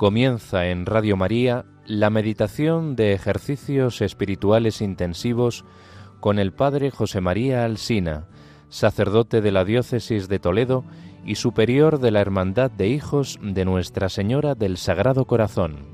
Comienza 0.00 0.68
en 0.68 0.86
Radio 0.86 1.18
María 1.18 1.66
la 1.84 2.08
meditación 2.08 2.96
de 2.96 3.12
ejercicios 3.12 4.00
espirituales 4.00 4.80
intensivos 4.80 5.66
con 6.20 6.38
el 6.38 6.54
Padre 6.54 6.90
José 6.90 7.20
María 7.20 7.66
Alsina, 7.66 8.26
sacerdote 8.70 9.42
de 9.42 9.52
la 9.52 9.66
Diócesis 9.66 10.26
de 10.26 10.38
Toledo 10.38 10.86
y 11.26 11.34
superior 11.34 12.00
de 12.00 12.12
la 12.12 12.22
Hermandad 12.22 12.70
de 12.70 12.88
Hijos 12.88 13.38
de 13.42 13.66
Nuestra 13.66 14.08
Señora 14.08 14.54
del 14.54 14.78
Sagrado 14.78 15.26
Corazón. 15.26 15.84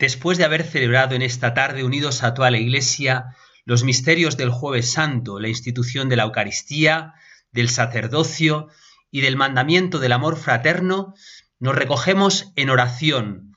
Después 0.00 0.36
de 0.36 0.44
haber 0.44 0.64
celebrado 0.64 1.14
en 1.14 1.22
esta 1.22 1.54
tarde 1.54 1.84
unidos 1.84 2.24
a 2.24 2.34
toda 2.34 2.50
la 2.50 2.58
Iglesia 2.58 3.36
los 3.64 3.84
misterios 3.84 4.36
del 4.36 4.50
jueves 4.50 4.90
santo, 4.90 5.38
la 5.38 5.46
institución 5.46 6.08
de 6.08 6.16
la 6.16 6.24
Eucaristía, 6.24 7.14
del 7.56 7.70
sacerdocio 7.70 8.68
y 9.10 9.22
del 9.22 9.34
mandamiento 9.34 9.98
del 9.98 10.12
amor 10.12 10.36
fraterno, 10.36 11.14
nos 11.58 11.74
recogemos 11.74 12.52
en 12.54 12.68
oración, 12.68 13.56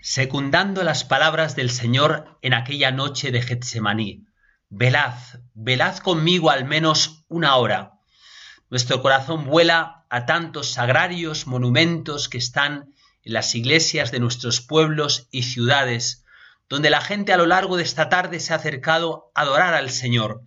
secundando 0.00 0.84
las 0.84 1.02
palabras 1.02 1.56
del 1.56 1.70
Señor 1.70 2.38
en 2.42 2.52
aquella 2.52 2.92
noche 2.92 3.32
de 3.32 3.40
Getsemaní. 3.40 4.26
Velad, 4.68 5.14
velad 5.54 5.96
conmigo 5.98 6.50
al 6.50 6.66
menos 6.66 7.24
una 7.28 7.56
hora. 7.56 7.92
Nuestro 8.68 9.00
corazón 9.00 9.46
vuela 9.46 10.04
a 10.10 10.26
tantos 10.26 10.70
sagrarios 10.70 11.46
monumentos 11.46 12.28
que 12.28 12.38
están 12.38 12.92
en 13.22 13.32
las 13.32 13.54
iglesias 13.54 14.10
de 14.10 14.20
nuestros 14.20 14.60
pueblos 14.60 15.28
y 15.30 15.44
ciudades, 15.44 16.26
donde 16.68 16.90
la 16.90 17.00
gente 17.00 17.32
a 17.32 17.38
lo 17.38 17.46
largo 17.46 17.78
de 17.78 17.82
esta 17.82 18.10
tarde 18.10 18.40
se 18.40 18.52
ha 18.52 18.56
acercado 18.56 19.30
a 19.34 19.42
adorar 19.42 19.72
al 19.72 19.88
Señor. 19.88 20.42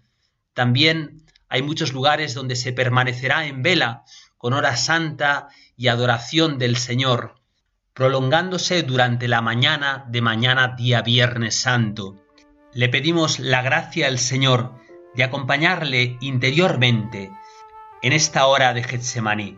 También 0.54 1.25
hay 1.50 1.62
muchos 1.62 1.94
lugares 1.94 2.34
donde 2.34 2.56
se 2.56 2.74
permanecerá 2.74 3.46
en 3.46 3.62
vela 3.62 4.04
con 4.38 4.54
hora 4.54 4.76
santa 4.76 5.50
y 5.78 5.88
adoración 5.88 6.58
del 6.58 6.78
Señor, 6.78 7.36
prolongándose 7.94 8.84
durante 8.84 9.28
la 9.28 9.42
mañana 9.42 10.06
de 10.10 10.22
mañana 10.22 10.76
día 10.78 11.02
Viernes 11.02 11.56
Santo. 11.60 12.22
Le 12.74 12.90
pedimos 12.90 13.40
la 13.40 13.62
gracia 13.62 14.08
al 14.08 14.20
Señor 14.20 14.74
de 15.16 15.24
acompañarle 15.24 16.18
interiormente 16.20 17.32
en 18.02 18.14
esta 18.14 18.46
hora 18.48 18.74
de 18.74 18.84
Getsemaní. 18.84 19.58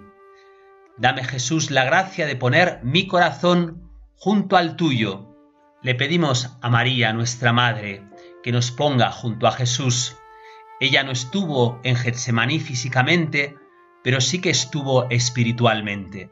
Dame 0.97 1.23
Jesús 1.23 1.71
la 1.71 1.83
gracia 1.83 2.25
de 2.25 2.35
poner 2.35 2.80
mi 2.83 3.08
corazón 3.08 3.91
junto 4.15 4.58
al 4.58 4.75
tuyo. 4.75 5.35
Le 5.81 5.95
pedimos 5.95 6.58
a 6.61 6.69
María, 6.69 7.13
nuestra 7.13 7.53
Madre, 7.53 8.03
que 8.43 8.52
nos 8.52 8.71
ponga 8.71 9.11
junto 9.11 9.47
a 9.47 9.52
Jesús 9.52 10.15
ella 10.80 11.03
no 11.03 11.11
estuvo 11.11 11.80
en 11.83 11.95
Getsemaní 11.95 12.59
físicamente, 12.59 13.56
pero 14.03 14.22
sí 14.22 14.39
que 14.39 14.50
estuvo 14.50 15.09
espiritualmente. 15.09 16.30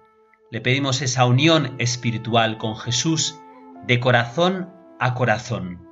Le 0.51 0.61
pedimos 0.61 1.01
esa 1.01 1.25
unión 1.25 1.75
espiritual 1.79 2.57
con 2.57 2.75
Jesús 2.75 3.39
de 3.87 3.99
corazón 3.99 4.69
a 4.99 5.13
corazón. 5.15 5.85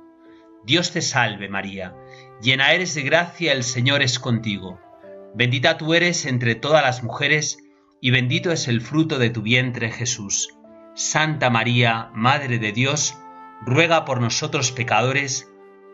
Dios 0.64 0.92
te 0.92 1.02
salve 1.02 1.48
María, 1.48 1.94
llena 2.40 2.72
eres 2.72 2.94
de 2.94 3.02
gracia, 3.02 3.52
el 3.52 3.64
Señor 3.64 4.02
es 4.02 4.18
contigo. 4.18 4.80
Bendita 5.34 5.76
tú 5.76 5.94
eres 5.94 6.24
entre 6.24 6.54
todas 6.54 6.82
las 6.82 7.02
mujeres, 7.02 7.58
y 8.00 8.10
bendito 8.10 8.52
es 8.52 8.68
el 8.68 8.80
fruto 8.80 9.18
de 9.18 9.30
tu 9.30 9.42
vientre 9.42 9.90
Jesús. 9.90 10.54
Santa 10.94 11.50
María, 11.50 12.10
Madre 12.14 12.58
de 12.58 12.72
Dios, 12.72 13.16
ruega 13.62 14.04
por 14.04 14.20
nosotros 14.20 14.72
pecadores, 14.72 15.50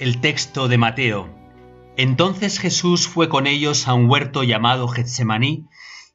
El 0.00 0.20
texto 0.20 0.66
de 0.66 0.78
Mateo. 0.78 1.32
Entonces 1.96 2.58
Jesús 2.58 3.06
fue 3.06 3.28
con 3.28 3.46
ellos 3.46 3.86
a 3.86 3.94
un 3.94 4.10
huerto 4.10 4.42
llamado 4.42 4.88
Getsemaní 4.88 5.68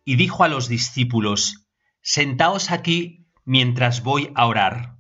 y 0.04 0.18
dijo 0.18 0.44
a 0.44 0.50
los 0.50 0.68
discípulos, 0.68 1.66
Sentaos 2.02 2.70
aquí 2.70 3.28
mientras 3.46 4.04
voy 4.04 4.34
a 4.36 4.46
orar. 4.46 4.98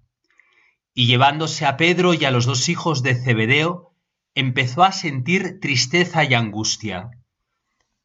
Y 0.93 1.07
llevándose 1.07 1.65
a 1.65 1.75
Pedro 1.75 2.13
y 2.13 2.23
a 2.23 2.31
los 2.31 2.45
dos 2.45 2.69
hijos 2.69 3.03
de 3.03 3.15
Zebedeo, 3.15 3.93
empezó 4.35 4.85
a 4.85 4.93
sentir 4.93 5.59
tristeza 5.59 6.23
y 6.23 6.33
angustia. 6.33 7.09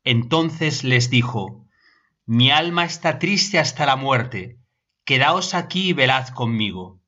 Entonces 0.02 0.82
les 0.82 1.10
dijo, 1.10 1.68
Mi 2.26 2.50
alma 2.50 2.84
está 2.84 3.20
triste 3.20 3.60
hasta 3.60 3.86
la 3.86 3.94
muerte, 3.94 4.58
quedaos 5.04 5.54
aquí 5.54 5.90
y 5.90 5.92
velad 5.92 6.26
conmigo. 6.30 7.00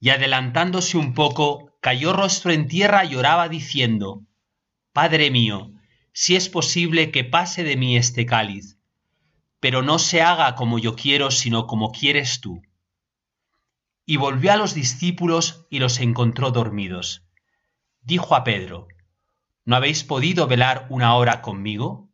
Y 0.00 0.08
adelantándose 0.08 0.96
un 0.96 1.12
poco, 1.12 1.73
cayó 1.84 2.14
rostro 2.14 2.50
en 2.50 2.66
tierra 2.66 3.04
y 3.04 3.10
lloraba 3.10 3.50
diciendo, 3.50 4.22
Padre 4.94 5.30
mío, 5.30 5.70
si 6.14 6.34
es 6.34 6.48
posible 6.48 7.10
que 7.10 7.24
pase 7.24 7.62
de 7.62 7.76
mí 7.76 7.98
este 7.98 8.24
cáliz, 8.24 8.78
pero 9.60 9.82
no 9.82 9.98
se 9.98 10.22
haga 10.22 10.54
como 10.54 10.78
yo 10.78 10.96
quiero, 10.96 11.30
sino 11.30 11.66
como 11.66 11.92
quieres 11.92 12.40
tú. 12.40 12.62
Y 14.06 14.16
volvió 14.16 14.50
a 14.50 14.56
los 14.56 14.72
discípulos 14.72 15.66
y 15.68 15.78
los 15.78 16.00
encontró 16.00 16.52
dormidos. 16.52 17.26
Dijo 18.00 18.34
a 18.34 18.44
Pedro, 18.44 18.88
¿no 19.66 19.76
habéis 19.76 20.04
podido 20.04 20.46
velar 20.46 20.86
una 20.88 21.14
hora 21.16 21.42
conmigo? 21.42 22.08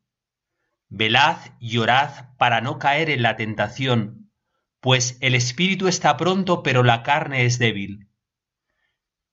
Velad 0.89 1.37
y 1.61 1.79
orad 1.79 2.35
para 2.39 2.61
no 2.61 2.81
caer 2.81 3.09
en 3.09 3.23
la 3.23 3.37
tentación, 3.37 4.33
pues 4.81 5.17
el 5.21 5.37
espíritu 5.37 5.87
está 5.87 6.17
pronto, 6.17 6.65
pero 6.65 6.83
la 6.83 7.05
carne 7.05 7.45
es 7.45 7.61
débil. 7.61 8.10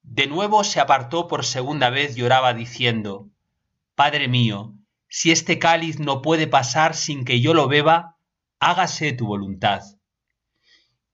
De 0.09 0.25
nuevo 0.25 0.63
se 0.63 0.79
apartó 0.79 1.27
por 1.27 1.45
segunda 1.45 1.89
vez 1.89 2.17
y 2.17 2.23
oraba 2.23 2.53
diciendo, 2.53 3.29
Padre 3.93 4.27
mío, 4.27 4.73
si 5.09 5.31
este 5.31 5.59
cáliz 5.59 5.99
no 5.99 6.21
puede 6.21 6.47
pasar 6.47 6.95
sin 6.95 7.25
que 7.25 7.41
yo 7.41 7.53
lo 7.53 7.67
beba, 7.67 8.17
hágase 8.59 9.11
tu 9.11 9.27
voluntad. 9.27 9.81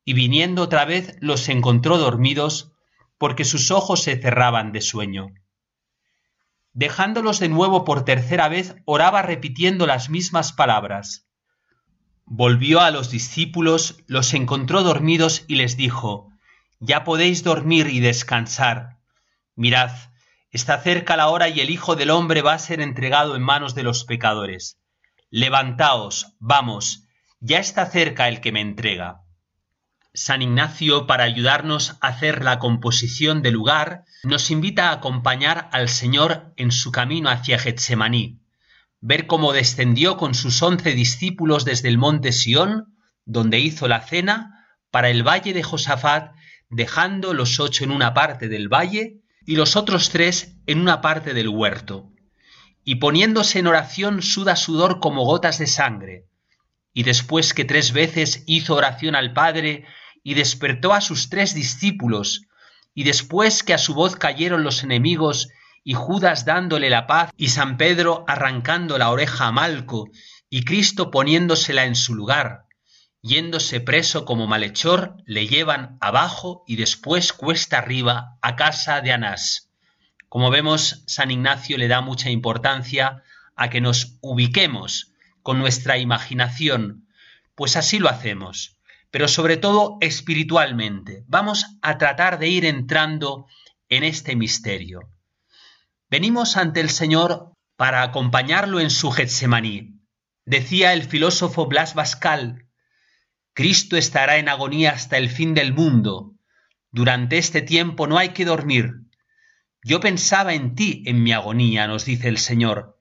Y 0.06 0.14
viniendo 0.14 0.62
otra 0.62 0.86
vez 0.86 1.18
los 1.20 1.50
encontró 1.50 1.98
dormidos, 1.98 2.72
porque 3.18 3.46
sus 3.46 3.72
ojos 3.72 4.04
se 4.04 4.16
cerraban 4.22 4.72
de 4.72 4.82
sueño. 4.82 5.34
Dejándolos 6.74 7.40
de 7.40 7.50
nuevo 7.50 7.86
por 7.86 8.06
tercera 8.06 8.48
vez, 8.48 8.76
oraba 8.86 9.22
repitiendo 9.24 9.88
las 9.88 10.10
mismas 10.10 10.54
palabras. 10.54 11.28
Volvió 12.26 12.80
a 12.80 12.92
los 12.92 13.10
discípulos, 13.10 13.98
los 14.08 14.34
encontró 14.34 14.84
dormidos 14.84 15.46
y 15.48 15.56
les 15.56 15.78
dijo, 15.78 16.30
ya 16.86 17.06
podéis 17.06 17.46
dormir 17.46 17.88
y 17.88 18.02
descansar. 18.02 18.93
Mirad, 19.56 19.92
está 20.52 20.80
cerca 20.80 21.16
la 21.16 21.28
hora 21.28 21.48
y 21.50 21.60
el 21.60 21.70
Hijo 21.70 21.96
del 21.96 22.10
hombre 22.10 22.42
va 22.42 22.54
a 22.54 22.60
ser 22.60 22.82
entregado 22.82 23.36
en 23.36 23.44
manos 23.44 23.76
de 23.76 23.84
los 23.84 24.04
pecadores. 24.04 24.80
Levantaos, 25.30 26.36
vamos, 26.40 27.04
ya 27.40 27.60
está 27.60 27.86
cerca 27.86 28.28
el 28.28 28.42
que 28.42 28.52
me 28.52 28.62
entrega. 28.62 29.22
San 30.16 30.42
Ignacio, 30.42 31.08
para 31.08 31.24
ayudarnos 31.24 31.98
a 32.02 32.08
hacer 32.08 32.44
la 32.44 32.60
composición 32.60 33.42
del 33.42 33.54
lugar, 33.54 34.06
nos 34.24 34.52
invita 34.52 34.90
a 34.90 34.94
acompañar 34.94 35.70
al 35.72 35.90
Señor 35.90 36.54
en 36.56 36.72
su 36.72 36.92
camino 36.92 37.30
hacia 37.30 37.58
Getsemaní, 37.58 38.40
ver 39.02 39.28
cómo 39.28 39.54
descendió 39.54 40.18
con 40.18 40.36
sus 40.36 40.62
once 40.62 40.94
discípulos 40.94 41.66
desde 41.66 41.90
el 41.90 41.98
monte 41.98 42.32
Sión, 42.32 42.96
donde 43.26 43.60
hizo 43.60 43.88
la 43.88 44.02
cena, 44.02 44.68
para 44.92 45.10
el 45.10 45.28
valle 45.28 45.54
de 45.54 45.64
Josafat 45.64 46.36
dejando 46.70 47.34
los 47.34 47.60
ocho 47.60 47.84
en 47.84 47.92
una 47.92 48.14
parte 48.14 48.48
del 48.50 48.68
valle 48.68 49.23
y 49.46 49.56
los 49.56 49.76
otros 49.76 50.10
tres 50.10 50.56
en 50.66 50.80
una 50.80 51.02
parte 51.02 51.34
del 51.34 51.50
huerto. 51.50 52.12
Y 52.84 52.96
poniéndose 52.96 53.60
en 53.60 53.68
oración 53.68 54.22
suda 54.22 54.56
sudor 54.56 55.00
como 55.00 55.26
gotas 55.26 55.58
de 55.58 55.68
sangre. 55.68 56.26
Y 56.94 57.04
después 57.04 57.54
que 57.54 57.66
tres 57.66 57.94
veces 57.94 58.44
hizo 58.46 58.76
oración 58.76 59.16
al 59.16 59.34
Padre 59.34 59.86
y 60.24 60.36
despertó 60.36 60.94
a 60.94 61.02
sus 61.02 61.30
tres 61.30 61.54
discípulos, 61.54 62.48
y 62.94 63.04
después 63.04 63.64
que 63.64 63.74
a 63.74 63.78
su 63.78 63.94
voz 63.94 64.16
cayeron 64.16 64.64
los 64.64 64.84
enemigos 64.84 65.50
y 65.84 65.94
Judas 65.94 66.46
dándole 66.46 66.90
la 66.90 67.08
paz 67.08 67.32
y 67.38 67.50
San 67.50 67.78
Pedro 67.78 68.24
arrancando 68.28 68.98
la 68.98 69.10
oreja 69.10 69.48
a 69.48 69.52
Malco 69.52 70.10
y 70.50 70.64
Cristo 70.64 71.12
poniéndosela 71.12 71.86
en 71.86 71.96
su 71.96 72.14
lugar, 72.16 72.66
yéndose 73.24 73.80
preso 73.80 74.26
como 74.26 74.48
malhechor, 74.48 75.16
le 75.26 75.48
llevan 75.48 75.98
abajo 76.02 76.64
y 76.68 76.76
después 76.76 77.32
cuesta 77.32 77.80
arriba 77.80 78.38
a 78.42 78.56
casa 78.58 79.00
de 79.02 79.14
Anás. 79.14 79.72
Como 80.28 80.52
vemos, 80.52 81.04
San 81.08 81.32
Ignacio 81.32 81.78
le 81.78 81.88
da 81.88 82.02
mucha 82.02 82.30
importancia 82.30 83.24
a 83.56 83.70
que 83.70 83.82
nos 83.82 84.18
ubiquemos 84.22 85.14
con 85.42 85.58
nuestra 85.58 85.98
imaginación, 85.98 87.08
pues 87.56 87.78
así 87.78 87.98
lo 87.98 88.10
hacemos, 88.10 88.78
pero 89.10 89.28
sobre 89.28 89.56
todo 89.56 89.98
espiritualmente. 90.02 91.24
Vamos 91.28 91.66
a 91.82 91.98
tratar 91.98 92.40
de 92.40 92.50
ir 92.50 92.66
entrando 92.66 93.48
en 93.88 94.04
este 94.04 94.36
misterio. 94.36 95.02
Venimos 96.10 96.58
ante 96.58 96.82
el 96.82 96.90
Señor 96.90 97.54
para 97.78 98.02
acompañarlo 98.02 98.82
en 98.82 98.90
su 98.90 99.12
Getsemaní. 99.12 100.02
Decía 100.46 100.92
el 100.94 101.04
filósofo 101.04 101.68
Blas 101.68 101.94
Bascal, 101.94 102.63
Cristo 103.54 103.98
estará 103.98 104.38
en 104.38 104.50
agonía 104.50 104.92
hasta 104.92 105.18
el 105.18 105.30
fin 105.30 105.54
del 105.54 105.74
mundo. 105.74 106.34
Durante 106.92 107.38
este 107.38 107.62
tiempo 107.62 108.08
no 108.08 108.18
hay 108.18 108.30
que 108.30 108.46
dormir. 108.46 108.92
Yo 109.84 110.00
pensaba 110.00 110.54
en 110.54 110.74
ti 110.76 111.04
en 111.06 111.22
mi 111.22 111.34
agonía, 111.34 111.88
nos 111.88 112.06
dice 112.06 112.30
el 112.30 112.40
Señor. 112.40 113.00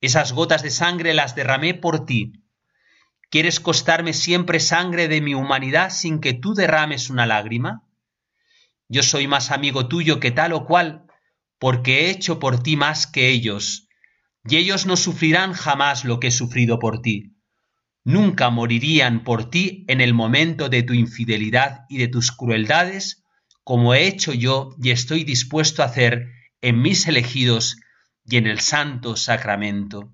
Esas 0.00 0.32
gotas 0.32 0.62
de 0.62 0.70
sangre 0.70 1.14
las 1.14 1.34
derramé 1.34 1.74
por 1.74 2.06
ti. 2.06 2.44
¿Quieres 3.30 3.58
costarme 3.58 4.12
siempre 4.12 4.60
sangre 4.60 5.08
de 5.08 5.20
mi 5.20 5.34
humanidad 5.34 5.90
sin 5.90 6.20
que 6.20 6.32
tú 6.32 6.54
derrames 6.54 7.10
una 7.10 7.26
lágrima? 7.26 7.82
Yo 8.88 9.02
soy 9.02 9.26
más 9.26 9.50
amigo 9.50 9.88
tuyo 9.88 10.20
que 10.20 10.30
tal 10.30 10.52
o 10.52 10.64
cual, 10.64 11.06
porque 11.58 12.06
he 12.06 12.10
hecho 12.10 12.38
por 12.38 12.62
ti 12.62 12.76
más 12.76 13.06
que 13.06 13.28
ellos, 13.28 13.88
y 14.44 14.56
ellos 14.56 14.86
no 14.86 14.96
sufrirán 14.96 15.52
jamás 15.52 16.04
lo 16.04 16.20
que 16.20 16.28
he 16.28 16.30
sufrido 16.30 16.78
por 16.78 17.02
ti. 17.02 17.34
Nunca 18.08 18.48
morirían 18.48 19.22
por 19.22 19.50
ti 19.50 19.84
en 19.86 20.00
el 20.00 20.14
momento 20.14 20.70
de 20.70 20.82
tu 20.82 20.94
infidelidad 20.94 21.84
y 21.90 21.98
de 21.98 22.08
tus 22.08 22.32
crueldades, 22.32 23.22
como 23.64 23.92
he 23.92 24.06
hecho 24.06 24.32
yo 24.32 24.70
y 24.82 24.92
estoy 24.92 25.24
dispuesto 25.24 25.82
a 25.82 25.86
hacer 25.88 26.30
en 26.62 26.80
mis 26.80 27.06
elegidos 27.06 27.76
y 28.24 28.38
en 28.38 28.46
el 28.46 28.60
santo 28.60 29.14
sacramento. 29.14 30.10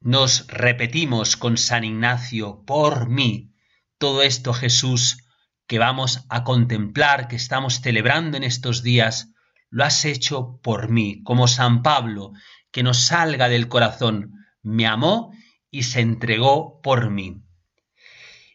Nos 0.00 0.46
repetimos 0.46 1.36
con 1.36 1.58
San 1.58 1.84
Ignacio, 1.84 2.64
por 2.64 3.10
mí, 3.10 3.52
todo 3.98 4.22
esto 4.22 4.54
Jesús 4.54 5.18
que 5.66 5.78
vamos 5.78 6.24
a 6.30 6.42
contemplar, 6.42 7.28
que 7.28 7.36
estamos 7.36 7.82
celebrando 7.82 8.38
en 8.38 8.44
estos 8.44 8.82
días, 8.82 9.34
lo 9.68 9.84
has 9.84 10.06
hecho 10.06 10.58
por 10.62 10.88
mí, 10.88 11.22
como 11.22 11.48
San 11.48 11.82
Pablo, 11.82 12.32
que 12.70 12.82
nos 12.82 12.98
salga 12.98 13.50
del 13.50 13.68
corazón, 13.68 14.32
me 14.62 14.86
amó 14.86 15.35
y 15.76 15.82
se 15.82 16.00
entregó 16.00 16.80
por 16.80 17.10
mí. 17.10 17.42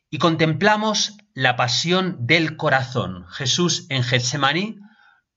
Y 0.09 0.17
contemplamos 0.17 1.17
la 1.35 1.55
pasión 1.55 2.25
del 2.25 2.57
corazón. 2.57 3.27
Jesús 3.29 3.85
en 3.89 4.01
Getsemaní 4.03 4.79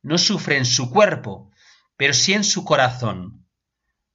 no 0.01 0.17
sufre 0.17 0.57
en 0.57 0.65
su 0.65 0.91
cuerpo, 0.91 1.51
pero 1.99 2.15
sí 2.15 2.33
en 2.33 2.43
su 2.43 2.65
corazón. 2.65 3.47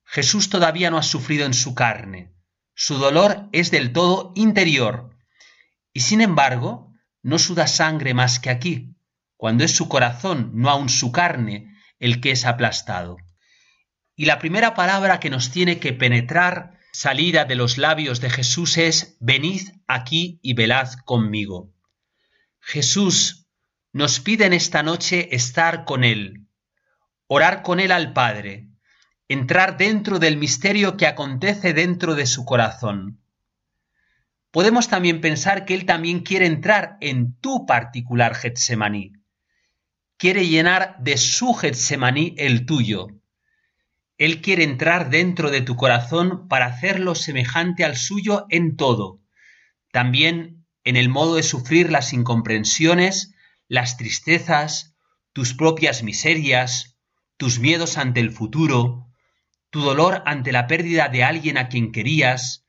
Jesús 0.04 0.50
todavía 0.50 0.90
no 0.90 0.98
ha 0.98 1.04
sufrido 1.04 1.46
en 1.46 1.54
su 1.54 1.76
carne. 1.76 2.34
Su 2.74 2.98
dolor 2.98 3.48
es 3.52 3.70
del 3.70 3.94
todo 3.94 4.34
interior. 4.34 5.16
Y 5.94 6.00
sin 6.00 6.22
embargo, 6.22 6.92
no 7.22 7.38
suda 7.38 7.68
sangre 7.68 8.16
más 8.16 8.40
que 8.40 8.50
aquí, 8.50 8.96
cuando 9.38 9.64
es 9.64 9.76
su 9.76 9.88
corazón, 9.88 10.54
no 10.56 10.72
aun 10.72 10.90
su 10.90 11.12
carne, 11.12 11.76
el 12.00 12.20
que 12.20 12.32
es 12.32 12.46
aplastado. 12.46 13.18
Y 14.16 14.26
la 14.26 14.40
primera 14.40 14.74
palabra 14.74 15.20
que 15.20 15.30
nos 15.30 15.52
tiene 15.52 15.80
que 15.80 15.94
penetrar, 15.94 16.79
salida 16.92 17.46
de 17.46 17.56
los 17.56 17.78
labios 17.78 18.22
de 18.22 18.30
Jesús, 18.30 18.78
es, 18.78 19.18
venid 19.20 19.70
aquí 19.88 20.40
y 20.42 20.54
velad 20.54 20.90
conmigo. 21.06 21.74
Jesús 22.60 23.48
nos 23.92 24.20
pide 24.20 24.46
en 24.46 24.54
esta 24.54 24.84
noche 24.84 25.36
estar 25.36 25.86
con 25.86 26.04
Él, 26.04 26.46
orar 27.28 27.64
con 27.64 27.80
Él 27.80 27.92
al 27.92 28.14
Padre, 28.14 28.68
entrar 29.28 29.78
dentro 29.78 30.20
del 30.20 30.38
misterio 30.38 30.98
que 30.98 31.08
acontece 31.08 31.74
dentro 31.74 32.16
de 32.16 32.26
su 32.26 32.46
corazón. 32.46 33.20
Podemos 34.52 34.88
también 34.88 35.22
pensar 35.22 35.66
que 35.66 35.76
Él 35.76 35.86
también 35.86 36.22
quiere 36.22 36.48
entrar 36.48 36.98
en 37.02 37.36
tu 37.36 37.66
particular 37.66 38.34
Getsemaní. 38.34 39.14
Quiere 40.18 40.48
llenar 40.48 40.98
de 41.00 41.18
su 41.18 41.54
Getsemaní 41.54 42.34
el 42.38 42.66
tuyo. 42.66 43.19
Él 44.20 44.42
quiere 44.42 44.66
entrar 44.66 45.10
dentro 45.10 45.50
de 45.50 45.62
tu 45.62 45.78
corazón 45.78 46.50
para 46.50 46.66
hacerlo 46.66 47.16
semejante 47.16 47.86
al 47.86 47.96
suyo 47.96 48.46
en 48.50 48.76
todo, 48.76 49.22
también 49.94 50.66
en 50.84 50.98
el 50.98 51.08
modo 51.08 51.36
de 51.36 51.44
sufrir 51.44 51.90
las 51.90 52.12
incomprensiones, 52.12 53.34
las 53.70 53.96
tristezas, 53.96 54.94
tus 55.32 55.54
propias 55.54 56.04
miserias, 56.04 56.98
tus 57.38 57.60
miedos 57.60 57.98
ante 57.98 58.20
el 58.20 58.32
futuro, 58.32 59.08
tu 59.70 59.80
dolor 59.80 60.22
ante 60.26 60.52
la 60.52 60.68
pérdida 60.68 61.08
de 61.08 61.24
alguien 61.24 61.58
a 61.58 61.70
quien 61.70 61.94
querías, 61.94 62.66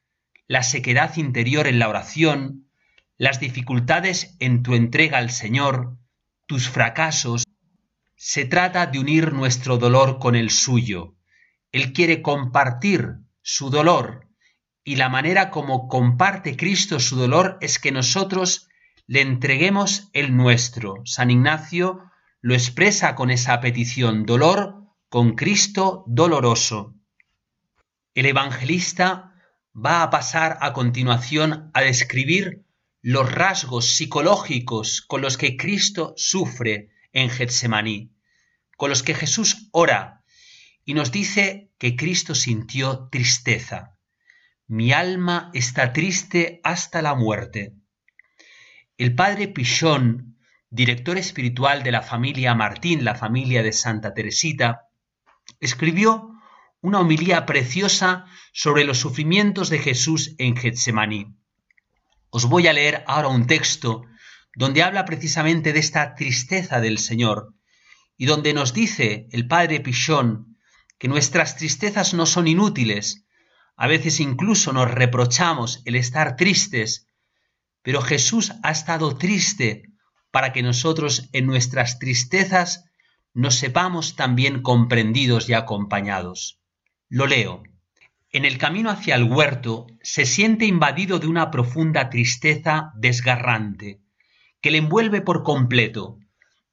la 0.47 0.63
sequedad 0.63 1.17
interior 1.17 1.67
en 1.67 1.81
la 1.81 1.89
oración, 1.89 2.71
las 3.17 3.41
dificultades 3.41 4.37
en 4.39 4.63
tu 4.63 4.75
entrega 4.75 5.19
al 5.19 5.31
Señor, 5.31 5.97
tus 6.47 6.69
fracasos. 6.69 7.45
Se 8.15 8.45
trata 8.45 8.87
de 8.87 9.01
unir 9.01 9.33
nuestro 9.33 9.79
dolor 9.79 10.21
con 10.21 10.37
el 10.37 10.51
suyo. 10.51 11.17
Él 11.73 11.93
quiere 11.93 12.23
compartir 12.23 13.17
su 13.43 13.71
dolor 13.71 14.29
y 14.85 14.97
la 14.97 15.09
manera 15.09 15.51
como 15.51 15.89
comparte 15.89 16.57
Cristo 16.57 17.01
su 17.01 17.17
dolor 17.17 17.59
es 17.61 17.79
que 17.79 17.93
nosotros 17.93 18.69
le 19.07 19.21
entreguemos 19.21 20.09
el 20.13 20.37
nuestro. 20.37 21.03
San 21.05 21.31
Ignacio 21.31 22.01
lo 22.41 22.55
expresa 22.55 23.15
con 23.15 23.31
esa 23.31 23.61
petición, 23.61 24.25
dolor 24.25 24.85
con 25.09 25.35
Cristo 25.35 26.05
doloroso. 26.07 26.95
El 28.15 28.27
evangelista 28.27 29.35
va 29.75 30.03
a 30.03 30.11
pasar 30.11 30.59
a 30.61 30.73
continuación 30.73 31.71
a 31.75 31.83
describir 31.83 32.65
los 33.03 33.33
rasgos 33.33 33.95
psicológicos 33.95 35.03
con 35.03 35.21
los 35.21 35.37
que 35.37 35.57
Cristo 35.57 36.15
sufre 36.17 36.91
en 37.13 37.31
Getsemaní, 37.31 38.13
con 38.77 38.91
los 38.91 39.03
que 39.03 39.15
Jesús 39.15 39.69
ora 39.73 40.20
y 40.85 40.95
nos 40.95 41.13
dice 41.13 41.73
que 41.79 41.97
Cristo 41.97 42.35
sintió 42.35 43.09
tristeza. 43.11 43.97
Mi 44.67 44.93
alma 44.93 45.51
está 45.55 45.93
triste 45.93 46.61
hasta 46.63 47.03
la 47.03 47.15
muerte. 47.15 47.75
El 48.97 49.15
padre 49.15 49.49
Pichón, 49.49 50.39
director 50.69 51.19
espiritual 51.19 51.83
de 51.83 51.91
la 51.91 52.03
familia 52.03 52.55
Martín, 52.55 53.05
la 53.05 53.15
familia 53.15 53.63
de 53.63 53.73
Santa 53.73 54.15
Teresita, 54.15 54.89
escribió 55.59 56.31
una 56.81 57.01
homilía 57.01 57.47
preciosa 57.47 58.27
sobre 58.53 58.85
los 58.85 58.99
sufrimientos 58.99 59.71
de 59.71 59.79
Jesús 59.79 60.35
en 60.39 60.57
Getsemaní. 60.57 61.35
Os 62.31 62.47
voy 62.47 62.67
a 62.69 62.73
leer 62.73 63.05
ahora 63.07 63.29
un 63.29 63.47
texto 63.47 64.05
donde 64.55 64.83
habla 64.83 65.05
precisamente 65.05 65.73
de 65.73 65.81
esta 65.81 66.15
tristeza 66.15 66.81
del 66.81 66.99
Señor 66.99 67.55
y 68.17 68.27
donde 68.27 68.53
nos 68.53 68.73
dice 68.73 69.29
el 69.33 69.49
Padre 69.49 69.81
Pichón 69.81 70.50
que 71.01 71.09
nuestras 71.09 71.57
tristezas 71.57 72.13
no 72.13 72.27
son 72.27 72.47
inútiles, 72.47 73.25
a 73.75 73.87
veces 73.87 74.21
incluso 74.21 74.75
nos 74.75 74.91
reprochamos 74.91 75.81
el 75.87 75.97
estar 75.97 76.37
tristes, 76.37 77.09
pero 77.83 78.03
Jesús 78.03 78.53
ha 78.63 78.71
estado 78.71 79.17
triste 79.17 79.85
para 80.31 80.53
que 80.53 80.63
nosotros 80.63 81.31
en 81.33 81.47
nuestras 81.47 81.99
tristezas 81.99 82.85
nos 83.33 83.55
sepamos 83.55 84.15
también 84.15 84.61
comprendidos 84.61 85.49
y 85.49 85.55
acompañados. 85.55 86.61
Lo 87.09 87.27
leo. 87.27 87.63
En 88.31 88.45
el 88.45 88.59
camino 88.59 88.91
hacia 88.91 89.15
el 89.15 89.25
huerto 89.25 89.87
se 90.03 90.27
siente 90.27 90.67
invadido 90.67 91.19
de 91.19 91.29
una 91.29 91.51
profunda 91.51 92.11
tristeza 92.11 92.93
desgarrante, 92.95 94.03
que 94.61 94.71
le 94.71 94.79
envuelve 94.79 95.23
por 95.23 95.45
completo, 95.45 96.19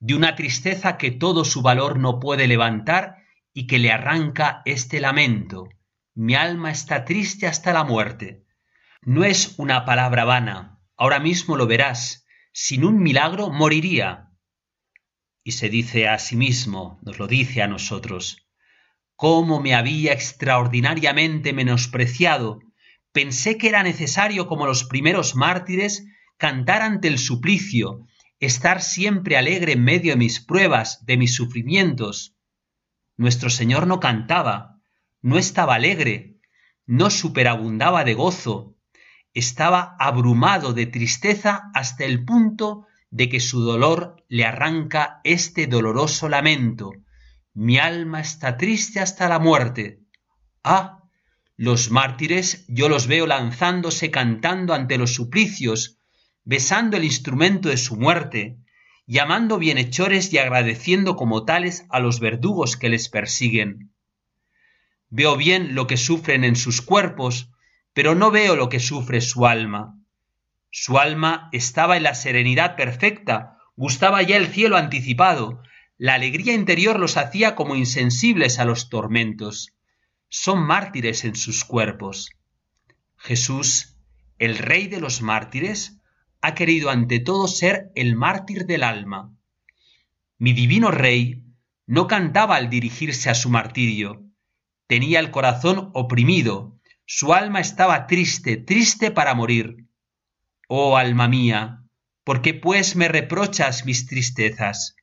de 0.00 0.14
una 0.14 0.36
tristeza 0.36 0.98
que 0.98 1.12
todo 1.12 1.46
su 1.46 1.62
valor 1.62 1.98
no 1.98 2.20
puede 2.20 2.46
levantar 2.46 3.17
y 3.58 3.66
que 3.66 3.80
le 3.80 3.90
arranca 3.90 4.62
este 4.66 5.00
lamento. 5.00 5.68
Mi 6.14 6.36
alma 6.36 6.70
está 6.70 7.04
triste 7.04 7.48
hasta 7.48 7.72
la 7.72 7.82
muerte. 7.82 8.44
No 9.02 9.24
es 9.24 9.58
una 9.58 9.84
palabra 9.84 10.24
vana, 10.24 10.78
ahora 10.96 11.18
mismo 11.18 11.56
lo 11.56 11.66
verás, 11.66 12.24
sin 12.52 12.84
un 12.84 13.02
milagro 13.02 13.50
moriría, 13.50 14.30
y 15.42 15.50
se 15.50 15.68
dice 15.70 16.06
a 16.06 16.20
sí 16.20 16.36
mismo, 16.36 17.00
nos 17.02 17.18
lo 17.18 17.26
dice 17.26 17.60
a 17.60 17.66
nosotros, 17.66 18.48
cómo 19.16 19.60
me 19.60 19.74
había 19.74 20.12
extraordinariamente 20.12 21.52
menospreciado. 21.52 22.60
Pensé 23.10 23.58
que 23.58 23.70
era 23.70 23.82
necesario, 23.82 24.46
como 24.46 24.66
los 24.66 24.84
primeros 24.84 25.34
mártires, 25.34 26.06
cantar 26.36 26.82
ante 26.82 27.08
el 27.08 27.18
suplicio, 27.18 28.06
estar 28.38 28.82
siempre 28.82 29.36
alegre 29.36 29.72
en 29.72 29.82
medio 29.82 30.12
de 30.12 30.18
mis 30.18 30.38
pruebas, 30.38 31.04
de 31.06 31.16
mis 31.16 31.34
sufrimientos. 31.34 32.37
Nuestro 33.18 33.50
Señor 33.50 33.88
no 33.88 33.98
cantaba, 33.98 34.80
no 35.22 35.38
estaba 35.38 35.74
alegre, 35.74 36.38
no 36.86 37.10
superabundaba 37.10 38.04
de 38.04 38.14
gozo, 38.14 38.76
estaba 39.34 39.96
abrumado 39.98 40.72
de 40.72 40.86
tristeza 40.86 41.70
hasta 41.74 42.04
el 42.04 42.24
punto 42.24 42.86
de 43.10 43.28
que 43.28 43.40
su 43.40 43.60
dolor 43.60 44.24
le 44.28 44.44
arranca 44.44 45.20
este 45.24 45.66
doloroso 45.66 46.28
lamento. 46.28 46.92
Mi 47.54 47.78
alma 47.78 48.20
está 48.20 48.56
triste 48.56 49.00
hasta 49.00 49.28
la 49.28 49.40
muerte. 49.40 50.00
Ah, 50.62 51.02
los 51.56 51.90
mártires 51.90 52.66
yo 52.68 52.88
los 52.88 53.08
veo 53.08 53.26
lanzándose 53.26 54.12
cantando 54.12 54.74
ante 54.74 54.96
los 54.96 55.14
suplicios, 55.14 55.98
besando 56.44 56.96
el 56.96 57.02
instrumento 57.02 57.68
de 57.68 57.78
su 57.78 57.96
muerte, 57.96 58.58
llamando 59.08 59.58
bienhechores 59.58 60.34
y 60.34 60.38
agradeciendo 60.38 61.16
como 61.16 61.46
tales 61.46 61.86
a 61.88 61.98
los 61.98 62.20
verdugos 62.20 62.76
que 62.76 62.90
les 62.90 63.08
persiguen. 63.08 63.90
Veo 65.08 65.38
bien 65.38 65.74
lo 65.74 65.86
que 65.86 65.96
sufren 65.96 66.44
en 66.44 66.56
sus 66.56 66.82
cuerpos, 66.82 67.50
pero 67.94 68.14
no 68.14 68.30
veo 68.30 68.54
lo 68.54 68.68
que 68.68 68.80
sufre 68.80 69.22
su 69.22 69.46
alma. 69.46 69.98
Su 70.70 70.98
alma 70.98 71.48
estaba 71.52 71.96
en 71.96 72.02
la 72.02 72.14
serenidad 72.14 72.76
perfecta, 72.76 73.56
gustaba 73.76 74.20
ya 74.20 74.36
el 74.36 74.48
cielo 74.48 74.76
anticipado, 74.76 75.62
la 75.96 76.12
alegría 76.12 76.52
interior 76.52 77.00
los 77.00 77.16
hacía 77.16 77.54
como 77.54 77.76
insensibles 77.76 78.58
a 78.58 78.66
los 78.66 78.90
tormentos. 78.90 79.74
Son 80.28 80.60
mártires 80.60 81.24
en 81.24 81.34
sus 81.34 81.64
cuerpos. 81.64 82.28
Jesús, 83.16 83.96
el 84.38 84.58
rey 84.58 84.86
de 84.86 85.00
los 85.00 85.22
mártires, 85.22 85.97
ha 86.40 86.54
querido 86.54 86.90
ante 86.90 87.20
todo 87.20 87.48
ser 87.48 87.90
el 87.94 88.16
mártir 88.16 88.66
del 88.66 88.82
alma. 88.82 89.34
Mi 90.38 90.52
divino 90.52 90.90
rey 90.90 91.44
no 91.86 92.06
cantaba 92.06 92.56
al 92.56 92.70
dirigirse 92.70 93.30
a 93.30 93.34
su 93.34 93.50
martirio, 93.50 94.28
Tenía 94.88 95.20
el 95.20 95.30
corazón 95.30 95.90
oprimido, 95.92 96.80
su 97.04 97.34
alma 97.34 97.60
estaba 97.60 98.06
triste, 98.06 98.56
triste 98.56 99.10
para 99.10 99.34
morir. 99.34 99.84
Oh 100.66 100.96
alma 100.96 101.28
mía, 101.28 101.82
¿por 102.24 102.40
qué 102.40 102.54
pues 102.54 102.96
me 102.96 103.06
reprochas 103.06 103.84
mis 103.84 104.06
tristezas? 104.06 104.96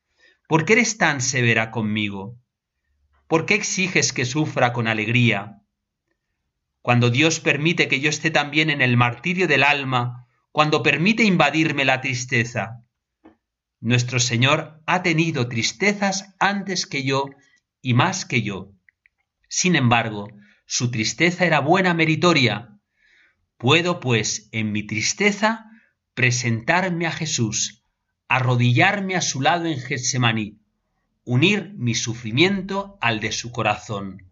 ¿Por 0.48 0.64
qué 0.64 0.72
eres 0.72 0.98
tan 0.98 1.20
severa 1.20 1.70
conmigo? 1.70 2.36
¿Por 3.28 3.46
qué 3.46 3.54
exiges 3.54 4.12
que 4.12 4.24
sufra 4.24 4.72
con 4.72 4.88
alegría? 4.88 5.62
Cuando 6.82 7.08
Dios 7.08 7.38
permite 7.38 7.86
que 7.86 8.00
yo 8.00 8.10
esté 8.10 8.32
también 8.32 8.70
en 8.70 8.82
el 8.82 8.96
martirio 8.96 9.46
del 9.46 9.62
alma, 9.62 10.25
cuando 10.56 10.82
permite 10.82 11.22
invadirme 11.22 11.84
la 11.84 12.00
tristeza. 12.00 12.82
Nuestro 13.78 14.18
Señor 14.18 14.80
ha 14.86 15.02
tenido 15.02 15.50
tristezas 15.50 16.34
antes 16.38 16.86
que 16.86 17.04
yo 17.04 17.26
y 17.82 17.92
más 17.92 18.24
que 18.24 18.40
yo. 18.40 18.72
Sin 19.50 19.76
embargo, 19.76 20.28
su 20.64 20.90
tristeza 20.90 21.44
era 21.44 21.60
buena 21.60 21.92
meritoria. 21.92 22.80
Puedo, 23.58 24.00
pues, 24.00 24.48
en 24.50 24.72
mi 24.72 24.82
tristeza, 24.82 25.66
presentarme 26.14 27.06
a 27.06 27.12
Jesús, 27.12 27.84
arrodillarme 28.26 29.14
a 29.14 29.20
su 29.20 29.42
lado 29.42 29.66
en 29.66 29.78
Getsemaní, 29.78 30.58
unir 31.24 31.74
mi 31.76 31.94
sufrimiento 31.94 32.96
al 33.02 33.20
de 33.20 33.32
su 33.32 33.52
corazón. 33.52 34.30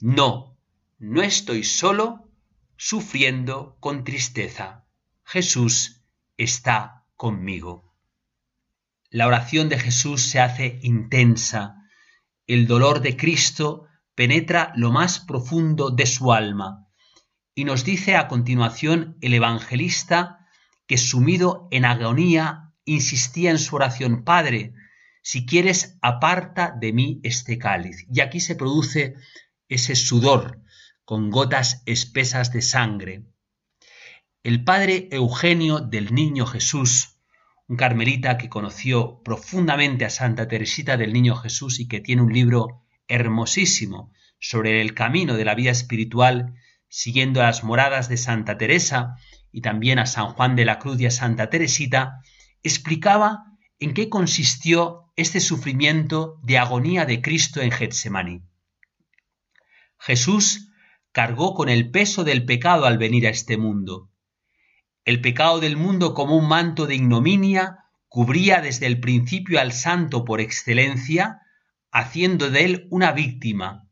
No, 0.00 0.58
no 0.98 1.22
estoy 1.22 1.64
solo 1.64 2.28
sufriendo 2.76 3.78
con 3.80 4.04
tristeza. 4.04 4.85
Jesús 5.28 6.04
está 6.36 7.04
conmigo. 7.16 7.92
La 9.10 9.26
oración 9.26 9.68
de 9.68 9.76
Jesús 9.76 10.22
se 10.22 10.38
hace 10.38 10.78
intensa. 10.82 11.74
El 12.46 12.68
dolor 12.68 13.00
de 13.00 13.16
Cristo 13.16 13.88
penetra 14.14 14.72
lo 14.76 14.92
más 14.92 15.18
profundo 15.18 15.90
de 15.90 16.06
su 16.06 16.32
alma. 16.32 16.86
Y 17.56 17.64
nos 17.64 17.84
dice 17.84 18.14
a 18.14 18.28
continuación 18.28 19.18
el 19.20 19.34
evangelista 19.34 20.46
que 20.86 20.96
sumido 20.96 21.66
en 21.72 21.86
agonía 21.86 22.72
insistía 22.84 23.50
en 23.50 23.58
su 23.58 23.74
oración, 23.74 24.22
Padre, 24.22 24.74
si 25.22 25.44
quieres, 25.44 25.98
aparta 26.02 26.72
de 26.78 26.92
mí 26.92 27.20
este 27.24 27.58
cáliz. 27.58 28.06
Y 28.08 28.20
aquí 28.20 28.38
se 28.38 28.54
produce 28.54 29.16
ese 29.68 29.96
sudor 29.96 30.62
con 31.04 31.30
gotas 31.30 31.82
espesas 31.84 32.52
de 32.52 32.62
sangre. 32.62 33.24
El 34.46 34.62
padre 34.62 35.08
Eugenio 35.10 35.80
del 35.80 36.14
Niño 36.14 36.46
Jesús, 36.46 37.18
un 37.66 37.76
carmelita 37.76 38.38
que 38.38 38.48
conoció 38.48 39.20
profundamente 39.24 40.04
a 40.04 40.08
Santa 40.08 40.46
Teresita 40.46 40.96
del 40.96 41.12
Niño 41.12 41.34
Jesús 41.34 41.80
y 41.80 41.88
que 41.88 41.98
tiene 41.98 42.22
un 42.22 42.32
libro 42.32 42.84
hermosísimo 43.08 44.12
sobre 44.38 44.82
el 44.82 44.94
camino 44.94 45.34
de 45.34 45.44
la 45.44 45.56
vida 45.56 45.72
espiritual, 45.72 46.54
siguiendo 46.88 47.42
las 47.42 47.64
moradas 47.64 48.08
de 48.08 48.18
Santa 48.18 48.56
Teresa 48.56 49.16
y 49.50 49.62
también 49.62 49.98
a 49.98 50.06
San 50.06 50.26
Juan 50.26 50.54
de 50.54 50.64
la 50.64 50.78
Cruz 50.78 51.00
y 51.00 51.06
a 51.06 51.10
Santa 51.10 51.50
Teresita, 51.50 52.20
explicaba 52.62 53.46
en 53.80 53.94
qué 53.94 54.08
consistió 54.08 55.10
este 55.16 55.40
sufrimiento 55.40 56.38
de 56.44 56.58
agonía 56.58 57.04
de 57.04 57.20
Cristo 57.20 57.62
en 57.62 57.72
Getsemaní. 57.72 58.42
Jesús 59.98 60.68
cargó 61.10 61.52
con 61.52 61.68
el 61.68 61.90
peso 61.90 62.22
del 62.22 62.44
pecado 62.44 62.86
al 62.86 62.96
venir 62.96 63.26
a 63.26 63.30
este 63.30 63.56
mundo. 63.56 64.12
El 65.06 65.20
pecado 65.20 65.60
del 65.60 65.76
mundo 65.76 66.14
como 66.14 66.36
un 66.36 66.48
manto 66.48 66.88
de 66.88 66.96
ignominia 66.96 67.84
cubría 68.08 68.60
desde 68.60 68.86
el 68.86 68.98
principio 68.98 69.60
al 69.60 69.70
santo 69.70 70.24
por 70.24 70.40
excelencia, 70.40 71.42
haciendo 71.92 72.50
de 72.50 72.64
él 72.64 72.88
una 72.90 73.12
víctima. 73.12 73.86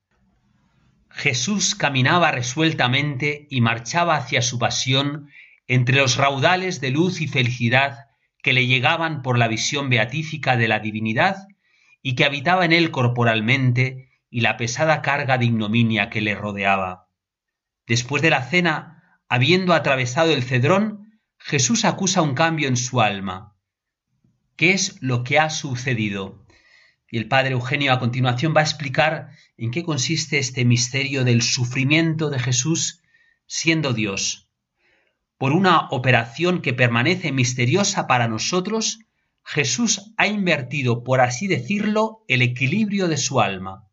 Jesús 1.11 1.76
caminaba 1.76 2.33
resueltamente 2.33 3.47
y 3.49 3.61
marchaba 3.61 4.16
hacia 4.16 4.42
su 4.42 4.59
pasión 4.59 5.28
entre 5.68 5.99
los 5.99 6.16
raudales 6.16 6.80
de 6.80 6.90
luz 6.90 7.21
y 7.21 7.28
felicidad 7.28 8.06
que 8.42 8.52
le 8.52 8.66
llegaban 8.66 9.23
por 9.23 9.38
la 9.38 9.47
visión 9.47 9.90
beatífica 9.90 10.56
de 10.56 10.66
la 10.66 10.80
divinidad 10.80 11.47
y 12.02 12.16
que 12.16 12.25
habitaba 12.25 12.64
en 12.64 12.73
él 12.73 12.90
corporalmente 12.90 14.11
y 14.30 14.40
la 14.40 14.56
pesada 14.56 15.00
carga 15.00 15.38
de 15.38 15.44
ignominia 15.44 16.11
que 16.11 16.21
le 16.21 16.35
rodeaba. 16.35 17.06
Después 17.87 18.21
de 18.21 18.30
la 18.30 18.42
cena, 18.42 19.21
habiendo 19.28 19.75
atravesado 19.75 20.33
el 20.33 20.42
cedrón, 20.42 21.04
Jesús 21.47 21.85
acusa 21.85 22.23
un 22.23 22.33
cambio 22.33 22.69
en 22.69 22.77
su 22.79 23.03
alma. 23.03 23.55
¿Qué 24.57 24.73
es 24.73 24.97
lo 25.03 25.25
que 25.25 25.39
ha 25.39 25.51
sucedido? 25.51 26.43
Y 27.11 27.19
el 27.19 27.29
padre 27.29 27.51
Eugenio 27.51 27.93
a 27.93 27.99
continuación 27.99 28.55
va 28.57 28.61
a 28.61 28.65
explicar 28.65 29.29
en 29.59 29.71
qué 29.71 29.83
consiste 29.83 30.39
este 30.39 30.65
misterio 30.65 31.23
del 31.23 31.43
sufrimiento 31.43 32.31
de 32.31 32.39
Jesús 32.39 33.03
siendo 33.47 33.93
Dios. 33.93 34.49
Por 35.37 35.53
una 35.53 35.89
operación 35.91 36.63
que 36.63 36.73
permanece 36.73 37.31
misteriosa 37.31 38.07
para 38.07 38.27
nosotros, 38.27 39.01
Jesús 39.43 40.15
ha 40.17 40.27
invertido, 40.27 41.05
por 41.05 41.21
así 41.21 41.47
decirlo, 41.47 42.25
el 42.27 42.41
equilibrio 42.41 43.07
de 43.07 43.19
su 43.19 43.43
alma. 43.43 43.87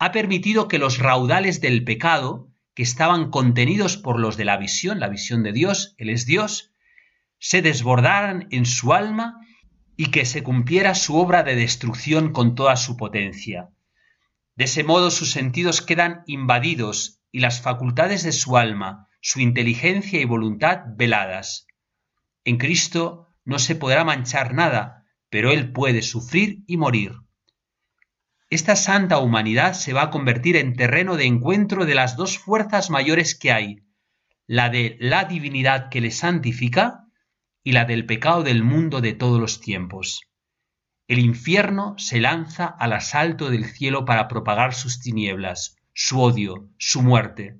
Ha 0.00 0.10
permitido 0.10 0.66
que 0.66 0.78
los 0.78 0.98
raudales 0.98 1.60
del 1.60 1.84
pecado, 1.84 2.47
que 2.78 2.84
estaban 2.84 3.32
contenidos 3.32 3.96
por 3.96 4.20
los 4.20 4.36
de 4.36 4.44
la 4.44 4.56
visión, 4.56 5.00
la 5.00 5.08
visión 5.08 5.42
de 5.42 5.50
Dios, 5.50 5.96
Él 5.98 6.10
es 6.10 6.26
Dios, 6.26 6.70
se 7.40 7.60
desbordaran 7.60 8.46
en 8.52 8.66
su 8.66 8.92
alma 8.92 9.34
y 9.96 10.12
que 10.12 10.24
se 10.24 10.44
cumpliera 10.44 10.94
su 10.94 11.16
obra 11.16 11.42
de 11.42 11.56
destrucción 11.56 12.32
con 12.32 12.54
toda 12.54 12.76
su 12.76 12.96
potencia. 12.96 13.70
De 14.54 14.66
ese 14.66 14.84
modo 14.84 15.10
sus 15.10 15.32
sentidos 15.32 15.82
quedan 15.82 16.22
invadidos 16.28 17.20
y 17.32 17.40
las 17.40 17.60
facultades 17.60 18.22
de 18.22 18.30
su 18.30 18.56
alma, 18.56 19.08
su 19.20 19.40
inteligencia 19.40 20.20
y 20.20 20.24
voluntad 20.24 20.82
veladas. 20.94 21.66
En 22.44 22.58
Cristo 22.58 23.34
no 23.44 23.58
se 23.58 23.74
podrá 23.74 24.04
manchar 24.04 24.54
nada, 24.54 25.04
pero 25.30 25.50
Él 25.50 25.72
puede 25.72 26.00
sufrir 26.00 26.62
y 26.68 26.76
morir. 26.76 27.16
Esta 28.50 28.76
santa 28.76 29.18
humanidad 29.18 29.74
se 29.74 29.92
va 29.92 30.04
a 30.04 30.10
convertir 30.10 30.56
en 30.56 30.74
terreno 30.74 31.16
de 31.16 31.26
encuentro 31.26 31.84
de 31.84 31.94
las 31.94 32.16
dos 32.16 32.38
fuerzas 32.38 32.88
mayores 32.88 33.38
que 33.38 33.52
hay, 33.52 33.82
la 34.46 34.70
de 34.70 34.96
la 35.00 35.24
divinidad 35.24 35.90
que 35.90 36.00
le 36.00 36.10
santifica 36.10 37.04
y 37.62 37.72
la 37.72 37.84
del 37.84 38.06
pecado 38.06 38.42
del 38.42 38.64
mundo 38.64 39.02
de 39.02 39.12
todos 39.12 39.38
los 39.38 39.60
tiempos. 39.60 40.22
El 41.08 41.18
infierno 41.18 41.94
se 41.98 42.20
lanza 42.20 42.66
al 42.66 42.94
asalto 42.94 43.50
del 43.50 43.66
cielo 43.66 44.06
para 44.06 44.28
propagar 44.28 44.72
sus 44.72 45.00
tinieblas, 45.00 45.76
su 45.92 46.20
odio, 46.20 46.70
su 46.78 47.02
muerte. 47.02 47.58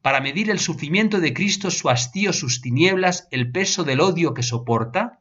Para 0.00 0.20
medir 0.20 0.50
el 0.50 0.60
sufrimiento 0.60 1.18
de 1.18 1.34
Cristo, 1.34 1.72
su 1.72 1.88
hastío, 1.90 2.32
sus 2.32 2.60
tinieblas, 2.60 3.26
el 3.32 3.50
peso 3.50 3.82
del 3.82 4.00
odio 4.00 4.34
que 4.34 4.44
soporta, 4.44 5.18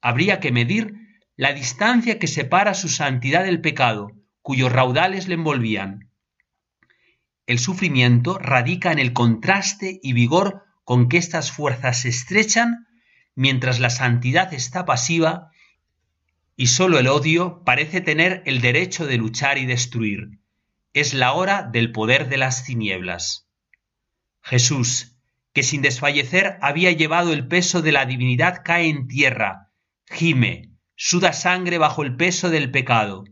habría 0.00 0.38
que 0.38 0.52
medir 0.52 0.99
la 1.40 1.54
distancia 1.54 2.18
que 2.18 2.26
separa 2.26 2.74
su 2.74 2.90
santidad 2.90 3.44
del 3.44 3.62
pecado, 3.62 4.12
cuyos 4.42 4.70
raudales 4.70 5.26
le 5.26 5.36
envolvían. 5.36 6.10
El 7.46 7.58
sufrimiento 7.58 8.38
radica 8.38 8.92
en 8.92 8.98
el 8.98 9.14
contraste 9.14 10.00
y 10.02 10.12
vigor 10.12 10.64
con 10.84 11.08
que 11.08 11.16
estas 11.16 11.50
fuerzas 11.50 12.02
se 12.02 12.10
estrechan 12.10 12.86
mientras 13.34 13.80
la 13.80 13.88
santidad 13.88 14.52
está 14.52 14.84
pasiva 14.84 15.50
y 16.56 16.66
sólo 16.66 16.98
el 16.98 17.08
odio 17.08 17.62
parece 17.64 18.02
tener 18.02 18.42
el 18.44 18.60
derecho 18.60 19.06
de 19.06 19.16
luchar 19.16 19.56
y 19.56 19.64
destruir. 19.64 20.40
es 20.92 21.14
la 21.14 21.32
hora 21.32 21.62
del 21.62 21.90
poder 21.90 22.28
de 22.28 22.36
las 22.36 22.64
tinieblas. 22.64 23.48
Jesús, 24.42 25.16
que 25.54 25.62
sin 25.62 25.80
desfallecer 25.80 26.58
había 26.60 26.92
llevado 26.92 27.32
el 27.32 27.48
peso 27.48 27.80
de 27.80 27.92
la 27.92 28.04
divinidad, 28.04 28.60
cae 28.62 28.90
en 28.90 29.08
tierra, 29.08 29.72
gime, 30.04 30.69
suda 31.02 31.32
sangre 31.32 31.78
bajo 31.78 32.02
el 32.02 32.14
peso 32.14 32.50
del 32.50 32.70
pecado. 32.70 33.24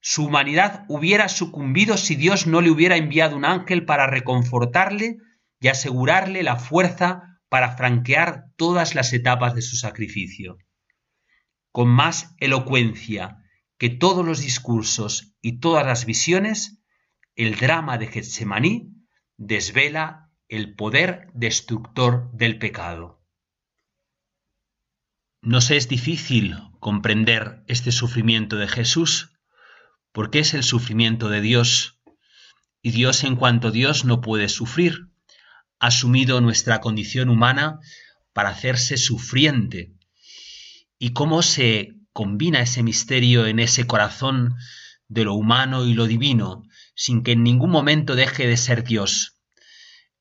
Su 0.00 0.26
humanidad 0.26 0.84
hubiera 0.88 1.28
sucumbido 1.28 1.96
si 1.96 2.14
Dios 2.14 2.46
no 2.46 2.60
le 2.60 2.70
hubiera 2.70 2.96
enviado 2.96 3.36
un 3.36 3.44
ángel 3.44 3.84
para 3.84 4.06
reconfortarle 4.06 5.16
y 5.58 5.66
asegurarle 5.66 6.44
la 6.44 6.54
fuerza 6.54 7.40
para 7.48 7.76
franquear 7.76 8.44
todas 8.54 8.94
las 8.94 9.12
etapas 9.12 9.56
de 9.56 9.62
su 9.62 9.74
sacrificio. 9.74 10.56
Con 11.72 11.88
más 11.88 12.36
elocuencia 12.38 13.42
que 13.76 13.90
todos 13.90 14.24
los 14.24 14.40
discursos 14.40 15.34
y 15.42 15.58
todas 15.58 15.84
las 15.84 16.06
visiones, 16.06 16.78
el 17.34 17.56
drama 17.56 17.98
de 17.98 18.06
Getsemaní 18.06 18.92
desvela 19.36 20.30
el 20.46 20.76
poder 20.76 21.26
destructor 21.34 22.30
del 22.34 22.60
pecado. 22.60 23.23
Nos 25.44 25.70
es 25.70 25.88
difícil 25.88 26.56
comprender 26.80 27.62
este 27.66 27.92
sufrimiento 27.92 28.56
de 28.56 28.66
Jesús 28.66 29.32
porque 30.10 30.38
es 30.38 30.54
el 30.54 30.62
sufrimiento 30.62 31.28
de 31.28 31.42
Dios 31.42 32.00
y 32.80 32.92
Dios 32.92 33.24
en 33.24 33.36
cuanto 33.36 33.70
Dios 33.70 34.06
no 34.06 34.22
puede 34.22 34.48
sufrir, 34.48 35.10
ha 35.80 35.88
asumido 35.88 36.40
nuestra 36.40 36.80
condición 36.80 37.28
humana 37.28 37.78
para 38.32 38.48
hacerse 38.48 38.96
sufriente. 38.96 39.92
¿Y 40.98 41.10
cómo 41.12 41.42
se 41.42 41.92
combina 42.14 42.62
ese 42.62 42.82
misterio 42.82 43.46
en 43.46 43.58
ese 43.58 43.86
corazón 43.86 44.54
de 45.08 45.24
lo 45.24 45.34
humano 45.34 45.84
y 45.84 45.92
lo 45.92 46.06
divino, 46.06 46.62
sin 46.94 47.22
que 47.22 47.32
en 47.32 47.42
ningún 47.42 47.70
momento 47.70 48.14
deje 48.14 48.46
de 48.46 48.56
ser 48.56 48.82
Dios? 48.82 49.36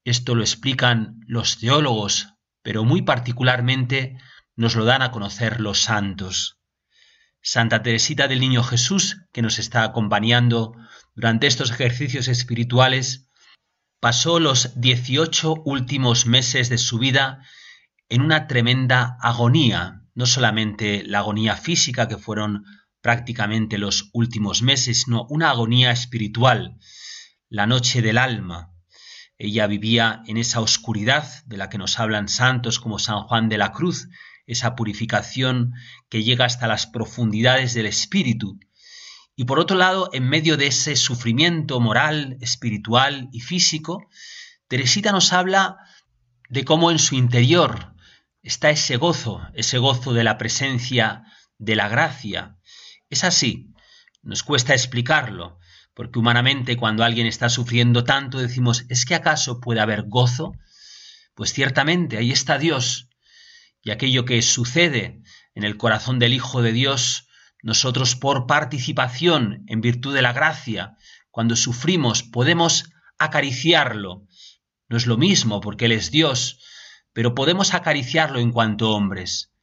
Esto 0.04 0.36
lo 0.36 0.42
explican 0.42 1.22
los 1.28 1.60
teólogos, 1.60 2.28
pero 2.62 2.84
muy 2.84 3.04
particularmente 3.04 4.18
nos 4.56 4.76
lo 4.76 4.86
dan 4.86 5.02
a 5.02 5.12
conocer 5.12 5.60
los 5.60 5.80
santos. 5.80 6.60
Santa 7.42 7.84
Teresita 7.84 8.28
del 8.28 8.40
Niño 8.40 8.64
Jesús, 8.64 9.26
que 9.34 9.42
nos 9.42 9.60
está 9.60 9.84
acompañando 9.84 10.76
durante 11.16 11.48
estos 11.48 11.72
ejercicios 11.72 12.28
espirituales, 12.28 13.30
pasó 14.00 14.40
los 14.40 14.80
dieciocho 14.80 15.56
últimos 15.66 16.26
meses 16.26 16.70
de 16.70 16.78
su 16.78 17.00
vida 17.00 17.46
en 18.10 18.22
una 18.22 18.48
tremenda 18.48 19.18
agonía, 19.22 20.04
no 20.14 20.26
solamente 20.26 21.04
la 21.06 21.20
agonía 21.20 21.58
física, 21.58 22.08
que 22.08 22.18
fueron 22.18 22.66
prácticamente 23.02 23.78
los 23.78 24.10
últimos 24.14 24.62
meses, 24.62 25.04
sino 25.04 25.26
una 25.30 25.50
agonía 25.50 25.92
espiritual, 25.92 26.78
la 27.50 27.68
noche 27.68 28.02
del 28.02 28.18
alma. 28.18 28.72
Ella 29.38 29.68
vivía 29.68 30.22
en 30.28 30.38
esa 30.38 30.62
oscuridad 30.62 31.28
de 31.46 31.58
la 31.58 31.70
que 31.70 31.78
nos 31.78 32.00
hablan 32.00 32.30
santos 32.30 32.80
como 32.80 33.00
San 33.00 33.24
Juan 33.24 33.50
de 33.50 33.58
la 33.58 33.72
Cruz, 33.72 34.08
esa 34.46 34.76
purificación 34.76 35.74
que 36.10 36.24
llega 36.24 36.46
hasta 36.46 36.68
las 36.68 36.88
profundidades 36.88 37.74
del 37.74 37.86
espíritu, 37.86 38.60
y 39.36 39.46
por 39.46 39.60
otro 39.60 39.78
lado, 39.78 40.10
en 40.14 40.30
medio 40.30 40.58
de 40.58 40.68
ese 40.68 40.96
sufrimiento 40.96 41.80
moral, 41.80 42.38
espiritual 42.40 43.30
y 43.32 43.40
físico, 43.40 44.10
Teresita 44.68 45.12
nos 45.12 45.34
habla 45.34 45.78
de 46.50 46.64
cómo 46.66 46.92
en 46.92 47.00
su 47.00 47.16
interior 47.16 47.96
está 48.44 48.70
ese 48.70 48.98
gozo, 48.98 49.42
ese 49.54 49.80
gozo 49.80 50.14
de 50.14 50.24
la 50.24 50.38
presencia 50.38 51.24
de 51.58 51.76
la 51.76 51.88
gracia. 51.88 52.58
Es 53.10 53.24
así, 53.24 53.74
nos 54.22 54.44
cuesta 54.44 54.74
explicarlo, 54.74 55.58
porque 55.96 56.20
humanamente 56.20 56.78
cuando 56.78 57.04
alguien 57.04 57.26
está 57.26 57.50
sufriendo 57.50 58.04
tanto 58.04 58.38
decimos, 58.38 58.86
¿es 58.90 59.06
que 59.06 59.16
acaso 59.16 59.60
puede 59.60 59.80
haber 59.80 60.04
gozo? 60.04 60.54
Pues 61.34 61.54
ciertamente 61.54 62.18
ahí 62.18 62.32
está 62.32 62.60
Dios, 62.60 63.10
y 63.84 63.92
aquello 63.92 64.26
que 64.26 64.42
sucede 64.42 65.22
en 65.54 65.64
el 65.64 65.78
corazón 65.78 66.18
del 66.18 66.34
Hijo 66.34 66.62
de 66.62 66.72
Dios 66.72 67.28
nosotros 67.62 68.16
por 68.16 68.46
participación 68.46 69.64
en 69.68 69.80
virtud 69.80 70.14
de 70.14 70.22
la 70.22 70.34
gracia, 70.34 70.98
cuando 71.32 71.56
sufrimos, 71.56 72.22
podemos 72.22 72.92
acariciarlo. 73.18 74.28
No 74.90 74.98
es 74.98 75.08
lo 75.08 75.18
mismo 75.18 75.62
porque 75.62 75.86
Él 75.86 75.94
es 75.94 76.12
Dios, 76.12 76.60
pero 77.14 77.36
podemos 77.36 77.74
acariciarlo 77.74 78.40
en 78.40 78.52
cuanto 78.52 78.92
hombres. 78.92 79.54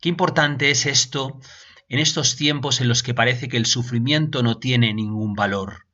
Qué 0.00 0.08
importante 0.08 0.70
es 0.70 0.86
esto 0.86 1.40
en 1.88 1.98
estos 1.98 2.36
tiempos 2.36 2.80
en 2.80 2.88
los 2.88 3.02
que 3.02 3.14
parece 3.14 3.48
que 3.48 3.56
el 3.56 3.66
sufrimiento 3.66 4.42
no 4.42 4.58
tiene 4.58 4.94
ningún 4.94 5.34
valor. 5.34 5.86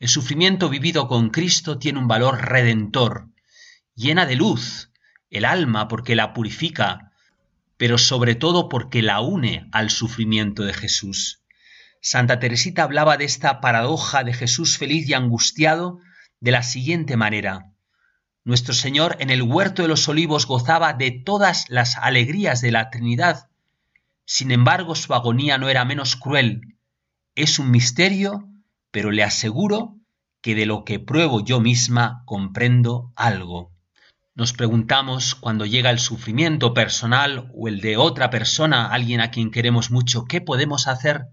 El 0.00 0.08
sufrimiento 0.08 0.68
vivido 0.68 1.08
con 1.08 1.30
Cristo 1.30 1.78
tiene 1.78 1.98
un 1.98 2.08
valor 2.08 2.42
redentor, 2.42 3.30
llena 3.94 4.26
de 4.26 4.36
luz 4.36 4.91
el 5.32 5.46
alma 5.46 5.88
porque 5.88 6.14
la 6.14 6.34
purifica, 6.34 7.10
pero 7.78 7.98
sobre 7.98 8.34
todo 8.34 8.68
porque 8.68 9.02
la 9.02 9.20
une 9.20 9.66
al 9.72 9.90
sufrimiento 9.90 10.62
de 10.62 10.74
Jesús. 10.74 11.42
Santa 12.00 12.38
Teresita 12.38 12.82
hablaba 12.82 13.16
de 13.16 13.24
esta 13.24 13.60
paradoja 13.60 14.24
de 14.24 14.34
Jesús 14.34 14.76
feliz 14.76 15.08
y 15.08 15.14
angustiado 15.14 15.98
de 16.38 16.52
la 16.52 16.62
siguiente 16.62 17.16
manera. 17.16 17.72
Nuestro 18.44 18.74
Señor 18.74 19.16
en 19.20 19.30
el 19.30 19.42
huerto 19.42 19.82
de 19.82 19.88
los 19.88 20.06
olivos 20.06 20.46
gozaba 20.46 20.92
de 20.92 21.12
todas 21.12 21.64
las 21.70 21.96
alegrías 21.96 22.60
de 22.60 22.72
la 22.72 22.90
Trinidad. 22.90 23.48
Sin 24.26 24.50
embargo, 24.50 24.94
su 24.94 25.14
agonía 25.14 25.56
no 25.56 25.70
era 25.70 25.84
menos 25.86 26.14
cruel. 26.14 26.76
Es 27.34 27.58
un 27.58 27.70
misterio, 27.70 28.48
pero 28.90 29.10
le 29.10 29.22
aseguro 29.22 29.96
que 30.42 30.54
de 30.54 30.66
lo 30.66 30.84
que 30.84 30.98
pruebo 30.98 31.42
yo 31.42 31.60
misma 31.60 32.22
comprendo 32.26 33.12
algo. 33.16 33.71
Nos 34.34 34.54
preguntamos 34.54 35.34
cuando 35.34 35.66
llega 35.66 35.90
el 35.90 35.98
sufrimiento 35.98 36.72
personal 36.72 37.50
o 37.54 37.68
el 37.68 37.82
de 37.82 37.98
otra 37.98 38.30
persona, 38.30 38.86
alguien 38.86 39.20
a 39.20 39.30
quien 39.30 39.50
queremos 39.50 39.90
mucho, 39.90 40.24
¿qué 40.24 40.40
podemos 40.40 40.88
hacer? 40.88 41.26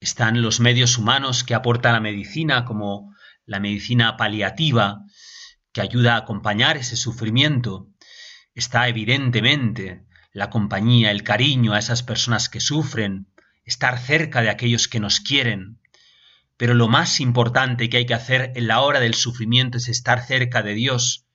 Están 0.00 0.40
los 0.40 0.58
medios 0.58 0.96
humanos 0.96 1.44
que 1.44 1.54
aporta 1.54 1.92
la 1.92 2.00
medicina, 2.00 2.64
como 2.64 3.14
la 3.44 3.60
medicina 3.60 4.16
paliativa, 4.16 5.04
que 5.72 5.82
ayuda 5.82 6.14
a 6.14 6.20
acompañar 6.20 6.78
ese 6.78 6.96
sufrimiento. 6.96 7.88
Está 8.54 8.88
evidentemente 8.88 10.06
la 10.32 10.48
compañía, 10.48 11.10
el 11.10 11.22
cariño 11.24 11.74
a 11.74 11.78
esas 11.78 12.02
personas 12.02 12.48
que 12.48 12.60
sufren, 12.60 13.26
estar 13.64 13.98
cerca 13.98 14.40
de 14.40 14.48
aquellos 14.48 14.88
que 14.88 14.98
nos 14.98 15.20
quieren. 15.20 15.78
Pero 16.56 16.72
lo 16.72 16.88
más 16.88 17.20
importante 17.20 17.90
que 17.90 17.98
hay 17.98 18.06
que 18.06 18.14
hacer 18.14 18.52
en 18.54 18.66
la 18.66 18.80
hora 18.80 18.98
del 18.98 19.12
sufrimiento 19.12 19.76
es 19.76 19.88
estar 19.88 20.24
cerca 20.24 20.62
de 20.62 20.72
Dios, 20.72 21.26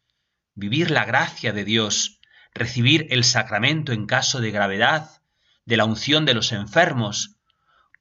vivir 0.56 0.90
la 0.90 1.06
gracia 1.06 1.54
de 1.54 1.64
Dios, 1.64 2.20
recibir 2.54 3.08
el 3.10 3.24
sacramento 3.24 3.92
en 3.92 4.06
caso 4.06 4.40
de 4.40 4.52
gravedad, 4.52 5.22
de 5.66 5.78
la 5.78 5.86
unción 5.86 6.26
de 6.26 6.34
los 6.34 6.52
enfermos, 6.52 7.36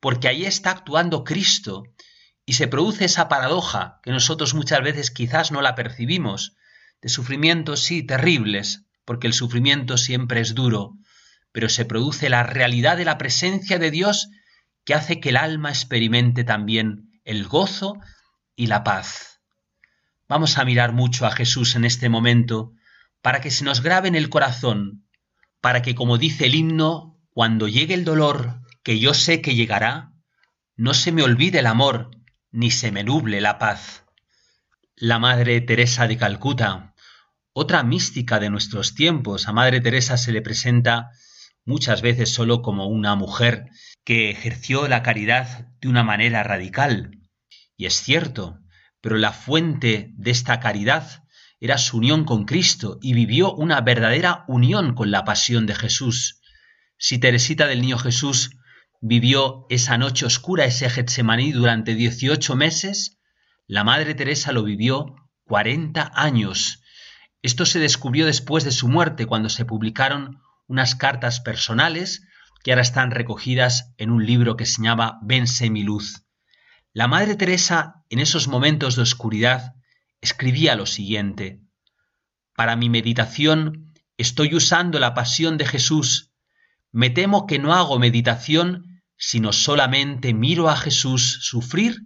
porque 0.00 0.28
ahí 0.28 0.44
está 0.44 0.70
actuando 0.70 1.24
Cristo 1.24 1.84
y 2.46 2.54
se 2.54 2.68
produce 2.68 3.06
esa 3.06 3.28
paradoja 3.28 4.00
que 4.02 4.12
nosotros 4.12 4.54
muchas 4.54 4.82
veces 4.82 5.10
quizás 5.10 5.50
no 5.50 5.62
la 5.62 5.74
percibimos, 5.74 6.56
de 7.02 7.08
sufrimientos 7.08 7.82
sí 7.82 8.02
terribles, 8.02 8.84
porque 9.04 9.26
el 9.26 9.32
sufrimiento 9.32 9.96
siempre 9.96 10.40
es 10.40 10.54
duro, 10.54 10.96
pero 11.52 11.68
se 11.68 11.84
produce 11.84 12.28
la 12.28 12.42
realidad 12.42 12.96
de 12.96 13.04
la 13.04 13.18
presencia 13.18 13.78
de 13.78 13.90
Dios 13.90 14.28
que 14.84 14.94
hace 14.94 15.20
que 15.20 15.30
el 15.30 15.36
alma 15.36 15.70
experimente 15.70 16.44
también 16.44 17.20
el 17.24 17.46
gozo 17.46 17.98
y 18.54 18.66
la 18.66 18.84
paz. 18.84 19.33
Vamos 20.28 20.56
a 20.58 20.64
mirar 20.64 20.92
mucho 20.92 21.26
a 21.26 21.30
Jesús 21.30 21.76
en 21.76 21.84
este 21.84 22.08
momento 22.08 22.72
para 23.20 23.40
que 23.40 23.50
se 23.50 23.64
nos 23.64 23.82
grabe 23.82 24.08
en 24.08 24.14
el 24.14 24.28
corazón, 24.28 25.06
para 25.60 25.82
que, 25.82 25.94
como 25.94 26.18
dice 26.18 26.46
el 26.46 26.54
himno, 26.54 27.18
cuando 27.30 27.68
llegue 27.68 27.94
el 27.94 28.04
dolor, 28.04 28.60
que 28.82 28.98
yo 28.98 29.14
sé 29.14 29.40
que 29.40 29.54
llegará, 29.54 30.12
no 30.76 30.94
se 30.94 31.12
me 31.12 31.22
olvide 31.22 31.60
el 31.60 31.66
amor, 31.66 32.10
ni 32.50 32.70
se 32.70 32.92
me 32.92 33.04
nuble 33.04 33.40
la 33.40 33.58
paz. 33.58 34.04
La 34.96 35.18
Madre 35.18 35.60
Teresa 35.60 36.06
de 36.06 36.16
Calcuta, 36.16 36.94
otra 37.52 37.82
mística 37.82 38.40
de 38.40 38.50
nuestros 38.50 38.94
tiempos, 38.94 39.46
a 39.46 39.52
Madre 39.52 39.80
Teresa 39.80 40.16
se 40.16 40.32
le 40.32 40.42
presenta 40.42 41.10
muchas 41.64 42.02
veces 42.02 42.32
solo 42.32 42.62
como 42.62 42.86
una 42.86 43.14
mujer 43.14 43.66
que 44.04 44.30
ejerció 44.30 44.88
la 44.88 45.02
caridad 45.02 45.68
de 45.80 45.88
una 45.88 46.02
manera 46.02 46.42
radical. 46.42 47.18
Y 47.76 47.86
es 47.86 47.94
cierto, 47.94 48.58
pero 49.04 49.18
la 49.18 49.34
fuente 49.34 50.14
de 50.16 50.30
esta 50.30 50.60
caridad 50.60 51.24
era 51.60 51.76
su 51.76 51.98
unión 51.98 52.24
con 52.24 52.46
Cristo 52.46 52.98
y 53.02 53.12
vivió 53.12 53.52
una 53.52 53.82
verdadera 53.82 54.46
unión 54.48 54.94
con 54.94 55.10
la 55.10 55.26
pasión 55.26 55.66
de 55.66 55.74
Jesús. 55.74 56.40
Si 56.96 57.18
Teresita 57.18 57.66
del 57.66 57.82
Niño 57.82 57.98
Jesús 57.98 58.56
vivió 59.02 59.66
esa 59.68 59.98
noche 59.98 60.24
oscura, 60.24 60.64
ese 60.64 60.88
Getsemaní 60.88 61.52
durante 61.52 61.94
18 61.94 62.56
meses, 62.56 63.18
la 63.66 63.84
Madre 63.84 64.14
Teresa 64.14 64.52
lo 64.52 64.62
vivió 64.62 65.16
40 65.48 66.10
años. 66.14 66.82
Esto 67.42 67.66
se 67.66 67.80
descubrió 67.80 68.24
después 68.24 68.64
de 68.64 68.72
su 68.72 68.88
muerte, 68.88 69.26
cuando 69.26 69.50
se 69.50 69.66
publicaron 69.66 70.40
unas 70.66 70.94
cartas 70.94 71.40
personales 71.40 72.26
que 72.62 72.72
ahora 72.72 72.80
están 72.80 73.10
recogidas 73.10 73.92
en 73.98 74.10
un 74.10 74.24
libro 74.24 74.56
que 74.56 74.64
se 74.64 74.82
llama 74.82 75.18
Vense 75.20 75.68
mi 75.68 75.82
luz. 75.82 76.23
La 76.96 77.08
Madre 77.08 77.34
Teresa, 77.34 78.04
en 78.08 78.20
esos 78.20 78.46
momentos 78.46 78.94
de 78.94 79.02
oscuridad, 79.02 79.74
escribía 80.20 80.76
lo 80.76 80.86
siguiente. 80.86 81.60
Para 82.54 82.76
mi 82.76 82.88
meditación 82.88 83.92
estoy 84.16 84.54
usando 84.54 85.00
la 85.00 85.12
pasión 85.12 85.58
de 85.58 85.66
Jesús. 85.66 86.30
Me 86.92 87.10
temo 87.10 87.48
que 87.48 87.58
no 87.58 87.74
hago 87.74 87.98
meditación, 87.98 89.02
sino 89.16 89.52
solamente 89.52 90.34
miro 90.34 90.68
a 90.68 90.76
Jesús 90.76 91.40
sufrir 91.42 91.96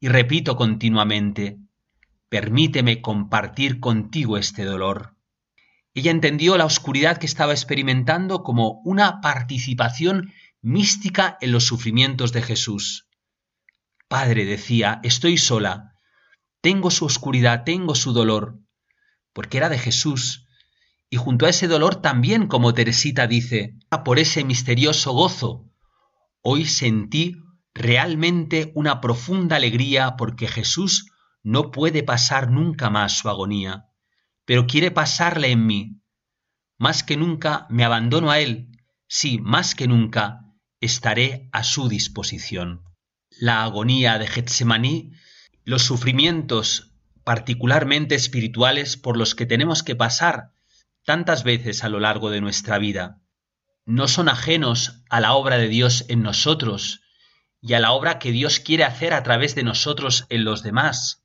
y 0.00 0.08
repito 0.08 0.56
continuamente, 0.56 1.60
permíteme 2.28 3.00
compartir 3.00 3.78
contigo 3.78 4.36
este 4.36 4.64
dolor. 4.64 5.16
Ella 5.94 6.10
entendió 6.10 6.58
la 6.58 6.64
oscuridad 6.64 7.18
que 7.18 7.26
estaba 7.26 7.52
experimentando 7.52 8.42
como 8.42 8.80
una 8.84 9.20
participación 9.20 10.32
mística 10.60 11.38
en 11.40 11.52
los 11.52 11.62
sufrimientos 11.62 12.32
de 12.32 12.42
Jesús. 12.42 13.03
Padre, 14.14 14.44
decía, 14.44 15.00
estoy 15.02 15.36
sola, 15.36 15.98
tengo 16.60 16.92
su 16.92 17.04
oscuridad, 17.04 17.64
tengo 17.64 17.96
su 17.96 18.12
dolor, 18.12 18.60
porque 19.32 19.56
era 19.56 19.68
de 19.68 19.76
Jesús, 19.76 20.46
y 21.10 21.16
junto 21.16 21.46
a 21.46 21.48
ese 21.48 21.66
dolor 21.66 21.96
también, 21.96 22.46
como 22.46 22.74
Teresita 22.74 23.26
dice, 23.26 23.74
por 24.04 24.20
ese 24.20 24.44
misterioso 24.44 25.10
gozo, 25.10 25.68
hoy 26.42 26.64
sentí 26.64 27.34
realmente 27.74 28.70
una 28.76 29.00
profunda 29.00 29.56
alegría 29.56 30.14
porque 30.16 30.46
Jesús 30.46 31.10
no 31.42 31.72
puede 31.72 32.04
pasar 32.04 32.52
nunca 32.52 32.90
más 32.90 33.18
su 33.18 33.28
agonía, 33.28 33.86
pero 34.44 34.68
quiere 34.68 34.92
pasarle 34.92 35.50
en 35.50 35.66
mí. 35.66 36.02
Más 36.78 37.02
que 37.02 37.16
nunca 37.16 37.66
me 37.68 37.82
abandono 37.82 38.30
a 38.30 38.38
Él, 38.38 38.68
sí, 39.08 39.40
más 39.40 39.74
que 39.74 39.88
nunca 39.88 40.38
estaré 40.78 41.48
a 41.50 41.64
su 41.64 41.88
disposición. 41.88 42.93
La 43.38 43.64
agonía 43.64 44.18
de 44.18 44.26
Getsemaní, 44.26 45.12
los 45.64 45.82
sufrimientos 45.82 46.92
particularmente 47.24 48.14
espirituales 48.14 48.96
por 48.96 49.16
los 49.16 49.34
que 49.34 49.46
tenemos 49.46 49.82
que 49.82 49.96
pasar 49.96 50.52
tantas 51.04 51.42
veces 51.42 51.84
a 51.84 51.88
lo 51.88 52.00
largo 52.00 52.30
de 52.30 52.40
nuestra 52.40 52.78
vida, 52.78 53.20
no 53.86 54.08
son 54.08 54.28
ajenos 54.28 55.02
a 55.10 55.20
la 55.20 55.34
obra 55.34 55.58
de 55.58 55.68
Dios 55.68 56.04
en 56.08 56.22
nosotros 56.22 57.02
y 57.60 57.74
a 57.74 57.80
la 57.80 57.92
obra 57.92 58.18
que 58.18 58.30
Dios 58.30 58.60
quiere 58.60 58.84
hacer 58.84 59.12
a 59.14 59.22
través 59.22 59.54
de 59.54 59.62
nosotros 59.62 60.26
en 60.28 60.44
los 60.44 60.62
demás. 60.62 61.24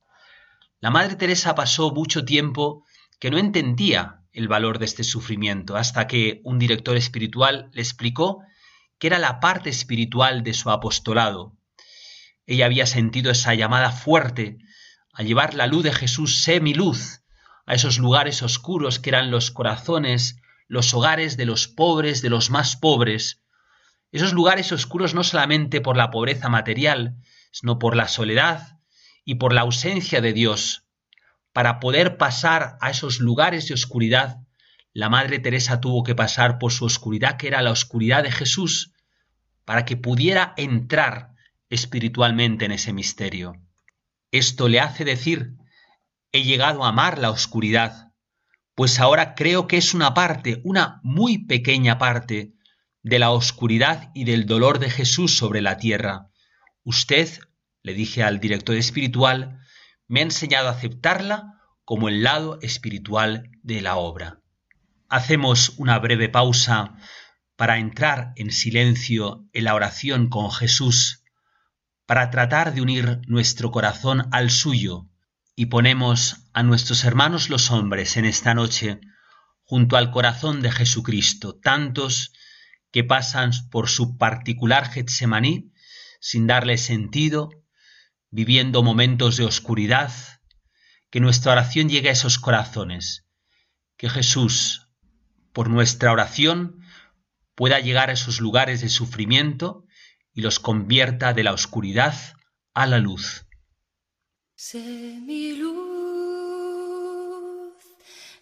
La 0.79 0.89
Madre 0.89 1.15
Teresa 1.15 1.55
pasó 1.55 1.91
mucho 1.91 2.25
tiempo 2.25 2.85
que 3.19 3.29
no 3.29 3.37
entendía 3.37 4.23
el 4.31 4.47
valor 4.47 4.79
de 4.79 4.85
este 4.85 5.03
sufrimiento, 5.03 5.75
hasta 5.75 6.07
que 6.07 6.41
un 6.43 6.59
director 6.59 6.95
espiritual 6.95 7.69
le 7.73 7.81
explicó 7.81 8.41
que 8.97 9.07
era 9.07 9.19
la 9.19 9.39
parte 9.39 9.69
espiritual 9.69 10.43
de 10.43 10.53
su 10.53 10.69
apostolado. 10.69 11.57
Ella 12.49 12.65
había 12.65 12.87
sentido 12.87 13.29
esa 13.29 13.53
llamada 13.53 13.91
fuerte 13.91 14.57
a 15.13 15.21
llevar 15.21 15.53
la 15.53 15.67
luz 15.67 15.83
de 15.83 15.93
Jesús 15.93 16.41
semiluz 16.41 17.21
a 17.67 17.75
esos 17.75 17.99
lugares 17.99 18.41
oscuros 18.41 18.97
que 18.97 19.11
eran 19.11 19.29
los 19.29 19.51
corazones, 19.51 20.37
los 20.67 20.91
hogares 20.95 21.37
de 21.37 21.45
los 21.45 21.67
pobres, 21.67 22.23
de 22.23 22.31
los 22.31 22.49
más 22.49 22.75
pobres, 22.75 23.43
esos 24.11 24.33
lugares 24.33 24.71
oscuros 24.71 25.13
no 25.13 25.23
solamente 25.23 25.79
por 25.79 25.95
la 25.95 26.09
pobreza 26.09 26.49
material, 26.49 27.17
sino 27.51 27.77
por 27.77 27.95
la 27.95 28.07
soledad, 28.07 28.79
y 29.23 29.35
por 29.35 29.53
la 29.53 29.61
ausencia 29.61 30.19
de 30.19 30.33
Dios, 30.33 30.87
para 31.53 31.79
poder 31.79 32.17
pasar 32.17 32.79
a 32.81 32.89
esos 32.89 33.19
lugares 33.19 33.67
de 33.67 33.75
oscuridad, 33.75 34.39
la 34.91 35.07
Madre 35.07 35.37
Teresa 35.37 35.81
tuvo 35.81 36.01
que 36.01 36.15
pasar 36.15 36.57
por 36.57 36.71
su 36.71 36.85
oscuridad, 36.85 37.37
que 37.37 37.47
era 37.47 37.61
la 37.61 37.69
oscuridad 37.69 38.23
de 38.23 38.31
Jesús, 38.31 38.91
para 39.65 39.85
que 39.85 39.97
pudiera 39.97 40.55
entrar 40.57 41.35
espiritualmente 41.69 42.65
en 42.65 42.71
ese 42.71 42.93
misterio. 42.93 43.53
Esto 44.31 44.67
le 44.67 44.79
hace 44.79 45.05
decir, 45.05 45.55
he 46.31 46.43
llegado 46.43 46.83
a 46.83 46.89
amar 46.89 47.17
la 47.17 47.31
oscuridad, 47.31 48.13
pues 48.75 48.99
ahora 48.99 49.35
creo 49.35 49.67
que 49.67 49.77
es 49.77 49.93
una 49.93 50.13
parte, 50.13 50.61
una 50.63 50.99
muy 51.03 51.45
pequeña 51.45 51.97
parte, 51.97 52.53
de 53.01 53.19
la 53.19 53.31
oscuridad 53.31 54.11
y 54.13 54.25
del 54.25 54.45
dolor 54.45 54.79
de 54.79 54.89
Jesús 54.89 55.37
sobre 55.37 55.61
la 55.61 55.77
tierra. 55.77 56.29
Usted 56.83 57.29
le 57.81 57.93
dije 57.93 58.23
al 58.23 58.39
director 58.39 58.75
espiritual, 58.75 59.59
me 60.07 60.19
ha 60.19 60.23
enseñado 60.23 60.67
a 60.67 60.71
aceptarla 60.71 61.61
como 61.85 62.09
el 62.09 62.23
lado 62.23 62.59
espiritual 62.61 63.49
de 63.63 63.81
la 63.81 63.95
obra. 63.95 64.41
Hacemos 65.07 65.73
una 65.77 65.97
breve 65.97 66.29
pausa 66.29 66.97
para 67.55 67.79
entrar 67.79 68.33
en 68.35 68.51
silencio 68.51 69.45
en 69.53 69.63
la 69.63 69.75
oración 69.75 70.29
con 70.29 70.51
Jesús, 70.51 71.18
para 72.09 72.31
tratar 72.31 72.73
de 72.73 72.81
unir 72.81 73.21
nuestro 73.27 73.69
corazón 73.69 74.29
al 74.31 74.49
suyo, 74.49 75.07
y 75.55 75.67
ponemos 75.67 76.37
a 76.53 76.63
nuestros 76.63 77.03
hermanos 77.03 77.51
los 77.51 77.69
hombres 77.69 78.17
en 78.17 78.25
esta 78.25 78.55
noche 78.55 78.99
junto 79.61 79.95
al 79.95 80.09
corazón 80.09 80.63
de 80.63 80.71
Jesucristo, 80.71 81.59
tantos 81.61 82.33
que 82.91 83.03
pasan 83.03 83.51
por 83.69 83.89
su 83.89 84.17
particular 84.17 84.89
Getsemaní 84.89 85.71
sin 86.19 86.47
darle 86.47 86.79
sentido, 86.79 87.51
viviendo 88.31 88.81
momentos 88.81 89.37
de 89.37 89.45
oscuridad, 89.45 90.11
que 91.11 91.19
nuestra 91.19 91.51
oración 91.51 91.89
llegue 91.89 92.09
a 92.09 92.13
esos 92.13 92.39
corazones, 92.39 93.27
que 93.97 94.09
Jesús, 94.09 94.87
por 95.53 95.69
nuestra 95.69 96.11
oración, 96.11 96.81
pueda 97.53 97.79
llegar 97.79 98.09
a 98.09 98.13
esos 98.13 98.41
lugares 98.41 98.81
de 98.81 98.89
sufrimiento 98.89 99.85
y 100.39 100.41
los 100.41 100.59
convierta 100.59 101.33
de 101.33 101.43
la 101.43 101.51
oscuridad 101.51 102.15
a 102.73 102.87
la 102.87 102.97
luz. 102.97 103.45
Sé 104.55 104.79
mi 104.79 105.55
luz, 105.57 105.73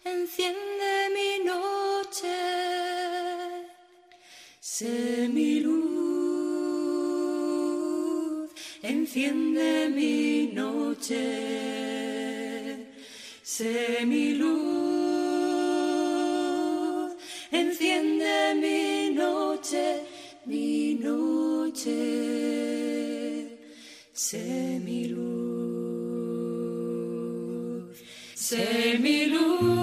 enciende 0.04 1.10
mi 1.16 1.44
noche, 1.44 2.28
sé 4.60 5.28
mi 5.28 5.58
luz 5.58 5.88
enciende 8.80 9.88
mi 9.88 10.52
noche, 10.52 11.16
sé 13.42 14.04
mi 14.04 14.34
luz, 14.34 14.48
enciende 17.50 18.54
mi 18.54 19.10
noche, 19.14 20.17
mi 20.48 20.94
noche, 20.94 21.90
sé 24.12 24.80
mi 24.82 25.08
luz, 25.08 25.28
sé 28.34 28.98
mi 28.98 29.26
luz, 29.26 29.77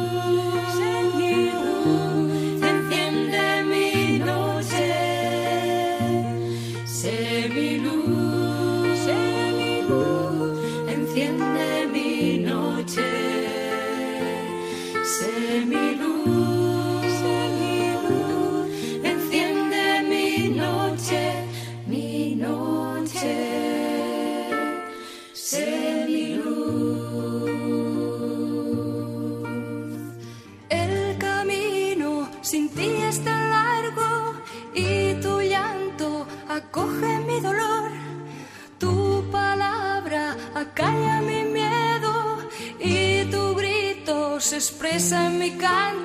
expresa 45.05 45.27
en 45.27 45.37
mi. 45.37 46.04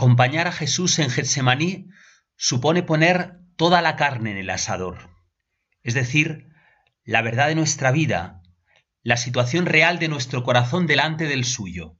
Acompañar 0.00 0.48
a 0.48 0.52
Jesús 0.52 0.98
en 0.98 1.10
Getsemaní 1.10 1.90
supone 2.34 2.82
poner 2.82 3.36
toda 3.56 3.82
la 3.82 3.96
carne 3.96 4.30
en 4.30 4.38
el 4.38 4.48
asador, 4.48 5.10
es 5.82 5.92
decir, 5.92 6.48
la 7.04 7.20
verdad 7.20 7.48
de 7.48 7.54
nuestra 7.54 7.90
vida, 7.90 8.40
la 9.02 9.18
situación 9.18 9.66
real 9.66 9.98
de 9.98 10.08
nuestro 10.08 10.42
corazón 10.42 10.86
delante 10.86 11.26
del 11.26 11.44
suyo. 11.44 11.98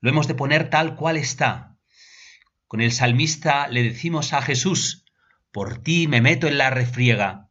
Lo 0.00 0.10
hemos 0.10 0.26
de 0.26 0.34
poner 0.34 0.70
tal 0.70 0.96
cual 0.96 1.16
está. 1.16 1.76
Con 2.66 2.80
el 2.80 2.90
salmista 2.90 3.68
le 3.68 3.84
decimos 3.84 4.32
a 4.32 4.42
Jesús, 4.42 5.04
por 5.52 5.84
ti 5.84 6.08
me 6.08 6.20
meto 6.20 6.48
en 6.48 6.58
la 6.58 6.70
refriega. 6.70 7.48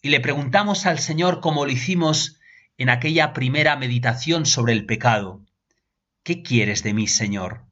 Y 0.00 0.08
le 0.08 0.20
preguntamos 0.20 0.86
al 0.86 1.00
Señor 1.00 1.42
como 1.42 1.66
lo 1.66 1.70
hicimos 1.70 2.40
en 2.78 2.88
aquella 2.88 3.34
primera 3.34 3.76
meditación 3.76 4.46
sobre 4.46 4.72
el 4.72 4.86
pecado. 4.86 5.44
¿Qué 6.22 6.42
quieres 6.42 6.82
de 6.82 6.94
mí, 6.94 7.08
Señor? 7.08 7.67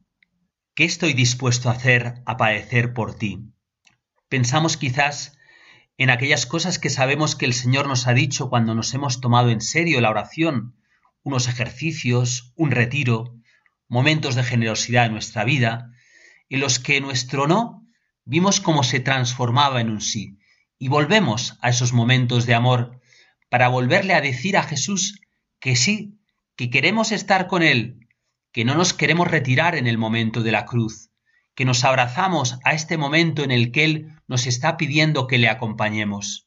¿Qué 0.77 0.85
estoy 0.85 1.15
dispuesto 1.15 1.71
a 1.71 1.73
hacer, 1.73 2.21
a 2.27 2.37
padecer 2.37 2.93
por 2.93 3.15
ti? 3.15 3.51
Pensamos 4.29 4.77
quizás 4.77 5.39
en 5.97 6.11
aquellas 6.11 6.45
cosas 6.45 6.79
que 6.79 6.91
sabemos 6.91 7.35
que 7.35 7.47
el 7.47 7.55
Señor 7.55 7.89
nos 7.89 8.07
ha 8.07 8.13
dicho 8.13 8.51
cuando 8.51 8.75
nos 8.75 8.93
hemos 8.93 9.23
tomado 9.23 9.49
en 9.49 9.63
serio 9.63 10.03
la 10.03 10.11
oración, 10.11 10.77
unos 11.23 11.49
ejercicios, 11.49 12.53
un 12.57 12.73
retiro, 12.73 13.35
momentos 13.89 14.35
de 14.35 14.43
generosidad 14.43 15.07
en 15.07 15.13
nuestra 15.13 15.45
vida, 15.45 15.93
en 16.51 16.61
los 16.61 16.79
que 16.79 17.01
nuestro 17.01 17.47
no 17.47 17.89
vimos 18.27 18.61
cómo 18.61 18.83
se 18.83 19.01
transformaba 19.01 19.81
en 19.81 19.89
un 19.89 20.03
sí, 20.03 20.37
y 20.79 20.89
volvemos 20.89 21.57
a 21.63 21.71
esos 21.71 21.95
momentos 21.95 22.45
de 22.45 22.53
amor 22.53 23.01
para 23.49 23.69
volverle 23.69 24.13
a 24.13 24.21
decir 24.21 24.59
a 24.59 24.63
Jesús 24.63 25.23
que 25.59 25.75
sí, 25.75 26.21
que 26.55 26.69
queremos 26.69 27.13
estar 27.13 27.47
con 27.47 27.63
Él, 27.63 28.06
que 28.57 28.65
no 28.65 28.75
nos 28.75 28.95
queremos 28.95 29.29
retirar 29.29 29.77
en 29.77 29.87
el 29.87 29.99
momento 29.99 30.43
de 30.43 30.51
la 30.51 30.65
cruz, 30.65 31.11
que 31.55 31.67
nos 31.67 31.85
abrazamos 31.85 32.59
a 32.65 32.73
este 32.73 32.97
momento 32.97 33.45
en 33.45 33.51
el 33.51 33.71
que 33.71 33.85
Él 33.85 34.15
nos 34.29 34.47
está 34.47 34.79
pidiendo 34.79 35.27
que 35.27 35.37
le 35.37 35.51
acompañemos. 35.51 36.47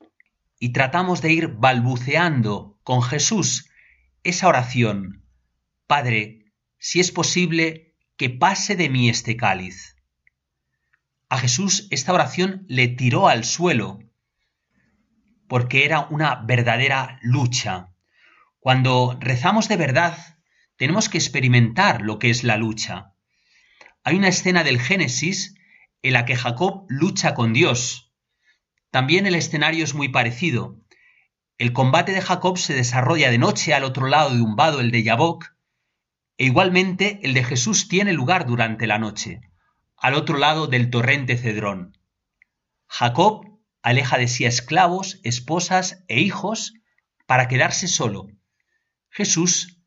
Y 0.58 0.70
tratamos 0.70 1.22
de 1.22 1.34
ir 1.34 1.50
balbuceando 1.50 2.80
con 2.82 3.04
Jesús 3.04 3.70
esa 4.24 4.48
oración. 4.48 5.24
Padre, 5.86 6.52
si 6.80 7.00
es 7.00 7.12
posible, 7.12 7.94
que 8.18 8.32
pase 8.32 8.76
de 8.76 8.90
mí 8.90 9.08
este 9.08 9.38
cáliz. 9.38 9.96
A 11.30 11.38
Jesús 11.38 11.88
esta 11.92 12.12
oración 12.12 12.66
le 12.68 12.88
tiró 12.88 13.28
al 13.28 13.46
suelo, 13.46 14.00
porque 15.48 15.86
era 15.86 16.08
una 16.10 16.38
verdadera 16.38 17.20
lucha. 17.22 17.94
Cuando 18.60 19.16
rezamos 19.22 19.68
de 19.68 19.78
verdad, 19.78 20.39
tenemos 20.80 21.10
que 21.10 21.18
experimentar 21.18 22.02
lo 22.02 22.20
que 22.20 22.30
es 22.30 22.46
la 22.46 22.56
lucha. 22.56 23.14
Hay 24.06 24.16
una 24.16 24.30
escena 24.30 24.64
del 24.64 24.80
Génesis 24.80 25.56
en 26.02 26.14
la 26.14 26.24
que 26.24 26.38
Jacob 26.38 26.86
lucha 26.88 27.34
con 27.34 27.52
Dios. 27.52 28.14
También 28.90 29.28
el 29.28 29.36
escenario 29.36 29.84
es 29.84 29.94
muy 29.94 30.08
parecido. 30.08 30.80
El 31.58 31.74
combate 31.74 32.14
de 32.14 32.22
Jacob 32.22 32.58
se 32.58 32.74
desarrolla 32.74 33.30
de 33.30 33.38
noche 33.38 33.74
al 33.74 33.84
otro 33.84 34.08
lado 34.08 34.34
de 34.34 34.42
un 34.42 34.56
vado, 34.56 34.80
el 34.80 34.92
de 34.92 35.04
Yabok, 35.04 35.48
e 36.38 36.46
igualmente 36.46 37.20
el 37.24 37.34
de 37.34 37.44
Jesús 37.44 37.90
tiene 37.90 38.14
lugar 38.14 38.46
durante 38.46 38.88
la 38.88 39.00
noche, 39.00 39.42
al 39.98 40.14
otro 40.14 40.38
lado 40.38 40.68
del 40.68 40.90
torrente 40.90 41.36
Cedrón. 41.36 41.98
Jacob 42.88 43.60
aleja 43.82 44.18
de 44.18 44.30
sí 44.30 44.46
a 44.46 44.48
esclavos, 44.48 45.20
esposas 45.24 46.06
e 46.08 46.22
hijos 46.22 46.74
para 47.26 47.50
quedarse 47.50 47.90
solo. 47.90 48.28
Jesús 49.10 49.79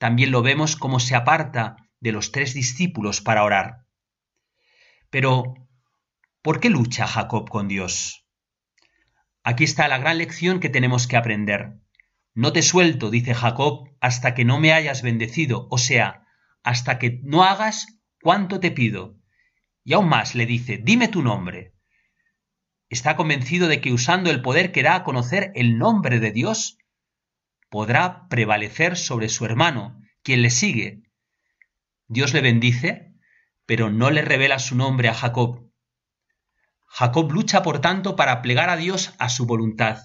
también 0.00 0.30
lo 0.30 0.40
vemos 0.40 0.76
como 0.76 0.98
se 0.98 1.14
aparta 1.14 1.76
de 2.00 2.10
los 2.10 2.32
tres 2.32 2.54
discípulos 2.54 3.20
para 3.20 3.44
orar. 3.44 3.84
Pero, 5.10 5.68
¿por 6.40 6.58
qué 6.58 6.70
lucha 6.70 7.06
Jacob 7.06 7.50
con 7.50 7.68
Dios? 7.68 8.26
Aquí 9.44 9.64
está 9.64 9.88
la 9.88 9.98
gran 9.98 10.16
lección 10.16 10.58
que 10.58 10.70
tenemos 10.70 11.06
que 11.06 11.18
aprender. 11.18 11.74
No 12.32 12.54
te 12.54 12.62
suelto, 12.62 13.10
dice 13.10 13.34
Jacob, 13.34 13.90
hasta 14.00 14.34
que 14.34 14.46
no 14.46 14.58
me 14.58 14.72
hayas 14.72 15.02
bendecido, 15.02 15.68
o 15.70 15.76
sea, 15.76 16.26
hasta 16.62 16.98
que 16.98 17.20
no 17.22 17.44
hagas 17.44 18.00
cuanto 18.22 18.58
te 18.58 18.70
pido. 18.70 19.18
Y 19.84 19.92
aún 19.92 20.08
más 20.08 20.34
le 20.34 20.46
dice, 20.46 20.80
dime 20.82 21.08
tu 21.08 21.22
nombre. 21.22 21.74
Está 22.88 23.16
convencido 23.16 23.68
de 23.68 23.82
que 23.82 23.92
usando 23.92 24.30
el 24.30 24.40
poder 24.40 24.72
que 24.72 24.82
da 24.82 24.94
a 24.94 25.04
conocer 25.04 25.52
el 25.54 25.76
nombre 25.76 26.20
de 26.20 26.32
Dios, 26.32 26.78
podrá 27.70 28.28
prevalecer 28.28 28.96
sobre 28.96 29.28
su 29.28 29.46
hermano, 29.46 30.02
quien 30.22 30.42
le 30.42 30.50
sigue. 30.50 31.02
Dios 32.08 32.34
le 32.34 32.42
bendice, 32.42 33.14
pero 33.64 33.90
no 33.90 34.10
le 34.10 34.22
revela 34.22 34.58
su 34.58 34.76
nombre 34.76 35.08
a 35.08 35.14
Jacob. 35.14 35.70
Jacob 36.86 37.30
lucha, 37.30 37.62
por 37.62 37.80
tanto, 37.80 38.16
para 38.16 38.42
plegar 38.42 38.68
a 38.68 38.76
Dios 38.76 39.14
a 39.18 39.28
su 39.28 39.46
voluntad. 39.46 40.02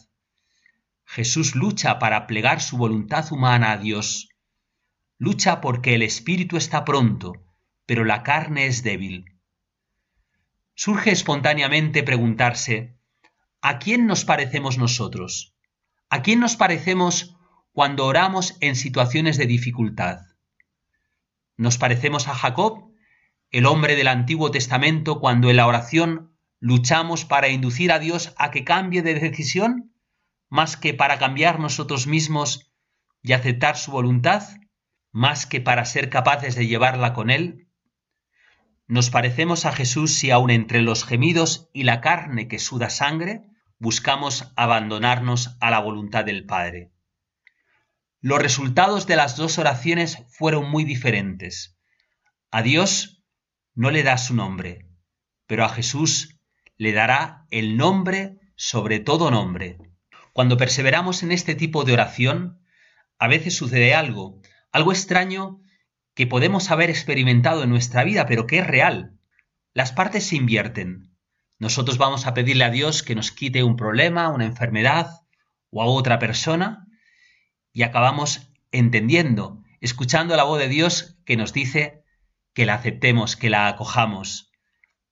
Jesús 1.04 1.56
lucha 1.56 1.98
para 1.98 2.28
plegar 2.28 2.62
su 2.62 2.78
voluntad 2.78 3.32
humana 3.32 3.72
a 3.72 3.78
Dios. 3.78 4.30
Lucha 5.18 5.62
porque 5.62 5.96
el 5.96 6.04
espíritu 6.04 6.58
está 6.58 6.86
pronto, 6.86 7.34
pero 7.88 8.06
la 8.06 8.22
carne 8.22 8.68
es 8.68 8.84
débil. 8.84 9.26
Surge 10.76 11.12
espontáneamente 11.12 12.04
preguntarse, 12.04 13.00
¿a 13.62 13.80
quién 13.80 14.06
nos 14.06 14.26
parecemos 14.26 14.78
nosotros? 14.78 15.56
¿A 16.10 16.22
quién 16.22 16.40
nos 16.40 16.56
parecemos 16.56 17.35
cuando 17.76 18.06
oramos 18.06 18.56
en 18.62 18.78
situaciones 18.78 19.38
de 19.38 19.48
dificultad. 19.48 20.20
Nos 21.58 21.78
parecemos 21.78 22.30
a 22.30 22.34
Jacob, 22.34 22.94
el 23.52 23.66
hombre 23.66 23.98
del 23.98 24.08
Antiguo 24.08 24.50
Testamento, 24.50 25.20
cuando 25.20 25.50
en 25.50 25.58
la 25.58 25.68
oración 25.68 26.38
luchamos 26.62 27.26
para 27.26 27.50
inducir 27.50 27.92
a 27.92 28.00
Dios 28.00 28.34
a 28.38 28.50
que 28.50 28.64
cambie 28.64 29.02
de 29.02 29.16
decisión, 29.16 29.94
más 30.48 30.78
que 30.78 30.94
para 30.94 31.18
cambiar 31.18 31.60
nosotros 31.60 32.08
mismos 32.08 32.74
y 33.22 33.34
aceptar 33.34 33.76
su 33.76 33.92
voluntad, 33.92 34.44
más 35.12 35.46
que 35.46 35.60
para 35.60 35.84
ser 35.84 36.10
capaces 36.10 36.56
de 36.56 36.68
llevarla 36.68 37.12
con 37.12 37.30
Él. 37.30 37.68
Nos 38.88 39.10
parecemos 39.10 39.66
a 39.66 39.74
Jesús 39.74 40.14
si 40.14 40.32
aun 40.32 40.50
entre 40.50 40.82
los 40.82 41.04
gemidos 41.04 41.70
y 41.74 41.84
la 41.84 42.00
carne 42.00 42.48
que 42.48 42.60
suda 42.60 42.90
sangre, 42.90 43.42
buscamos 43.80 44.54
abandonarnos 44.56 45.58
a 45.60 45.72
la 45.72 45.80
voluntad 45.80 46.24
del 46.24 46.46
Padre. 46.46 46.95
Los 48.28 48.42
resultados 48.42 49.06
de 49.06 49.16
las 49.16 49.38
dos 49.38 49.60
oraciones 49.60 50.18
fueron 50.30 50.68
muy 50.72 50.84
diferentes. 50.84 51.78
A 52.50 52.64
Dios 52.64 53.24
no 53.76 53.92
le 53.92 54.02
da 54.02 54.18
su 54.18 54.34
nombre, 54.34 54.90
pero 55.46 55.64
a 55.64 55.70
Jesús 55.70 56.40
le 56.76 56.92
dará 56.92 57.46
el 57.52 57.78
nombre 57.78 58.40
sobre 58.56 59.00
todo 59.00 59.30
nombre. 59.30 59.78
Cuando 60.34 60.58
perseveramos 60.58 61.22
en 61.22 61.32
este 61.32 61.54
tipo 61.54 61.84
de 61.84 61.94
oración, 61.94 62.66
a 63.20 63.28
veces 63.28 63.56
sucede 63.56 63.94
algo, 63.94 64.42
algo 64.72 64.92
extraño 64.92 65.62
que 66.16 66.26
podemos 66.26 66.72
haber 66.72 66.90
experimentado 66.90 67.62
en 67.62 67.70
nuestra 67.70 68.04
vida, 68.04 68.26
pero 68.26 68.48
que 68.48 68.58
es 68.58 68.66
real. 68.66 69.20
Las 69.72 69.92
partes 69.92 70.26
se 70.26 70.36
invierten. 70.36 71.16
Nosotros 71.60 72.00
vamos 72.00 72.26
a 72.26 72.34
pedirle 72.34 72.64
a 72.64 72.72
Dios 72.72 73.04
que 73.04 73.14
nos 73.14 73.32
quite 73.32 73.64
un 73.64 73.76
problema, 73.76 74.30
una 74.30 74.46
enfermedad 74.46 75.12
o 75.70 75.84
a 75.84 75.86
otra 75.86 76.18
persona, 76.18 76.88
y 77.76 77.84
acabamos 77.84 78.48
entendiendo, 78.72 79.62
escuchando 79.82 80.38
la 80.38 80.46
voz 80.46 80.60
de 80.60 80.70
Dios 80.70 81.18
que 81.26 81.36
nos 81.36 81.52
dice 81.52 82.06
que 82.54 82.66
la 82.66 82.76
aceptemos, 82.76 83.36
que 83.36 83.50
la 83.50 83.68
acojamos. 83.68 84.50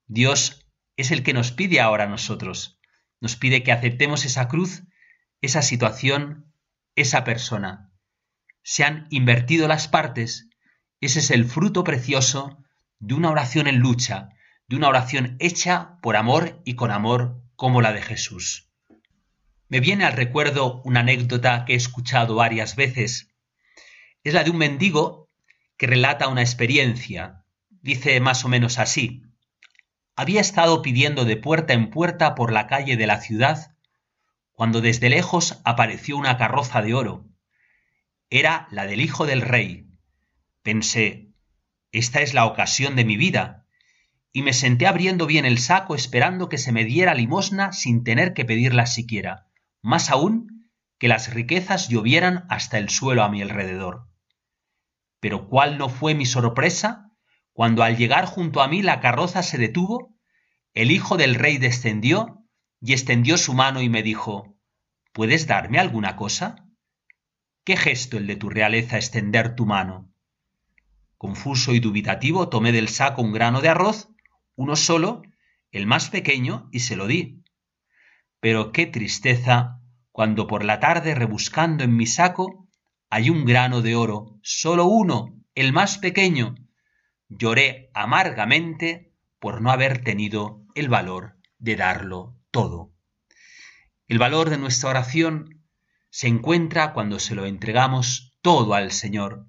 Dios 0.07 0.65
es 0.95 1.11
el 1.11 1.23
que 1.23 1.33
nos 1.33 1.51
pide 1.51 1.81
ahora 1.81 2.05
a 2.05 2.07
nosotros. 2.07 2.79
Nos 3.19 3.35
pide 3.35 3.63
que 3.63 3.73
aceptemos 3.73 4.23
esa 4.23 4.47
cruz, 4.47 4.83
esa 5.41 5.61
situación, 5.61 6.53
esa 6.95 7.25
persona. 7.25 7.91
Se 8.63 8.85
han 8.85 9.07
invertido 9.09 9.67
las 9.67 9.89
partes. 9.89 10.47
Ese 11.01 11.19
es 11.19 11.31
el 11.31 11.43
fruto 11.43 11.83
precioso 11.83 12.63
de 12.99 13.13
una 13.13 13.29
oración 13.29 13.67
en 13.67 13.79
lucha, 13.79 14.29
de 14.69 14.77
una 14.77 14.87
oración 14.87 15.35
hecha 15.39 15.97
por 16.01 16.15
amor 16.15 16.61
y 16.63 16.75
con 16.75 16.91
amor 16.91 17.43
como 17.57 17.81
la 17.81 17.91
de 17.91 18.01
Jesús. 18.01 18.72
Me 19.73 19.79
viene 19.79 20.05
al 20.05 20.13
recuerdo 20.13 20.83
una 20.85 20.99
anécdota 20.99 21.65
que 21.65 21.73
he 21.73 21.75
escuchado 21.75 22.35
varias 22.35 22.75
veces. 22.75 23.33
Es 24.23 24.35
la 24.35 24.43
de 24.43 24.51
un 24.51 24.57
mendigo 24.57 25.31
que 25.77 25.87
relata 25.87 26.27
una 26.27 26.41
experiencia. 26.41 27.43
Dice 27.81 28.19
más 28.19 28.45
o 28.45 28.49
menos 28.49 28.77
así. 28.77 29.23
Había 30.15 30.41
estado 30.41 30.83
pidiendo 30.83 31.25
de 31.25 31.37
puerta 31.37 31.73
en 31.73 31.89
puerta 31.89 32.35
por 32.35 32.51
la 32.51 32.67
calle 32.67 32.97
de 32.97 33.07
la 33.07 33.19
ciudad 33.19 33.75
cuando 34.51 34.79
desde 34.79 35.09
lejos 35.09 35.59
apareció 35.65 36.17
una 36.17 36.37
carroza 36.37 36.83
de 36.83 36.93
oro. 36.93 37.25
Era 38.29 38.67
la 38.69 38.85
del 38.85 39.01
hijo 39.01 39.25
del 39.25 39.41
rey. 39.41 39.87
Pensé, 40.61 41.31
esta 41.91 42.21
es 42.21 42.35
la 42.35 42.45
ocasión 42.45 42.95
de 42.95 43.05
mi 43.05 43.17
vida, 43.17 43.65
y 44.31 44.43
me 44.43 44.53
senté 44.53 44.85
abriendo 44.85 45.25
bien 45.25 45.45
el 45.45 45.57
saco 45.57 45.95
esperando 45.95 46.47
que 46.47 46.59
se 46.59 46.71
me 46.71 46.85
diera 46.85 47.15
limosna 47.15 47.73
sin 47.73 48.03
tener 48.03 48.35
que 48.35 48.45
pedirla 48.45 48.85
siquiera 48.85 49.47
más 49.83 50.09
aún 50.09 50.71
que 50.97 51.07
las 51.07 51.33
riquezas 51.33 51.89
llovieran 51.89 52.45
hasta 52.49 52.79
el 52.79 52.89
suelo 52.89 53.23
a 53.23 53.29
mi 53.29 53.41
alrededor. 53.41 54.07
Pero 55.19 55.47
cuál 55.47 55.77
no 55.77 55.89
fue 55.89 56.15
mi 56.15 56.25
sorpresa 56.25 57.11
cuando 57.51 57.83
al 57.83 57.97
llegar 57.97 58.25
junto 58.25 58.61
a 58.61 58.67
mí 58.67 58.81
la 58.81 58.99
carroza 58.99 59.43
se 59.43 59.57
detuvo, 59.57 60.15
el 60.73 60.89
hijo 60.89 61.17
del 61.17 61.35
rey 61.35 61.57
descendió 61.57 62.43
y 62.81 62.93
extendió 62.93 63.37
su 63.37 63.53
mano 63.53 63.81
y 63.81 63.89
me 63.89 64.01
dijo 64.01 64.57
¿Puedes 65.11 65.45
darme 65.45 65.77
alguna 65.77 66.15
cosa? 66.15 66.67
¿Qué 67.63 67.77
gesto 67.77 68.17
el 68.17 68.25
de 68.25 68.35
tu 68.35 68.49
realeza 68.49 68.95
extender 68.95 69.55
tu 69.55 69.65
mano? 69.65 70.11
Confuso 71.17 71.73
y 71.73 71.79
dubitativo 71.79 72.49
tomé 72.49 72.71
del 72.71 72.89
saco 72.89 73.21
un 73.21 73.33
grano 73.33 73.61
de 73.61 73.69
arroz, 73.69 74.09
uno 74.55 74.75
solo, 74.75 75.21
el 75.71 75.85
más 75.85 76.09
pequeño, 76.09 76.69
y 76.71 76.79
se 76.79 76.95
lo 76.95 77.07
di 77.07 77.42
pero 78.43 78.73
qué 78.73 78.85
tristeza 78.85 79.79
cuando 80.11 80.47
por 80.47 80.65
la 80.65 80.81
tarde 80.81 81.15
rebuscando 81.15 81.85
en 81.85 81.95
mi 81.95 82.05
saco 82.05 82.67
hay 83.09 83.29
un 83.29 83.45
grano 83.45 83.81
de 83.81 83.95
oro, 83.95 84.37
solo 84.41 84.83
uno, 84.83 85.41
el 85.55 85.71
más 85.71 85.97
pequeño. 85.97 86.55
Lloré 87.29 87.89
amargamente 87.93 89.13
por 89.39 89.61
no 89.61 89.71
haber 89.71 90.03
tenido 90.03 90.61
el 90.75 90.89
valor 90.89 91.37
de 91.57 91.77
darlo 91.77 92.35
todo. 92.51 92.91
El 94.09 94.19
valor 94.19 94.49
de 94.49 94.57
nuestra 94.57 94.89
oración 94.89 95.63
se 96.09 96.27
encuentra 96.27 96.91
cuando 96.91 97.19
se 97.19 97.35
lo 97.35 97.45
entregamos 97.45 98.35
todo 98.41 98.73
al 98.73 98.91
Señor 98.91 99.47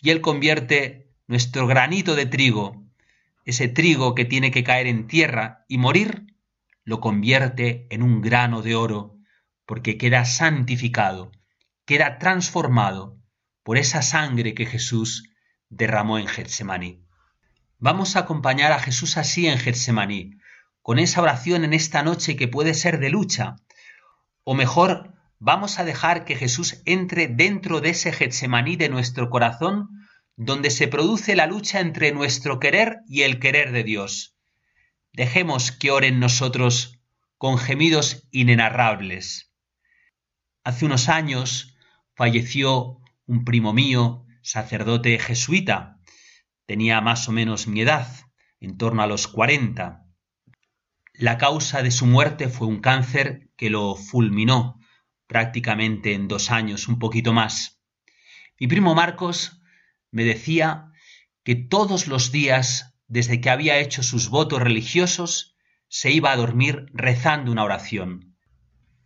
y 0.00 0.08
Él 0.08 0.22
convierte 0.22 1.10
nuestro 1.26 1.66
granito 1.66 2.14
de 2.14 2.24
trigo, 2.24 2.82
ese 3.44 3.68
trigo 3.68 4.14
que 4.14 4.24
tiene 4.24 4.50
que 4.50 4.64
caer 4.64 4.86
en 4.86 5.06
tierra 5.06 5.66
y 5.68 5.76
morir, 5.76 6.35
lo 6.86 7.00
convierte 7.00 7.88
en 7.90 8.02
un 8.04 8.22
grano 8.22 8.62
de 8.62 8.76
oro, 8.76 9.18
porque 9.66 9.98
queda 9.98 10.24
santificado, 10.24 11.32
queda 11.84 12.18
transformado 12.18 13.18
por 13.64 13.76
esa 13.76 14.02
sangre 14.02 14.54
que 14.54 14.66
Jesús 14.66 15.28
derramó 15.68 16.20
en 16.20 16.28
Getsemaní. 16.28 17.04
Vamos 17.78 18.14
a 18.14 18.20
acompañar 18.20 18.70
a 18.70 18.78
Jesús 18.78 19.16
así 19.16 19.48
en 19.48 19.58
Getsemaní, 19.58 20.38
con 20.80 21.00
esa 21.00 21.20
oración 21.20 21.64
en 21.64 21.72
esta 21.72 22.04
noche 22.04 22.36
que 22.36 22.46
puede 22.46 22.72
ser 22.72 23.00
de 23.00 23.10
lucha, 23.10 23.56
o 24.44 24.54
mejor, 24.54 25.12
vamos 25.40 25.80
a 25.80 25.84
dejar 25.84 26.24
que 26.24 26.36
Jesús 26.36 26.82
entre 26.84 27.26
dentro 27.26 27.80
de 27.80 27.90
ese 27.90 28.12
Getsemaní 28.12 28.76
de 28.76 28.88
nuestro 28.88 29.28
corazón, 29.28 29.88
donde 30.36 30.70
se 30.70 30.86
produce 30.86 31.34
la 31.34 31.48
lucha 31.48 31.80
entre 31.80 32.12
nuestro 32.12 32.60
querer 32.60 32.98
y 33.08 33.22
el 33.22 33.40
querer 33.40 33.72
de 33.72 33.82
Dios 33.82 34.35
Dejemos 35.16 35.72
que 35.72 35.90
oren 35.90 36.20
nosotros 36.20 37.00
con 37.38 37.56
gemidos 37.56 38.28
inenarrables. 38.32 39.50
Hace 40.62 40.84
unos 40.84 41.08
años 41.08 41.74
falleció 42.14 43.00
un 43.24 43.46
primo 43.46 43.72
mío, 43.72 44.26
sacerdote 44.42 45.18
jesuita. 45.18 46.02
Tenía 46.66 47.00
más 47.00 47.30
o 47.30 47.32
menos 47.32 47.66
mi 47.66 47.80
edad, 47.80 48.06
en 48.60 48.76
torno 48.76 49.00
a 49.00 49.06
los 49.06 49.26
cuarenta. 49.26 50.04
La 51.14 51.38
causa 51.38 51.82
de 51.82 51.92
su 51.92 52.04
muerte 52.04 52.50
fue 52.50 52.66
un 52.66 52.80
cáncer 52.82 53.48
que 53.56 53.70
lo 53.70 53.96
fulminó 53.96 54.78
prácticamente 55.26 56.12
en 56.12 56.28
dos 56.28 56.50
años, 56.50 56.88
un 56.88 56.98
poquito 56.98 57.32
más. 57.32 57.80
Mi 58.60 58.66
primo 58.66 58.94
Marcos 58.94 59.62
me 60.10 60.24
decía 60.24 60.92
que 61.42 61.54
todos 61.54 62.06
los 62.06 62.32
días 62.32 62.95
desde 63.08 63.40
que 63.40 63.50
había 63.50 63.78
hecho 63.78 64.02
sus 64.02 64.28
votos 64.28 64.60
religiosos, 64.60 65.56
se 65.88 66.10
iba 66.10 66.32
a 66.32 66.36
dormir 66.36 66.86
rezando 66.92 67.52
una 67.52 67.64
oración. 67.64 68.36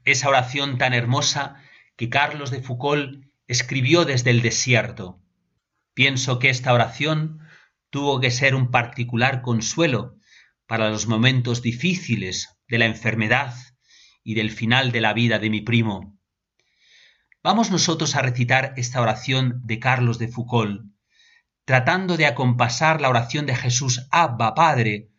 Esa 0.05 0.29
oración 0.29 0.79
tan 0.79 0.95
hermosa 0.95 1.57
que 1.97 2.09
Carlos 2.09 2.51
de 2.51 2.63
Foucault 2.63 3.25
escribió 3.47 4.05
desde 4.05 4.31
el 4.31 4.43
desierto. 4.43 5.21
Pienso 5.93 6.39
que 6.39 6.49
esta 6.49 6.73
oración 6.73 7.41
tuvo 7.91 8.21
que 8.21 8.31
ser 8.31 8.55
un 8.55 8.71
particular 8.71 9.43
consuelo 9.43 10.17
para 10.67 10.89
los 10.89 11.07
momentos 11.07 11.63
difíciles 11.63 12.57
de 12.69 12.79
la 12.79 12.87
enfermedad 12.87 13.55
y 14.23 14.35
del 14.35 14.51
final 14.51 14.93
de 14.93 15.01
la 15.01 15.13
vida 15.13 15.39
de 15.39 15.51
mi 15.51 15.61
primo. 15.61 16.17
Vamos 17.43 17.71
nosotros 17.71 18.15
a 18.17 18.23
recitar 18.23 18.75
esta 18.77 19.01
oración 19.01 19.61
de 19.65 19.81
Carlos 19.81 20.19
de 20.19 20.29
Foucault, 20.29 20.83
tratando 21.71 22.17
de 22.17 22.27
acompasar 22.27 23.01
la 23.01 23.09
oración 23.09 23.47
de 23.47 23.55
Jesús, 23.55 24.09
Abba, 24.11 24.57
Padre, 24.57 25.13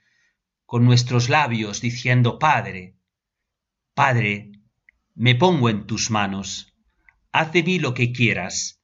con 0.66 0.84
nuestros 0.84 1.30
labios, 1.30 1.80
diciendo, 1.80 2.40
Padre, 2.40 2.98
Padre, 3.94 4.52
me 5.16 5.34
pongo 5.34 5.70
en 5.70 5.88
tus 5.88 6.12
manos, 6.12 6.74
haz 7.32 7.54
de 7.54 7.64
mí 7.64 7.80
lo 7.80 7.94
que 7.94 8.12
quieras, 8.12 8.84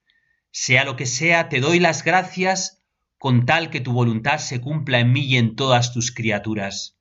sea 0.50 0.86
lo 0.86 0.96
que 0.96 1.06
sea, 1.06 1.50
te 1.50 1.60
doy 1.60 1.82
las 1.82 2.06
gracias 2.06 2.86
con 3.18 3.46
tal 3.46 3.70
que 3.70 3.82
tu 3.82 3.92
voluntad 3.92 4.38
se 4.38 4.62
cumpla 4.62 5.00
en 5.00 5.12
mí 5.12 5.26
y 5.26 5.36
en 5.36 5.58
todas 5.58 5.92
tus 5.92 6.14
criaturas. 6.14 6.98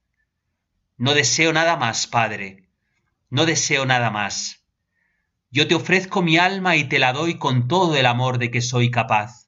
No 0.96 1.14
deseo 1.14 1.52
nada 1.52 1.76
más, 1.76 2.08
Padre, 2.08 2.68
no 3.30 3.46
deseo 3.46 3.86
nada 3.86 4.10
más. 4.10 4.64
Yo 5.48 5.68
te 5.68 5.76
ofrezco 5.76 6.22
mi 6.22 6.38
alma 6.38 6.74
y 6.74 6.88
te 6.88 6.98
la 6.98 7.12
doy 7.12 7.38
con 7.38 7.68
todo 7.68 7.94
el 7.94 8.06
amor 8.06 8.38
de 8.38 8.50
que 8.50 8.62
soy 8.62 8.90
capaz 8.90 9.45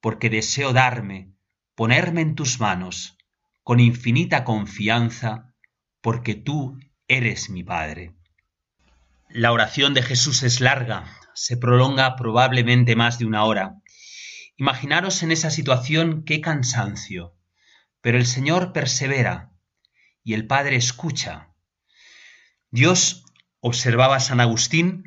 porque 0.00 0.30
deseo 0.30 0.72
darme, 0.72 1.32
ponerme 1.74 2.20
en 2.20 2.34
tus 2.34 2.60
manos, 2.60 3.16
con 3.62 3.80
infinita 3.80 4.44
confianza, 4.44 5.54
porque 6.00 6.34
tú 6.34 6.78
eres 7.08 7.50
mi 7.50 7.62
Padre. 7.62 8.14
La 9.28 9.52
oración 9.52 9.94
de 9.94 10.02
Jesús 10.02 10.42
es 10.42 10.60
larga, 10.60 11.04
se 11.34 11.56
prolonga 11.56 12.16
probablemente 12.16 12.96
más 12.96 13.18
de 13.18 13.26
una 13.26 13.44
hora. 13.44 13.76
Imaginaros 14.56 15.22
en 15.22 15.32
esa 15.32 15.50
situación 15.50 16.24
qué 16.24 16.40
cansancio. 16.40 17.36
Pero 18.00 18.18
el 18.18 18.26
Señor 18.26 18.72
persevera 18.72 19.52
y 20.24 20.34
el 20.34 20.46
Padre 20.46 20.76
escucha. 20.76 21.54
Dios, 22.70 23.24
observaba 23.60 24.20
San 24.20 24.40
Agustín, 24.40 25.04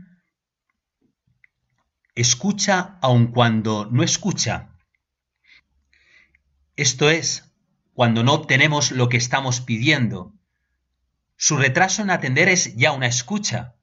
escucha 2.16 2.98
aun 3.02 3.28
cuando 3.28 3.88
no 3.92 4.04
escucha. 4.04 4.73
Esto 6.76 7.12
es, 7.12 7.54
cuando 7.94 8.24
no 8.24 8.34
obtenemos 8.34 8.92
lo 8.92 9.08
que 9.08 9.18
estamos 9.18 9.62
pidiendo. 9.62 10.34
Su 11.38 11.58
retraso 11.58 12.02
en 12.02 12.10
atender 12.10 12.50
es 12.50 12.76
ya 12.76 12.94
una 12.94 13.06
escucha, 13.06 13.76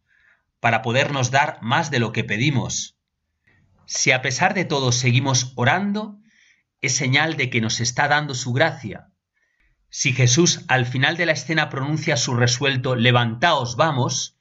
para 0.59 0.83
podernos 0.83 1.31
dar 1.31 1.59
más 1.63 1.93
de 1.93 2.01
lo 2.01 2.11
que 2.11 2.25
pedimos. 2.25 2.99
Si 3.87 4.11
a 4.11 4.23
pesar 4.23 4.55
de 4.55 4.65
todo 4.65 4.91
seguimos 4.91 5.53
orando, 5.55 6.19
es 6.81 6.97
señal 6.97 7.37
de 7.37 7.49
que 7.49 7.61
nos 7.61 7.79
está 7.79 8.09
dando 8.09 8.35
su 8.35 8.53
gracia. 8.53 9.13
Si 9.89 10.13
Jesús 10.13 10.65
al 10.67 10.85
final 10.85 11.17
de 11.17 11.27
la 11.27 11.33
escena 11.33 11.69
pronuncia 11.69 12.17
su 12.17 12.35
resuelto 12.35 12.97
Levantaos, 12.97 13.77
vamos, 13.77 14.37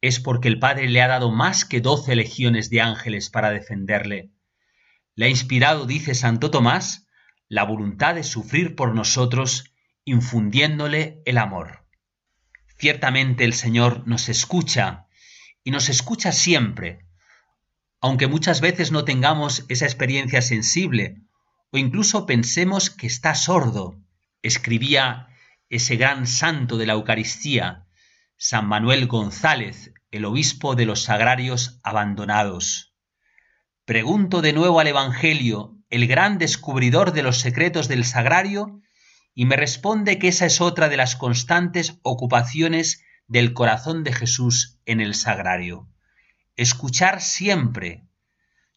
es 0.00 0.18
porque 0.18 0.48
el 0.48 0.58
Padre 0.58 0.88
le 0.88 1.00
ha 1.00 1.08
dado 1.08 1.30
más 1.30 1.64
que 1.64 1.80
doce 1.80 2.16
legiones 2.16 2.70
de 2.70 2.80
ángeles 2.80 3.30
para 3.30 3.50
defenderle. 3.50 4.32
Le 5.14 5.26
ha 5.26 5.28
inspirado, 5.28 5.86
dice 5.86 6.16
Santo 6.16 6.50
Tomás, 6.50 7.07
la 7.48 7.64
voluntad 7.64 8.14
de 8.14 8.24
sufrir 8.24 8.76
por 8.76 8.94
nosotros, 8.94 9.72
infundiéndole 10.04 11.22
el 11.24 11.38
amor. 11.38 11.84
Ciertamente 12.78 13.44
el 13.44 13.54
Señor 13.54 14.06
nos 14.06 14.28
escucha 14.28 15.06
y 15.64 15.70
nos 15.70 15.88
escucha 15.88 16.32
siempre, 16.32 17.06
aunque 18.00 18.28
muchas 18.28 18.60
veces 18.60 18.92
no 18.92 19.04
tengamos 19.04 19.64
esa 19.68 19.86
experiencia 19.86 20.42
sensible 20.42 21.22
o 21.70 21.78
incluso 21.78 22.26
pensemos 22.26 22.90
que 22.90 23.06
está 23.06 23.34
sordo, 23.34 24.00
escribía 24.42 25.28
ese 25.68 25.96
gran 25.96 26.26
santo 26.26 26.76
de 26.76 26.86
la 26.86 26.94
Eucaristía, 26.94 27.86
San 28.36 28.66
Manuel 28.68 29.06
González, 29.06 29.92
el 30.10 30.24
obispo 30.24 30.74
de 30.74 30.86
los 30.86 31.02
sagrarios 31.02 31.80
abandonados. 31.82 32.94
Pregunto 33.84 34.40
de 34.40 34.52
nuevo 34.52 34.80
al 34.80 34.86
Evangelio, 34.86 35.77
el 35.90 36.06
gran 36.06 36.38
descubridor 36.38 37.12
de 37.12 37.22
los 37.22 37.38
secretos 37.38 37.88
del 37.88 38.04
sagrario, 38.04 38.80
y 39.34 39.46
me 39.46 39.56
responde 39.56 40.18
que 40.18 40.28
esa 40.28 40.46
es 40.46 40.60
otra 40.60 40.88
de 40.88 40.96
las 40.96 41.16
constantes 41.16 41.98
ocupaciones 42.02 43.04
del 43.28 43.52
corazón 43.52 44.04
de 44.04 44.12
Jesús 44.12 44.78
en 44.84 45.00
el 45.00 45.14
sagrario. 45.14 45.88
Escuchar 46.56 47.20
siempre. 47.20 48.04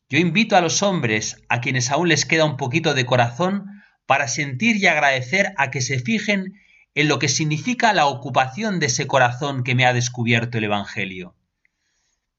Yo 0.09 0.19
invito 0.19 0.55
a 0.55 0.61
los 0.61 0.83
hombres, 0.83 1.41
a 1.49 1.61
quienes 1.61 1.89
aún 1.89 2.09
les 2.09 2.25
queda 2.25 2.45
un 2.45 2.57
poquito 2.57 2.93
de 2.93 3.05
corazón, 3.05 3.65
para 4.05 4.27
sentir 4.27 4.75
y 4.75 4.87
agradecer 4.87 5.53
a 5.57 5.71
que 5.71 5.81
se 5.81 5.99
fijen 5.99 6.53
en 6.95 7.07
lo 7.07 7.17
que 7.17 7.29
significa 7.29 7.93
la 7.93 8.05
ocupación 8.05 8.79
de 8.79 8.87
ese 8.87 9.07
corazón 9.07 9.63
que 9.63 9.73
me 9.73 9.85
ha 9.85 9.93
descubierto 9.93 10.57
el 10.57 10.65
Evangelio. 10.65 11.35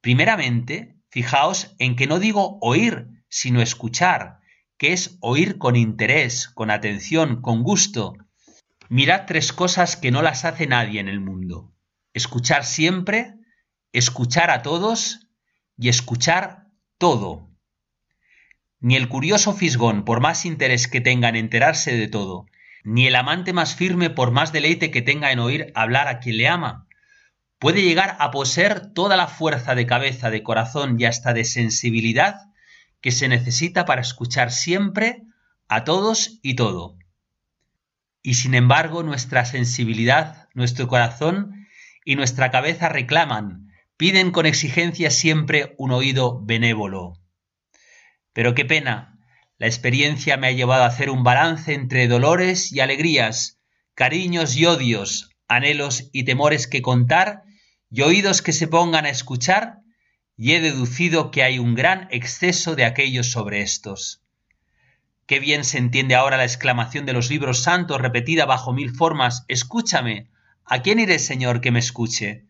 Primeramente, 0.02 0.96
fijaos 1.08 1.74
en 1.78 1.96
que 1.96 2.06
no 2.06 2.18
digo 2.18 2.58
oír, 2.60 3.08
sino 3.28 3.62
escuchar, 3.62 4.41
que 4.82 4.92
es 4.92 5.16
oír 5.20 5.58
con 5.58 5.76
interés, 5.76 6.48
con 6.48 6.68
atención, 6.68 7.40
con 7.40 7.62
gusto. 7.62 8.14
Mirad 8.88 9.26
tres 9.28 9.52
cosas 9.52 9.96
que 9.96 10.10
no 10.10 10.22
las 10.22 10.44
hace 10.44 10.66
nadie 10.66 10.98
en 10.98 11.06
el 11.06 11.20
mundo. 11.20 11.70
Escuchar 12.14 12.64
siempre, 12.64 13.34
escuchar 13.92 14.50
a 14.50 14.62
todos 14.62 15.28
y 15.78 15.88
escuchar 15.88 16.66
todo. 16.98 17.48
Ni 18.80 18.96
el 18.96 19.08
curioso 19.08 19.52
fisgón, 19.54 20.04
por 20.04 20.18
más 20.18 20.44
interés 20.44 20.88
que 20.88 21.00
tenga 21.00 21.28
en 21.28 21.36
enterarse 21.36 21.96
de 21.96 22.08
todo, 22.08 22.46
ni 22.82 23.06
el 23.06 23.14
amante 23.14 23.52
más 23.52 23.76
firme, 23.76 24.10
por 24.10 24.32
más 24.32 24.50
deleite 24.50 24.90
que 24.90 25.00
tenga 25.00 25.30
en 25.30 25.38
oír 25.38 25.70
hablar 25.76 26.08
a 26.08 26.18
quien 26.18 26.38
le 26.38 26.48
ama, 26.48 26.88
puede 27.60 27.82
llegar 27.82 28.16
a 28.18 28.32
poseer 28.32 28.92
toda 28.92 29.16
la 29.16 29.28
fuerza 29.28 29.76
de 29.76 29.86
cabeza, 29.86 30.30
de 30.30 30.42
corazón 30.42 30.96
y 30.98 31.04
hasta 31.04 31.32
de 31.32 31.44
sensibilidad 31.44 32.51
que 33.02 33.10
se 33.10 33.28
necesita 33.28 33.84
para 33.84 34.00
escuchar 34.00 34.50
siempre 34.50 35.24
a 35.68 35.84
todos 35.84 36.38
y 36.42 36.54
todo. 36.54 36.96
Y 38.22 38.34
sin 38.34 38.54
embargo 38.54 39.02
nuestra 39.02 39.44
sensibilidad, 39.44 40.48
nuestro 40.54 40.88
corazón 40.88 41.66
y 42.04 42.16
nuestra 42.16 42.50
cabeza 42.50 42.88
reclaman, 42.88 43.70
piden 43.98 44.30
con 44.30 44.46
exigencia 44.46 45.10
siempre 45.10 45.74
un 45.76 45.90
oído 45.90 46.40
benévolo, 46.42 47.18
pero 48.32 48.54
qué 48.54 48.64
pena, 48.64 49.18
la 49.58 49.66
experiencia 49.66 50.36
me 50.36 50.48
ha 50.48 50.52
llevado 50.52 50.84
a 50.84 50.86
hacer 50.86 51.10
un 51.10 51.22
balance 51.22 51.74
entre 51.74 52.08
dolores 52.08 52.72
y 52.72 52.80
alegrías, 52.80 53.60
cariños 53.94 54.56
y 54.56 54.64
odios, 54.66 55.30
anhelos 55.48 56.08
y 56.12 56.24
temores 56.24 56.66
que 56.66 56.82
contar, 56.82 57.42
y 57.90 58.00
oídos 58.02 58.40
que 58.40 58.52
se 58.52 58.68
pongan 58.68 59.04
a 59.04 59.10
escuchar, 59.10 59.81
y 60.36 60.52
he 60.52 60.60
deducido 60.60 61.30
que 61.30 61.42
hay 61.42 61.58
un 61.58 61.74
gran 61.74 62.08
exceso 62.10 62.74
de 62.74 62.84
aquellos 62.84 63.30
sobre 63.30 63.62
estos. 63.62 64.22
Qué 65.26 65.38
bien 65.38 65.64
se 65.64 65.78
entiende 65.78 66.14
ahora 66.14 66.36
la 66.36 66.44
exclamación 66.44 67.06
de 67.06 67.12
los 67.12 67.30
libros 67.30 67.62
santos 67.62 68.00
repetida 68.00 68.44
bajo 68.44 68.72
mil 68.72 68.94
formas 68.94 69.44
Escúchame. 69.48 70.28
¿A 70.64 70.82
quién 70.82 70.98
iré, 70.98 71.18
Señor, 71.18 71.60
que 71.60 71.70
me 71.70 71.78
escuche? 71.78 72.46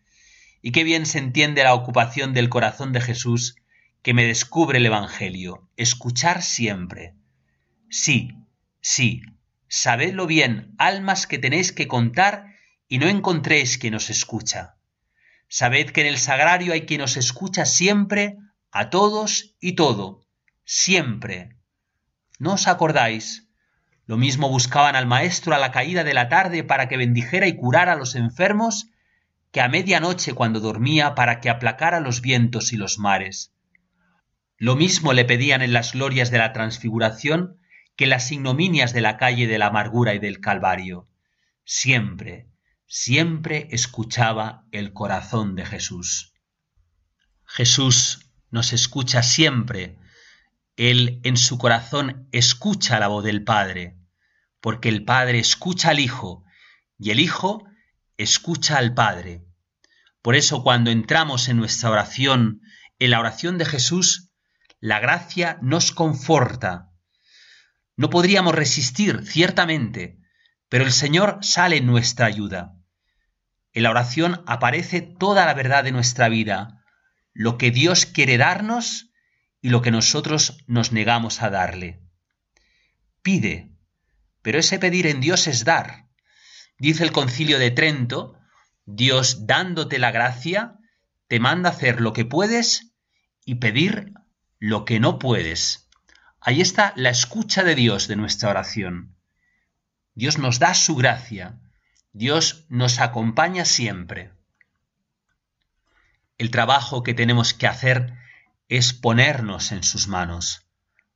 Y 0.62 0.72
qué 0.72 0.84
bien 0.84 1.06
se 1.06 1.18
entiende 1.18 1.64
la 1.64 1.74
ocupación 1.74 2.34
del 2.34 2.48
corazón 2.48 2.92
de 2.92 3.00
Jesús 3.00 3.56
que 4.02 4.14
me 4.14 4.26
descubre 4.26 4.78
el 4.78 4.86
Evangelio. 4.86 5.68
Escuchar 5.76 6.42
siempre. 6.42 7.14
Sí, 7.88 8.32
sí, 8.80 9.22
sabedlo 9.68 10.26
bien, 10.26 10.74
almas 10.78 11.26
que 11.26 11.38
tenéis 11.38 11.72
que 11.72 11.88
contar 11.88 12.46
y 12.88 12.98
no 12.98 13.06
encontréis 13.06 13.78
quien 13.78 13.94
os 13.94 14.10
escucha. 14.10 14.76
Sabed 15.54 15.90
que 15.90 16.00
en 16.00 16.06
el 16.06 16.16
sagrario 16.16 16.72
hay 16.72 16.86
quien 16.86 17.02
os 17.02 17.18
escucha 17.18 17.66
siempre, 17.66 18.38
a 18.70 18.88
todos 18.88 19.54
y 19.60 19.72
todo, 19.72 20.26
siempre. 20.64 21.58
¿No 22.38 22.54
os 22.54 22.68
acordáis? 22.68 23.50
Lo 24.06 24.16
mismo 24.16 24.48
buscaban 24.48 24.96
al 24.96 25.04
maestro 25.06 25.54
a 25.54 25.58
la 25.58 25.70
caída 25.70 26.04
de 26.04 26.14
la 26.14 26.30
tarde 26.30 26.64
para 26.64 26.88
que 26.88 26.96
bendijera 26.96 27.46
y 27.48 27.54
curara 27.54 27.92
a 27.92 27.96
los 27.96 28.14
enfermos, 28.14 28.88
que 29.50 29.60
a 29.60 29.68
medianoche 29.68 30.32
cuando 30.32 30.58
dormía 30.58 31.14
para 31.14 31.38
que 31.40 31.50
aplacara 31.50 32.00
los 32.00 32.22
vientos 32.22 32.72
y 32.72 32.78
los 32.78 32.98
mares. 32.98 33.52
Lo 34.56 34.74
mismo 34.74 35.12
le 35.12 35.26
pedían 35.26 35.60
en 35.60 35.74
las 35.74 35.92
glorias 35.92 36.30
de 36.30 36.38
la 36.38 36.54
transfiguración 36.54 37.58
que 37.94 38.06
las 38.06 38.32
ignominias 38.32 38.94
de 38.94 39.02
la 39.02 39.18
calle 39.18 39.46
de 39.46 39.58
la 39.58 39.66
amargura 39.66 40.14
y 40.14 40.18
del 40.18 40.40
Calvario. 40.40 41.10
Siempre, 41.66 42.48
siempre 42.94 43.68
escuchaba 43.70 44.66
el 44.70 44.92
corazón 44.92 45.56
de 45.56 45.64
Jesús. 45.64 46.34
Jesús 47.46 48.30
nos 48.50 48.74
escucha 48.74 49.22
siempre. 49.22 49.96
Él 50.76 51.18
en 51.24 51.38
su 51.38 51.56
corazón 51.56 52.28
escucha 52.32 53.00
la 53.00 53.08
voz 53.08 53.24
del 53.24 53.44
Padre, 53.44 53.96
porque 54.60 54.90
el 54.90 55.06
Padre 55.06 55.38
escucha 55.38 55.88
al 55.88 56.00
Hijo 56.00 56.44
y 56.98 57.12
el 57.12 57.20
Hijo 57.20 57.64
escucha 58.18 58.76
al 58.76 58.92
Padre. 58.92 59.46
Por 60.20 60.36
eso 60.36 60.62
cuando 60.62 60.90
entramos 60.90 61.48
en 61.48 61.56
nuestra 61.56 61.88
oración, 61.88 62.60
en 62.98 63.10
la 63.10 63.20
oración 63.20 63.56
de 63.56 63.64
Jesús, 63.64 64.32
la 64.80 65.00
gracia 65.00 65.56
nos 65.62 65.92
conforta. 65.92 66.90
No 67.96 68.10
podríamos 68.10 68.54
resistir, 68.54 69.24
ciertamente, 69.24 70.18
pero 70.68 70.84
el 70.84 70.92
Señor 70.92 71.38
sale 71.40 71.78
en 71.78 71.86
nuestra 71.86 72.26
ayuda. 72.26 72.76
En 73.72 73.84
la 73.84 73.90
oración 73.90 74.42
aparece 74.46 75.00
toda 75.00 75.46
la 75.46 75.54
verdad 75.54 75.84
de 75.84 75.92
nuestra 75.92 76.28
vida, 76.28 76.84
lo 77.32 77.56
que 77.58 77.70
Dios 77.70 78.06
quiere 78.06 78.36
darnos 78.36 79.10
y 79.60 79.70
lo 79.70 79.80
que 79.80 79.90
nosotros 79.90 80.64
nos 80.66 80.92
negamos 80.92 81.42
a 81.42 81.50
darle. 81.50 82.02
Pide, 83.22 83.72
pero 84.42 84.58
ese 84.58 84.78
pedir 84.78 85.06
en 85.06 85.20
Dios 85.20 85.46
es 85.46 85.64
dar. 85.64 86.08
Dice 86.78 87.04
el 87.04 87.12
concilio 87.12 87.58
de 87.58 87.70
Trento, 87.70 88.38
Dios 88.84 89.46
dándote 89.46 89.98
la 89.98 90.10
gracia, 90.10 90.78
te 91.28 91.40
manda 91.40 91.70
hacer 91.70 92.00
lo 92.00 92.12
que 92.12 92.24
puedes 92.24 92.92
y 93.44 93.54
pedir 93.54 94.12
lo 94.58 94.84
que 94.84 95.00
no 95.00 95.18
puedes. 95.18 95.88
Ahí 96.40 96.60
está 96.60 96.92
la 96.96 97.10
escucha 97.10 97.62
de 97.62 97.76
Dios 97.76 98.08
de 98.08 98.16
nuestra 98.16 98.50
oración. 98.50 99.16
Dios 100.14 100.38
nos 100.38 100.58
da 100.58 100.74
su 100.74 100.96
gracia. 100.96 101.60
Dios 102.14 102.66
nos 102.68 103.00
acompaña 103.00 103.64
siempre. 103.64 104.32
El 106.36 106.50
trabajo 106.50 107.02
que 107.02 107.14
tenemos 107.14 107.54
que 107.54 107.66
hacer 107.66 108.12
es 108.68 108.92
ponernos 108.92 109.72
en 109.72 109.82
sus 109.82 110.08
manos, 110.08 110.66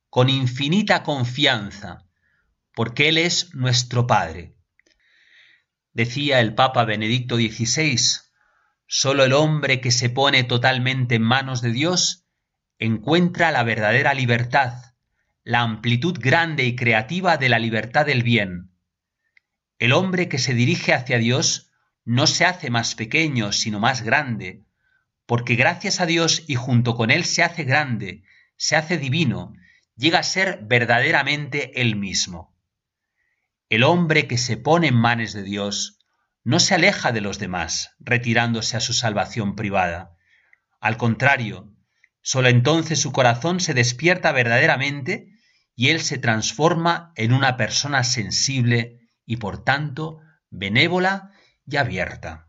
con 0.09 0.27
infinita 0.27 1.03
confianza, 1.03 2.07
porque 2.73 3.09
Él 3.09 3.19
es 3.19 3.53
nuestro 3.53 4.07
Padre. 4.07 4.55
Decía 5.93 6.39
el 6.39 6.55
Papa 6.55 6.83
Benedicto 6.83 7.35
XVI, 7.35 7.99
solo 8.87 9.23
el 9.23 9.33
hombre 9.33 9.81
que 9.81 9.91
se 9.91 10.09
pone 10.09 10.43
totalmente 10.43 11.15
en 11.15 11.23
manos 11.23 11.61
de 11.61 11.73
Dios 11.73 12.25
encuentra 12.79 13.51
la 13.51 13.63
verdadera 13.63 14.15
libertad, 14.15 14.95
la 15.43 15.61
amplitud 15.61 16.17
grande 16.19 16.65
y 16.65 16.75
creativa 16.75 17.37
de 17.37 17.49
la 17.49 17.59
libertad 17.59 18.05
del 18.05 18.23
bien. 18.23 18.71
El 19.79 19.93
hombre 19.93 20.27
que 20.27 20.39
se 20.39 20.53
dirige 20.53 20.93
hacia 20.93 21.17
Dios 21.17 21.71
no 22.03 22.25
se 22.25 22.45
hace 22.45 22.69
más 22.69 22.95
pequeño, 22.95 23.51
sino 23.51 23.79
más 23.79 24.01
grande, 24.01 24.65
porque 25.25 25.55
gracias 25.55 25.99
a 25.99 26.05
Dios 26.05 26.43
y 26.47 26.55
junto 26.55 26.95
con 26.95 27.11
Él 27.11 27.25
se 27.25 27.43
hace 27.43 27.63
grande, 27.63 28.23
se 28.55 28.75
hace 28.75 28.97
divino, 28.97 29.53
llega 29.95 30.19
a 30.19 30.23
ser 30.23 30.61
verdaderamente 30.63 31.81
Él 31.81 31.95
mismo. 31.95 32.55
El 33.69 33.83
hombre 33.83 34.27
que 34.27 34.37
se 34.37 34.57
pone 34.57 34.87
en 34.87 34.95
manos 34.95 35.33
de 35.33 35.43
Dios 35.43 35.99
no 36.43 36.59
se 36.61 36.73
aleja 36.73 37.11
de 37.11 37.19
los 37.19 37.39
demás, 37.39 37.91
retirándose 37.99 38.77
a 38.77 38.79
su 38.79 38.93
salvación 38.93 39.55
privada. 39.55 40.15
Al 40.79 40.95
contrario, 40.95 41.73
sólo 42.21 42.47
entonces 42.47 43.01
su 43.01 43.11
corazón 43.11 43.59
se 43.59 43.73
despierta 43.73 44.31
verdaderamente 44.31 45.33
y 45.75 45.89
él 45.89 45.99
se 45.99 46.17
transforma 46.17 47.11
en 47.15 47.33
una 47.33 47.57
persona 47.57 48.05
sensible 48.05 49.06
y 49.27 49.37
por 49.37 49.63
tanto 49.63 50.21
benévola 50.49 51.31
y 51.67 51.75
abierta. 51.75 52.46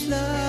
Mis 0.00 0.08
labios 0.08 0.39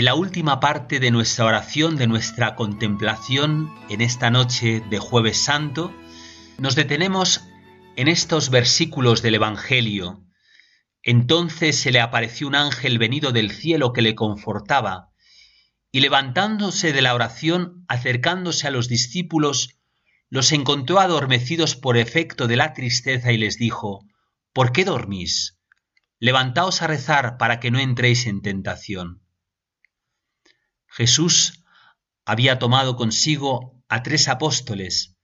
en 0.00 0.06
la 0.06 0.14
última 0.14 0.60
parte 0.60 0.98
de 0.98 1.10
nuestra 1.10 1.44
oración, 1.44 1.96
de 1.96 2.06
nuestra 2.06 2.54
contemplación 2.54 3.70
en 3.90 4.00
esta 4.00 4.30
noche 4.30 4.82
de 4.88 4.98
jueves 4.98 5.36
santo, 5.36 5.94
nos 6.56 6.74
detenemos 6.74 7.42
en 7.96 8.08
estos 8.08 8.48
versículos 8.48 9.20
del 9.20 9.34
Evangelio. 9.34 10.24
Entonces 11.02 11.76
se 11.76 11.92
le 11.92 12.00
apareció 12.00 12.48
un 12.48 12.54
ángel 12.54 12.96
venido 12.96 13.30
del 13.30 13.50
cielo 13.50 13.92
que 13.92 14.00
le 14.00 14.14
confortaba, 14.14 15.10
y 15.92 16.00
levantándose 16.00 16.94
de 16.94 17.02
la 17.02 17.14
oración, 17.14 17.84
acercándose 17.86 18.68
a 18.68 18.70
los 18.70 18.88
discípulos, 18.88 19.80
los 20.30 20.52
encontró 20.52 20.98
adormecidos 20.98 21.76
por 21.76 21.98
efecto 21.98 22.46
de 22.46 22.56
la 22.56 22.72
tristeza 22.72 23.32
y 23.32 23.36
les 23.36 23.58
dijo, 23.58 24.06
¿Por 24.54 24.72
qué 24.72 24.86
dormís? 24.86 25.58
Levantaos 26.18 26.80
a 26.80 26.86
rezar 26.86 27.36
para 27.36 27.60
que 27.60 27.70
no 27.70 27.78
entréis 27.78 28.26
en 28.26 28.40
tentación. 28.40 29.20
Jesús 30.90 31.64
había 32.24 32.58
tomado 32.58 32.96
consigo 32.96 33.80
a 33.88 34.02
tres 34.02 34.26
apóstoles, 34.26 35.16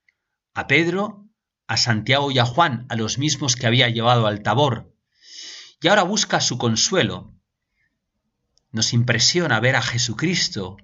a 0.55 0.69
Pedro, 0.69 1.29
a 1.67 1.77
Santiago 1.77 2.31
y 2.31 2.39
a 2.39 2.45
Juan, 2.47 2.87
a 2.89 2.95
los 2.95 3.19
mismos 3.19 3.57
que 3.57 3.67
había 3.67 3.89
llevado 3.89 4.29
al 4.29 4.43
Tabor, 4.43 4.95
y 5.83 5.89
ahora 5.89 6.05
busca 6.05 6.41
su 6.41 6.57
consuelo. 6.57 7.35
Nos 8.71 8.93
impresiona 8.93 9.59
ver 9.59 9.75
a 9.75 9.83
Jesucristo, 9.83 10.77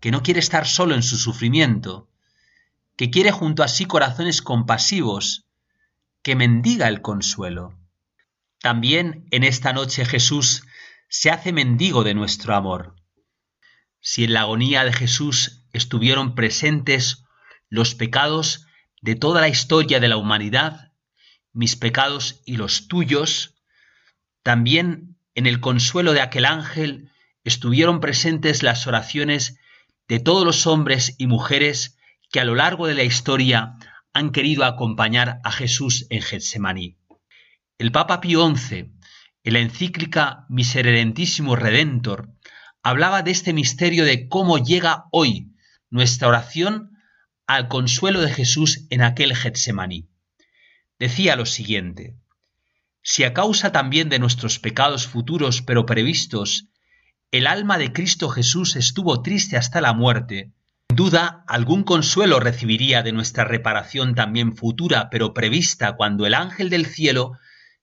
que 0.00 0.10
no 0.10 0.22
quiere 0.22 0.40
estar 0.40 0.66
solo 0.66 0.94
en 0.94 1.02
su 1.02 1.18
sufrimiento, 1.18 2.08
que 2.96 3.10
quiere 3.10 3.32
junto 3.32 3.62
a 3.62 3.68
sí 3.68 3.84
corazones 3.84 4.40
compasivos, 4.40 5.46
que 6.22 6.36
mendiga 6.36 6.88
el 6.88 7.02
consuelo. 7.02 7.78
También 8.60 9.26
en 9.30 9.44
esta 9.44 9.74
noche 9.74 10.06
Jesús 10.06 10.64
se 11.08 11.30
hace 11.30 11.52
mendigo 11.52 12.02
de 12.02 12.14
nuestro 12.14 12.54
amor. 12.54 12.96
Si 14.00 14.24
en 14.24 14.32
la 14.32 14.42
agonía 14.42 14.84
de 14.84 14.92
Jesús 14.92 15.64
estuvieron 15.72 16.34
presentes 16.34 17.24
los 17.68 17.94
pecados 17.94 18.66
de 19.02 19.14
toda 19.14 19.40
la 19.40 19.48
historia 19.48 20.00
de 20.00 20.08
la 20.08 20.16
humanidad, 20.16 20.92
mis 21.52 21.76
pecados 21.76 22.42
y 22.44 22.56
los 22.56 22.88
tuyos, 22.88 23.54
también 24.42 25.16
en 25.34 25.46
el 25.46 25.60
consuelo 25.60 26.12
de 26.12 26.20
aquel 26.20 26.44
ángel 26.44 27.10
estuvieron 27.44 28.00
presentes 28.00 28.62
las 28.62 28.86
oraciones 28.86 29.58
de 30.08 30.20
todos 30.20 30.44
los 30.44 30.66
hombres 30.66 31.14
y 31.18 31.26
mujeres 31.26 31.98
que 32.30 32.40
a 32.40 32.44
lo 32.44 32.54
largo 32.54 32.86
de 32.86 32.94
la 32.94 33.04
historia 33.04 33.76
han 34.12 34.30
querido 34.30 34.64
acompañar 34.64 35.40
a 35.44 35.52
Jesús 35.52 36.06
en 36.10 36.22
Getsemaní. 36.22 36.96
El 37.78 37.92
Papa 37.92 38.20
Pío 38.20 38.48
XI, 38.54 38.92
en 39.44 39.52
la 39.52 39.60
encíclica 39.60 40.46
Miseredentísimo 40.48 41.54
Redentor, 41.54 42.30
hablaba 42.86 43.22
de 43.22 43.32
este 43.32 43.52
misterio 43.52 44.04
de 44.04 44.28
cómo 44.28 44.58
llega 44.58 45.06
hoy 45.10 45.50
nuestra 45.90 46.28
oración 46.28 46.92
al 47.48 47.66
consuelo 47.66 48.20
de 48.20 48.30
Jesús 48.30 48.86
en 48.90 49.02
aquel 49.02 49.34
Getsemaní. 49.34 50.08
Decía 50.96 51.34
lo 51.34 51.46
siguiente: 51.46 52.14
Si 53.02 53.24
a 53.24 53.34
causa 53.34 53.72
también 53.72 54.08
de 54.08 54.20
nuestros 54.20 54.60
pecados 54.60 55.08
futuros 55.08 55.62
pero 55.62 55.84
previstos, 55.84 56.68
el 57.32 57.48
alma 57.48 57.76
de 57.76 57.92
Cristo 57.92 58.28
Jesús 58.28 58.76
estuvo 58.76 59.20
triste 59.20 59.56
hasta 59.56 59.80
la 59.80 59.92
muerte, 59.92 60.52
sin 60.88 60.96
duda 60.96 61.42
algún 61.48 61.82
consuelo 61.82 62.38
recibiría 62.38 63.02
de 63.02 63.10
nuestra 63.10 63.42
reparación 63.42 64.14
también 64.14 64.54
futura 64.54 65.10
pero 65.10 65.34
prevista 65.34 65.96
cuando 65.96 66.24
el 66.24 66.34
ángel 66.34 66.70
del 66.70 66.86
cielo 66.86 67.32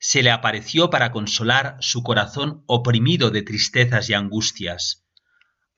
se 0.06 0.22
le 0.22 0.32
apareció 0.32 0.90
para 0.90 1.14
consolar 1.14 1.78
su 1.80 2.04
corazón 2.04 2.66
oprimido 2.66 3.32
de 3.32 3.42
tristezas 3.42 4.10
y 4.10 4.14
angustias. 4.14 5.06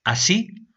Así, 0.03 0.67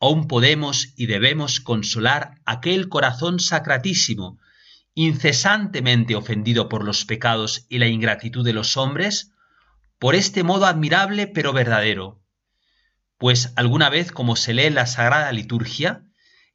aún 0.00 0.28
podemos 0.28 0.92
y 0.96 1.06
debemos 1.06 1.60
consolar 1.60 2.42
aquel 2.44 2.90
corazón 2.90 3.40
sacratísimo, 3.40 4.38
incesantemente 4.92 6.14
ofendido 6.14 6.68
por 6.68 6.84
los 6.84 7.06
pecados 7.06 7.64
y 7.70 7.78
la 7.78 7.86
ingratitud 7.86 8.44
de 8.44 8.52
los 8.52 8.76
hombres, 8.76 9.32
por 9.98 10.14
este 10.14 10.42
modo 10.42 10.66
admirable 10.66 11.26
pero 11.26 11.54
verdadero. 11.54 12.22
Pues 13.16 13.54
alguna 13.56 13.88
vez, 13.88 14.12
como 14.12 14.36
se 14.36 14.52
lee 14.52 14.64
en 14.64 14.74
la 14.74 14.84
Sagrada 14.84 15.32
Liturgia, 15.32 16.04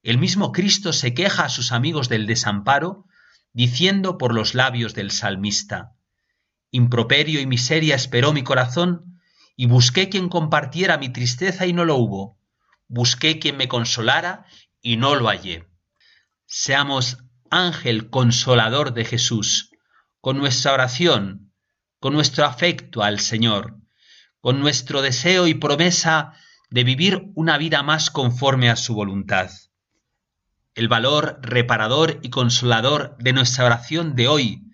el 0.04 0.20
mismo 0.20 0.52
Cristo 0.52 0.94
se 0.94 1.16
queja 1.16 1.46
a 1.46 1.50
sus 1.50 1.72
amigos 1.72 2.08
del 2.08 2.28
desamparo, 2.28 3.08
diciendo 3.52 4.20
por 4.20 4.32
los 4.32 4.54
labios 4.54 4.94
del 4.94 5.10
salmista, 5.10 5.95
Improperio 6.72 7.40
y 7.40 7.46
miseria 7.46 7.96
esperó 7.96 8.34
mi 8.34 8.44
corazón, 8.44 9.20
y 9.56 9.68
busqué 9.68 10.10
quien 10.10 10.30
compartiera 10.30 10.98
mi 10.98 11.10
tristeza 11.10 11.66
y 11.66 11.74
no 11.74 11.86
lo 11.86 11.96
hubo 11.96 12.38
busqué 12.88 13.40
quien 13.40 13.58
me 13.58 13.68
consolara 13.68 14.46
y 14.82 14.98
no 14.98 15.16
lo 15.16 15.28
hallé. 15.28 15.68
Seamos 16.46 17.18
ángel 17.50 18.10
consolador 18.10 18.94
de 18.94 19.06
Jesús, 19.06 19.72
con 20.22 20.38
nuestra 20.38 20.74
oración, 20.74 21.54
con 22.00 22.14
nuestro 22.14 22.46
afecto 22.46 23.04
al 23.04 23.20
Señor, 23.20 23.78
con 24.42 24.60
nuestro 24.60 25.02
deseo 25.02 25.48
y 25.48 25.56
promesa 25.56 26.34
de 26.70 26.84
vivir 26.84 27.32
una 27.36 27.58
vida 27.58 27.84
más 27.84 28.10
conforme 28.10 28.70
a 28.70 28.76
su 28.76 28.94
voluntad. 28.94 29.50
El 30.76 30.88
valor 30.88 31.40
reparador 31.42 32.20
y 32.22 32.30
consolador 32.30 33.16
de 33.18 33.34
nuestra 33.34 33.66
oración 33.66 34.16
de 34.16 34.28
hoy 34.28 34.65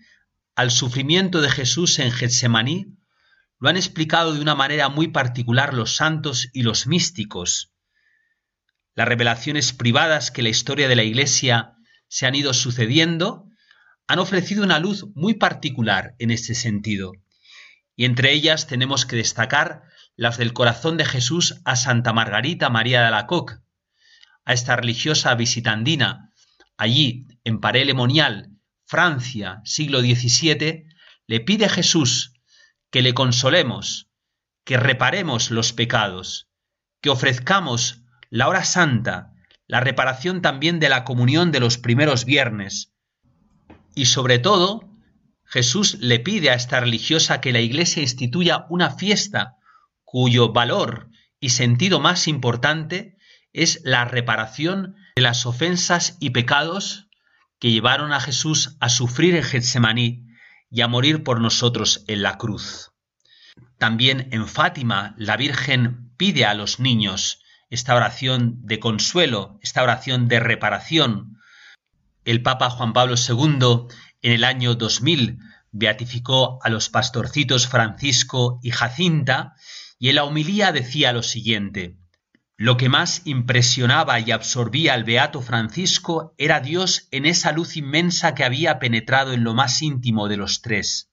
al 0.61 0.69
sufrimiento 0.69 1.41
de 1.41 1.49
Jesús 1.49 1.97
en 1.97 2.11
Getsemaní 2.11 2.95
lo 3.57 3.69
han 3.69 3.77
explicado 3.77 4.35
de 4.35 4.41
una 4.41 4.53
manera 4.53 4.89
muy 4.89 5.07
particular 5.07 5.73
los 5.73 5.95
santos 5.95 6.49
y 6.53 6.61
los 6.61 6.85
místicos, 6.85 7.73
las 8.93 9.07
revelaciones 9.07 9.73
privadas 9.73 10.29
que 10.29 10.43
la 10.43 10.49
historia 10.49 10.87
de 10.87 10.95
la 10.95 11.01
Iglesia 11.01 11.73
se 12.09 12.27
han 12.27 12.35
ido 12.35 12.53
sucediendo 12.53 13.47
han 14.07 14.19
ofrecido 14.19 14.63
una 14.63 14.77
luz 14.77 15.07
muy 15.15 15.33
particular 15.33 16.13
en 16.19 16.29
este 16.29 16.53
sentido. 16.53 17.13
Y 17.95 18.05
entre 18.05 18.31
ellas 18.31 18.67
tenemos 18.67 19.07
que 19.07 19.15
destacar 19.15 19.81
las 20.15 20.37
del 20.37 20.53
corazón 20.53 20.95
de 20.95 21.05
Jesús 21.05 21.59
a 21.65 21.75
Santa 21.75 22.13
Margarita 22.13 22.69
María 22.69 23.01
de 23.01 23.07
Alacoque, 23.07 23.55
a 24.45 24.53
esta 24.53 24.75
religiosa 24.75 25.33
visitandina, 25.33 26.31
allí 26.77 27.25
en 27.45 27.59
Paré-le-Monial, 27.61 28.60
Francia, 28.91 29.61
siglo 29.63 30.01
XVII, 30.01 30.85
le 31.25 31.39
pide 31.39 31.63
a 31.63 31.69
Jesús 31.69 32.33
que 32.89 33.01
le 33.01 33.13
consolemos, 33.13 34.09
que 34.65 34.75
reparemos 34.75 35.49
los 35.49 35.71
pecados, 35.71 36.49
que 36.99 37.09
ofrezcamos 37.09 38.03
la 38.29 38.49
hora 38.49 38.65
santa, 38.65 39.31
la 39.65 39.79
reparación 39.79 40.41
también 40.41 40.81
de 40.81 40.89
la 40.89 41.05
comunión 41.05 41.53
de 41.53 41.61
los 41.61 41.77
primeros 41.77 42.25
viernes. 42.25 42.91
Y 43.95 44.07
sobre 44.07 44.39
todo, 44.39 44.91
Jesús 45.45 45.97
le 46.01 46.19
pide 46.19 46.49
a 46.49 46.55
esta 46.55 46.81
religiosa 46.81 47.39
que 47.39 47.53
la 47.53 47.61
Iglesia 47.61 48.01
instituya 48.01 48.65
una 48.67 48.91
fiesta 48.91 49.55
cuyo 50.03 50.51
valor 50.51 51.07
y 51.39 51.51
sentido 51.51 52.01
más 52.01 52.27
importante 52.27 53.17
es 53.53 53.79
la 53.85 54.03
reparación 54.03 54.97
de 55.15 55.21
las 55.21 55.45
ofensas 55.45 56.17
y 56.19 56.31
pecados 56.31 57.07
que 57.61 57.71
llevaron 57.71 58.11
a 58.11 58.19
Jesús 58.19 58.75
a 58.79 58.89
sufrir 58.89 59.35
en 59.35 59.43
Getsemaní 59.43 60.25
y 60.71 60.81
a 60.81 60.87
morir 60.87 61.23
por 61.23 61.39
nosotros 61.39 62.03
en 62.07 62.23
la 62.23 62.39
cruz. 62.39 62.91
También 63.77 64.29
en 64.31 64.47
Fátima 64.47 65.13
la 65.15 65.37
Virgen 65.37 66.11
pide 66.17 66.45
a 66.45 66.55
los 66.55 66.79
niños 66.79 67.43
esta 67.69 67.95
oración 67.95 68.65
de 68.65 68.79
consuelo, 68.79 69.59
esta 69.61 69.83
oración 69.83 70.27
de 70.27 70.39
reparación. 70.39 71.37
El 72.25 72.41
Papa 72.41 72.71
Juan 72.71 72.93
Pablo 72.93 73.13
II 73.15 73.87
en 74.23 74.31
el 74.31 74.43
año 74.43 74.73
2000 74.73 75.37
beatificó 75.71 76.59
a 76.63 76.69
los 76.69 76.89
pastorcitos 76.89 77.67
Francisco 77.67 78.59
y 78.63 78.71
Jacinta 78.71 79.53
y 79.99 80.09
en 80.09 80.15
la 80.15 80.23
homilía 80.23 80.71
decía 80.71 81.13
lo 81.13 81.21
siguiente. 81.21 81.95
Lo 82.61 82.77
que 82.77 82.89
más 82.89 83.23
impresionaba 83.25 84.19
y 84.19 84.29
absorbía 84.29 84.93
al 84.93 85.03
beato 85.03 85.41
Francisco 85.41 86.35
era 86.37 86.59
Dios 86.59 87.07
en 87.09 87.25
esa 87.25 87.51
luz 87.53 87.75
inmensa 87.75 88.35
que 88.35 88.43
había 88.43 88.77
penetrado 88.77 89.33
en 89.33 89.43
lo 89.43 89.55
más 89.55 89.81
íntimo 89.81 90.27
de 90.27 90.37
los 90.37 90.61
tres. 90.61 91.09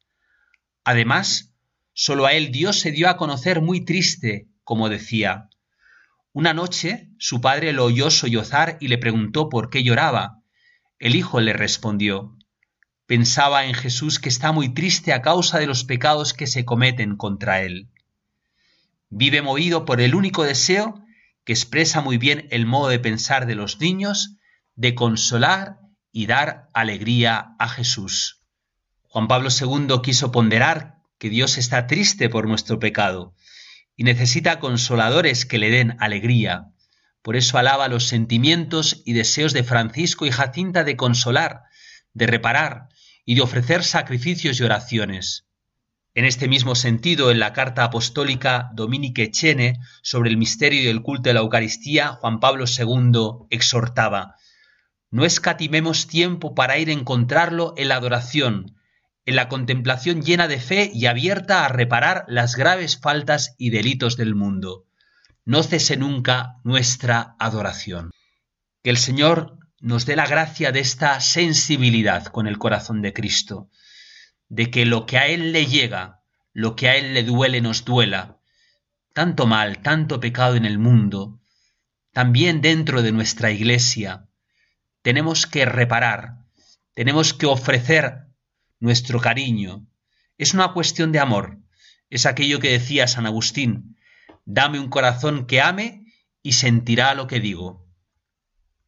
Además, 0.85 1.55
sólo 1.95 2.27
a 2.27 2.35
él 2.35 2.53
Dios 2.53 2.81
se 2.81 2.91
dio 2.91 3.09
a 3.09 3.17
conocer 3.17 3.63
muy 3.63 3.83
triste, 3.83 4.47
como 4.63 4.91
decía, 4.91 5.49
una 6.35 6.53
noche 6.53 7.09
su 7.19 7.41
padre 7.41 7.73
lo 7.73 7.87
oyó 7.87 8.11
sollozar 8.11 8.77
y 8.79 8.89
le 8.89 8.99
preguntó 8.99 9.49
por 9.49 9.71
qué 9.71 9.83
lloraba. 9.83 10.43
El 10.99 11.15
hijo 11.15 11.41
le 11.41 11.55
respondió 11.55 12.37
Pensaba 13.07 13.65
en 13.65 13.73
Jesús 13.73 14.19
que 14.19 14.29
está 14.29 14.53
muy 14.53 14.69
triste 14.69 15.15
a 15.15 15.23
causa 15.23 15.59
de 15.59 15.67
los 15.67 15.85
pecados 15.85 16.35
que 16.35 16.47
se 16.47 16.67
cometen 16.67 17.17
contra 17.17 17.63
él. 17.63 17.89
Vive 19.09 19.41
movido 19.41 19.87
por 19.87 20.03
el 20.03 20.15
único 20.15 20.45
deseo 20.45 21.08
que 21.49 21.55
expresa 21.55 22.03
muy 22.03 22.19
bien 22.19 22.47
el 22.51 22.67
modo 22.67 22.89
de 22.89 22.99
pensar 22.99 23.47
de 23.47 23.55
los 23.55 23.81
niños, 23.81 24.37
de 24.75 24.95
consolar 24.95 25.79
y 26.13 26.27
dar 26.27 26.69
alegría 26.75 27.57
a 27.59 27.71
Jesús. 27.71 28.43
Juan 29.05 29.29
Pablo 29.29 29.49
II 29.49 30.03
quiso 30.03 30.31
ponderar 30.31 30.97
que 31.17 31.31
Dios 31.31 31.57
está 31.57 31.87
triste 31.87 32.29
por 32.29 32.47
nuestro 32.47 32.79
pecado, 32.79 33.35
y 33.97 34.05
necesita 34.05 34.61
consoladores 34.61 35.47
que 35.47 35.57
le 35.57 35.71
den 35.71 35.97
alegría. 36.01 36.67
Por 37.23 37.35
eso 37.35 37.57
alaba 37.57 37.89
los 37.89 38.07
sentimientos 38.07 39.01
y 39.07 39.15
deseos 39.15 39.55
de 39.55 39.65
Francisco 39.65 40.27
y 40.27 40.31
Jacinta 40.31 40.85
de 40.85 40.99
consolar, 40.99 41.63
de 42.13 42.27
reparar 42.27 42.91
y 43.25 43.37
de 43.37 43.41
ofrecer 43.41 43.85
sacrificios 43.85 44.61
y 44.61 44.65
oraciones. 44.65 45.48
En 46.19 46.25
este 46.25 46.49
mismo 46.49 46.75
sentido, 46.75 47.31
en 47.31 47.39
la 47.39 47.53
carta 47.53 47.85
apostólica 47.85 48.73
Dominique 48.75 49.31
Chene 49.31 49.79
sobre 50.03 50.31
el 50.31 50.37
misterio 50.37 50.83
y 50.83 50.89
el 50.89 51.01
culto 51.01 51.31
de 51.31 51.35
la 51.35 51.39
Eucaristía, 51.43 52.09
Juan 52.09 52.41
Pablo 52.41 52.65
II 52.67 53.47
exhortaba 53.51 54.35
No 55.13 55.25
escatimemos 55.25 56.09
tiempo 56.09 56.57
para 56.57 56.77
ir 56.77 56.89
a 56.89 56.93
encontrarlo 56.93 57.73
en 57.77 57.87
la 57.87 57.95
adoración, 57.95 58.75
en 59.27 59.37
la 59.37 59.49
contemplación 59.49 60.23
llena 60.23 60.49
de 60.49 60.59
fe 60.59 60.91
y 60.93 61.07
abierta 61.07 61.65
a 61.65 61.69
reparar 61.69 62.25
las 62.27 62.57
graves 62.57 62.99
faltas 62.99 63.55
y 63.57 63.71
delitos 63.71 64.17
del 64.17 64.35
mundo. 64.35 64.87
No 65.45 65.63
cese 65.63 65.97
nunca 65.97 66.57
nuestra 66.65 67.37
adoración. 67.39 68.11
Que 68.83 68.91
el 68.91 68.97
Señor 68.97 69.57
nos 69.81 70.05
dé 70.05 70.17
la 70.17 70.27
gracia 70.27 70.73
de 70.73 70.81
esta 70.81 71.21
sensibilidad 71.21 72.25
con 72.25 72.49
el 72.49 72.59
corazón 72.59 73.03
de 73.03 73.13
Cristo, 73.13 73.69
de 74.49 74.71
que 74.71 74.85
lo 74.85 75.07
que 75.07 75.19
a 75.19 75.27
Él 75.27 75.53
le 75.53 75.67
llega, 75.67 76.23
lo 76.53 76.77
que 76.77 76.89
a 76.89 76.97
Él 76.97 77.15
le 77.15 77.23
duele 77.23 77.61
nos 77.61 77.85
duela, 77.85 78.39
tanto 79.13 79.47
mal, 79.47 79.79
tanto 79.83 80.21
pecado 80.21 80.57
en 80.57 80.65
el 80.65 80.79
mundo, 80.79 81.41
también 82.13 82.61
dentro 82.61 83.03
de 83.03 83.13
nuestra 83.13 83.51
iglesia, 83.51 84.29
tenemos 85.03 85.47
que 85.47 85.65
reparar, 85.65 86.39
tenemos 86.95 87.35
que 87.35 87.47
ofrecer 87.47 88.27
nuestro 88.81 89.21
cariño. 89.21 89.87
Es 90.37 90.55
una 90.55 90.73
cuestión 90.73 91.13
de 91.13 91.21
amor. 91.21 91.59
Es 92.11 92.27
aquello 92.27 92.61
que 92.61 92.71
decía 92.71 93.07
San 93.07 93.27
Agustín, 93.27 93.97
dame 94.45 94.81
un 94.81 94.89
corazón 94.89 95.47
que 95.47 95.61
ame 95.61 96.07
y 96.43 96.53
sentirá 96.53 97.15
lo 97.15 97.27
que 97.27 97.41
digo. 97.41 97.87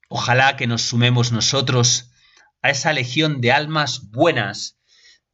Ojalá 0.09 0.57
que 0.57 0.67
nos 0.67 0.83
sumemos 0.83 1.33
nosotros 1.33 2.11
a 2.63 2.71
esa 2.71 2.93
legión 2.93 3.41
de 3.41 3.53
almas 3.53 4.11
buenas, 4.11 4.80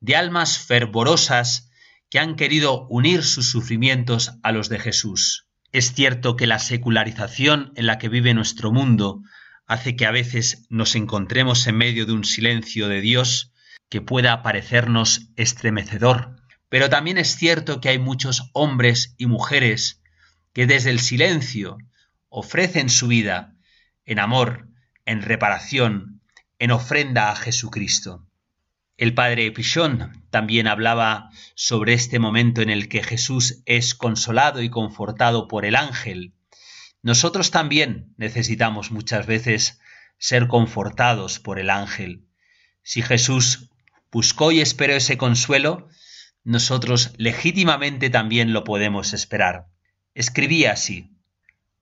de 0.01 0.17
almas 0.17 0.59
fervorosas 0.59 1.71
que 2.11 2.19
han 2.19 2.37
querido 2.37 2.87
unir 2.89 3.23
sus 3.23 3.51
sufrimientos 3.51 4.33
a 4.43 4.53
los 4.53 4.69
de 4.69 4.79
Jesús. 4.79 5.47
Es 5.73 5.93
cierto 5.93 6.37
que 6.37 6.47
la 6.47 6.59
secularización 6.59 7.73
en 7.77 7.87
la 7.87 7.99
que 7.99 8.09
vive 8.09 8.35
nuestro 8.35 8.73
mundo 8.73 9.23
hace 9.67 9.97
que 9.97 10.07
a 10.07 10.13
veces 10.13 10.67
nos 10.71 10.95
encontremos 10.95 11.67
en 11.67 11.77
medio 11.77 12.07
de 12.07 12.13
un 12.13 12.25
silencio 12.25 12.89
de 12.89 13.01
Dios 13.01 13.53
que 13.89 14.01
pueda 14.01 14.43
parecernos 14.43 15.29
estremecedor, 15.37 16.37
pero 16.69 16.89
también 16.89 17.19
es 17.19 17.37
cierto 17.37 17.81
que 17.81 17.89
hay 17.89 17.99
muchos 17.99 18.51
hombres 18.53 19.15
y 19.19 19.27
mujeres 19.27 20.03
que 20.53 20.67
desde 20.67 20.91
el 20.91 21.01
silencio 21.01 21.79
ofrecen 22.29 22.89
su 22.89 23.09
vida 23.09 23.55
en 24.05 24.19
amor, 24.19 24.69
en 25.05 25.23
reparación, 25.23 26.23
en 26.59 26.71
ofrenda 26.71 27.31
a 27.31 27.37
Jesucristo. 27.37 28.27
El 28.97 29.13
padre 29.13 29.51
Pichón 29.53 30.25
también 30.31 30.67
hablaba 30.67 31.31
sobre 31.55 31.93
este 31.93 32.19
momento 32.19 32.63
en 32.63 32.71
el 32.71 32.89
que 32.89 33.03
Jesús 33.03 33.63
es 33.67 33.95
consolado 33.95 34.63
y 34.63 34.71
confortado 34.71 35.49
por 35.49 35.67
el 35.67 35.77
ángel. 35.77 36.33
Nosotros 37.03 37.51
también 37.51 38.15
necesitamos 38.17 38.91
muchas 38.91 39.27
veces 39.27 39.81
ser 40.19 40.49
confortados 40.49 41.39
por 41.39 41.59
el 41.59 41.69
ángel. 41.69 42.27
Si 42.83 43.03
Jesús 43.03 43.69
buscó 44.11 44.51
y 44.51 44.61
esperó 44.61 44.95
ese 44.95 45.19
consuelo, 45.19 45.89
nosotros 46.43 47.13
legítimamente 47.19 48.09
también 48.09 48.53
lo 48.53 48.65
podemos 48.65 49.13
esperar. 49.13 49.67
Escribía 50.15 50.73
así, 50.73 51.11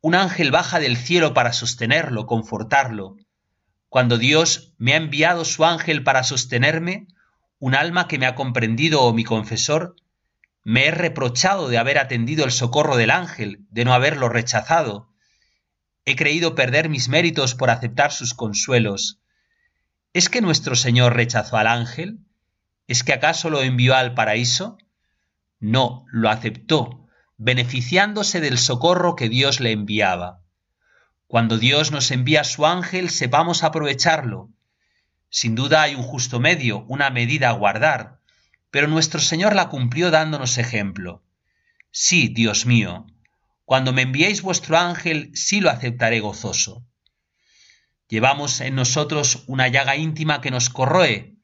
un 0.00 0.16
ángel 0.16 0.50
baja 0.50 0.80
del 0.80 0.96
cielo 0.96 1.32
para 1.32 1.52
sostenerlo, 1.52 2.26
confortarlo. 2.26 3.16
Cuando 3.94 4.18
Dios 4.18 4.74
me 4.76 4.94
ha 4.94 4.96
enviado 4.96 5.44
su 5.44 5.64
ángel 5.64 6.02
para 6.02 6.24
sostenerme, 6.24 7.06
un 7.60 7.76
alma 7.76 8.08
que 8.08 8.18
me 8.18 8.26
ha 8.26 8.34
comprendido 8.34 9.02
o 9.02 9.14
mi 9.14 9.22
confesor, 9.22 9.94
me 10.64 10.86
he 10.86 10.90
reprochado 10.90 11.68
de 11.68 11.78
haber 11.78 11.98
atendido 11.98 12.44
el 12.44 12.50
socorro 12.50 12.96
del 12.96 13.12
ángel, 13.12 13.64
de 13.70 13.84
no 13.84 13.94
haberlo 13.94 14.28
rechazado. 14.28 15.14
He 16.04 16.16
creído 16.16 16.56
perder 16.56 16.88
mis 16.88 17.08
méritos 17.08 17.54
por 17.54 17.70
aceptar 17.70 18.10
sus 18.10 18.34
consuelos. 18.34 19.20
¿Es 20.12 20.28
que 20.28 20.40
nuestro 20.40 20.74
Señor 20.74 21.14
rechazó 21.14 21.56
al 21.56 21.68
ángel? 21.68 22.18
¿Es 22.88 23.04
que 23.04 23.12
acaso 23.12 23.48
lo 23.48 23.62
envió 23.62 23.94
al 23.94 24.14
paraíso? 24.14 24.76
No, 25.60 26.04
lo 26.10 26.30
aceptó, 26.30 27.06
beneficiándose 27.36 28.40
del 28.40 28.58
socorro 28.58 29.14
que 29.14 29.28
Dios 29.28 29.60
le 29.60 29.70
enviaba. 29.70 30.43
Cuando 31.26 31.58
Dios 31.58 31.90
nos 31.90 32.10
envía 32.10 32.44
su 32.44 32.66
ángel, 32.66 33.10
sepamos 33.10 33.62
aprovecharlo. 33.62 34.50
Sin 35.30 35.54
duda 35.54 35.82
hay 35.82 35.94
un 35.94 36.02
justo 36.02 36.38
medio, 36.38 36.84
una 36.88 37.10
medida 37.10 37.48
a 37.48 37.52
guardar, 37.52 38.20
pero 38.70 38.86
nuestro 38.86 39.20
Señor 39.20 39.54
la 39.54 39.68
cumplió 39.68 40.10
dándonos 40.10 40.58
ejemplo. 40.58 41.24
Sí, 41.90 42.28
Dios 42.28 42.66
mío, 42.66 43.06
cuando 43.64 43.92
me 43.92 44.02
enviéis 44.02 44.42
vuestro 44.42 44.76
ángel, 44.76 45.30
sí 45.34 45.60
lo 45.60 45.70
aceptaré 45.70 46.20
gozoso. 46.20 46.86
Llevamos 48.08 48.60
en 48.60 48.74
nosotros 48.74 49.44
una 49.46 49.68
llaga 49.68 49.96
íntima 49.96 50.40
que 50.40 50.50
nos 50.50 50.68
corroe, 50.68 51.36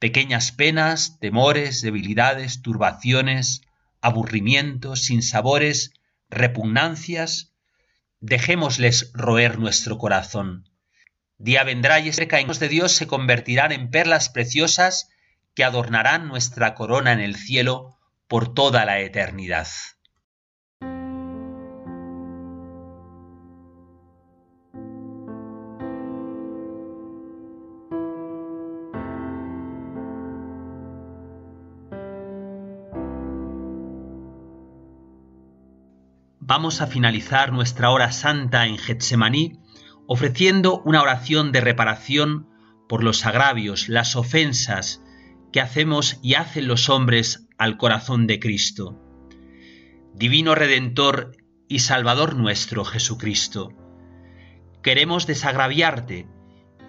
pequeñas 0.00 0.52
penas, 0.52 1.18
temores, 1.20 1.80
debilidades, 1.80 2.60
turbaciones, 2.60 3.62
aburrimientos, 4.00 5.04
sinsabores, 5.04 5.92
repugnancias, 6.28 7.53
dejémosles 8.26 9.10
roer 9.12 9.58
nuestro 9.58 9.98
corazón. 9.98 10.70
Día 11.36 11.62
vendrá 11.62 12.00
y 12.00 12.08
ese 12.08 12.26
caídos 12.26 12.58
de 12.58 12.70
Dios 12.70 12.92
se 12.92 13.06
convertirán 13.06 13.70
en 13.70 13.90
perlas 13.90 14.30
preciosas 14.30 15.10
que 15.54 15.62
adornarán 15.62 16.26
nuestra 16.26 16.74
corona 16.74 17.12
en 17.12 17.20
el 17.20 17.36
cielo 17.36 17.98
por 18.26 18.54
toda 18.54 18.86
la 18.86 19.00
eternidad. 19.00 19.68
Vamos 36.56 36.80
a 36.80 36.86
finalizar 36.86 37.52
nuestra 37.52 37.90
hora 37.90 38.12
santa 38.12 38.64
en 38.68 38.78
Getsemaní 38.78 39.58
ofreciendo 40.06 40.82
una 40.84 41.02
oración 41.02 41.50
de 41.50 41.60
reparación 41.60 42.46
por 42.88 43.02
los 43.02 43.26
agravios, 43.26 43.88
las 43.88 44.14
ofensas 44.14 45.02
que 45.52 45.60
hacemos 45.60 46.20
y 46.22 46.34
hacen 46.34 46.68
los 46.68 46.88
hombres 46.88 47.48
al 47.58 47.76
corazón 47.76 48.28
de 48.28 48.38
Cristo. 48.38 48.96
Divino 50.14 50.54
Redentor 50.54 51.32
y 51.66 51.80
Salvador 51.80 52.36
nuestro 52.36 52.84
Jesucristo, 52.84 53.72
queremos 54.80 55.26
desagraviarte, 55.26 56.28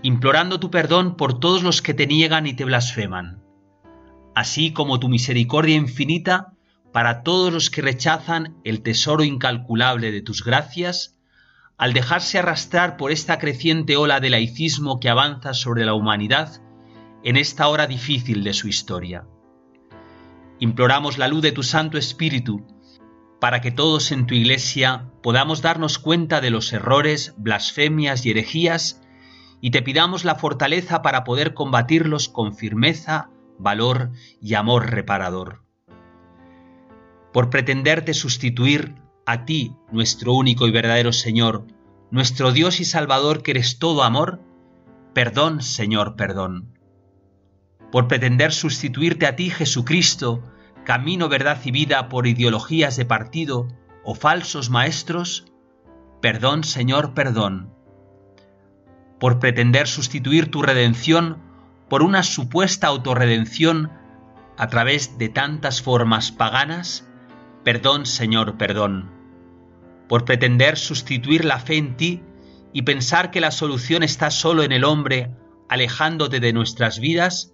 implorando 0.04 0.60
tu 0.60 0.70
perdón 0.70 1.18
por 1.18 1.40
todos 1.40 1.64
los 1.64 1.82
que 1.82 1.96
te 1.96 2.06
niegan 2.06 2.46
y 2.46 2.54
te 2.54 2.66
blasfeman, 2.66 3.42
así 4.36 4.74
como 4.74 5.00
tu 5.00 5.10
misericordia 5.10 5.76
infinita 5.76 6.55
para 6.96 7.24
todos 7.24 7.52
los 7.52 7.70
que 7.70 7.82
rechazan 7.82 8.56
el 8.64 8.82
tesoro 8.82 9.26
incalculable 9.26 10.14
de 10.14 10.22
tus 10.22 10.46
gracias, 10.46 11.20
al 11.78 11.92
dejarse 11.92 12.40
arrastrar 12.40 12.96
por 12.96 13.12
esta 13.12 13.38
creciente 13.38 13.98
ola 13.98 14.22
de 14.22 14.30
laicismo 14.30 15.02
que 15.02 15.10
avanza 15.10 15.54
sobre 15.54 15.84
la 15.84 15.94
humanidad 15.94 16.62
en 17.26 17.36
esta 17.36 17.68
hora 17.68 17.86
difícil 17.86 18.46
de 18.46 18.54
su 18.54 18.70
historia. 18.70 19.28
Imploramos 20.60 21.18
la 21.18 21.28
luz 21.28 21.42
de 21.42 21.52
tu 21.52 21.64
Santo 21.64 21.98
Espíritu 21.98 22.66
para 23.42 23.60
que 23.60 23.72
todos 23.72 24.14
en 24.14 24.26
tu 24.26 24.34
Iglesia 24.34 25.12
podamos 25.22 25.62
darnos 25.62 26.00
cuenta 26.00 26.40
de 26.40 26.50
los 26.50 26.72
errores, 26.72 27.34
blasfemias 27.36 28.26
y 28.26 28.32
herejías 28.32 29.02
y 29.60 29.72
te 29.72 29.82
pidamos 29.82 30.24
la 30.24 30.36
fortaleza 30.36 31.02
para 31.02 31.26
poder 31.26 31.56
combatirlos 31.56 32.30
con 32.30 32.56
firmeza, 32.56 33.32
valor 33.60 34.12
y 34.40 34.54
amor 34.54 34.92
reparador. 34.92 35.65
Por 37.36 37.50
pretenderte 37.50 38.14
sustituir 38.14 38.96
a 39.26 39.44
ti, 39.44 39.76
nuestro 39.92 40.32
único 40.32 40.68
y 40.68 40.72
verdadero 40.72 41.12
Señor, 41.12 41.68
nuestro 42.10 42.54
Dios 42.54 42.80
y 42.80 42.86
Salvador 42.86 43.44
que 43.44 43.52
eres 43.52 43.78
todo 43.78 44.04
amor, 44.04 44.40
perdón, 45.14 45.62
Señor, 45.62 46.16
perdón. 46.16 46.80
Por 47.92 48.08
pretender 48.08 48.54
sustituirte 48.54 49.28
a 49.28 49.36
ti, 49.36 49.50
Jesucristo, 49.50 50.50
camino, 50.86 51.28
verdad 51.28 51.60
y 51.66 51.72
vida 51.72 52.08
por 52.08 52.26
ideologías 52.26 52.96
de 52.96 53.04
partido 53.04 53.68
o 54.06 54.16
falsos 54.16 54.70
maestros, 54.70 55.52
perdón, 56.22 56.64
Señor, 56.64 57.14
perdón. 57.14 57.70
Por 59.20 59.40
pretender 59.40 59.90
sustituir 59.90 60.50
tu 60.50 60.62
redención 60.62 61.42
por 61.90 62.02
una 62.02 62.24
supuesta 62.24 62.88
autorredención 62.88 63.92
a 64.56 64.68
través 64.70 65.18
de 65.18 65.28
tantas 65.28 65.82
formas 65.82 66.32
paganas, 66.32 67.06
perdón, 67.66 68.06
Señor, 68.06 68.58
perdón 68.58 69.16
por 70.08 70.26
pretender 70.26 70.78
sustituir 70.78 71.46
la 71.46 71.60
fe 71.60 71.78
en 71.78 71.98
ti 71.98 72.24
y 72.74 72.84
pensar 72.84 73.32
que 73.32 73.42
la 73.42 73.52
solución 73.52 74.04
está 74.04 74.30
solo 74.30 74.64
en 74.64 74.72
el 74.72 74.84
hombre, 74.84 75.32
alejándote 75.70 76.40
de 76.40 76.54
nuestras 76.54 77.00
vidas, 77.00 77.54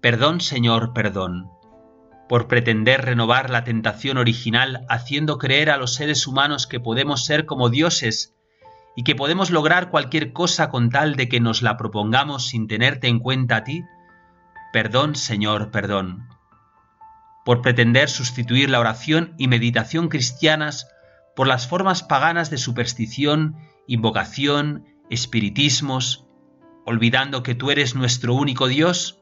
perdón 0.00 0.40
Señor, 0.40 0.92
perdón, 0.92 1.50
por 2.28 2.48
pretender 2.48 3.02
renovar 3.04 3.50
la 3.50 3.64
tentación 3.64 4.18
original 4.18 4.86
haciendo 4.88 5.38
creer 5.38 5.70
a 5.70 5.76
los 5.76 5.94
seres 5.94 6.26
humanos 6.26 6.66
que 6.66 6.80
podemos 6.80 7.24
ser 7.24 7.46
como 7.46 7.68
dioses 7.68 8.34
y 8.96 9.04
que 9.04 9.14
podemos 9.14 9.50
lograr 9.50 9.90
cualquier 9.90 10.32
cosa 10.32 10.70
con 10.70 10.90
tal 10.90 11.14
de 11.14 11.28
que 11.28 11.40
nos 11.40 11.62
la 11.62 11.76
propongamos 11.76 12.48
sin 12.48 12.66
tenerte 12.66 13.06
en 13.06 13.20
cuenta 13.20 13.56
a 13.56 13.64
ti, 13.64 13.84
perdón 14.72 15.14
Señor, 15.14 15.70
perdón, 15.70 16.26
por 17.44 17.62
pretender 17.62 18.08
sustituir 18.08 18.70
la 18.70 18.80
oración 18.80 19.34
y 19.38 19.48
meditación 19.48 20.08
cristianas 20.08 20.88
por 21.34 21.46
las 21.46 21.66
formas 21.66 22.02
paganas 22.02 22.50
de 22.50 22.58
superstición, 22.58 23.56
invocación, 23.86 24.84
espiritismos, 25.08 26.26
olvidando 26.84 27.42
que 27.42 27.54
tú 27.54 27.70
eres 27.70 27.94
nuestro 27.94 28.34
único 28.34 28.66
Dios? 28.66 29.20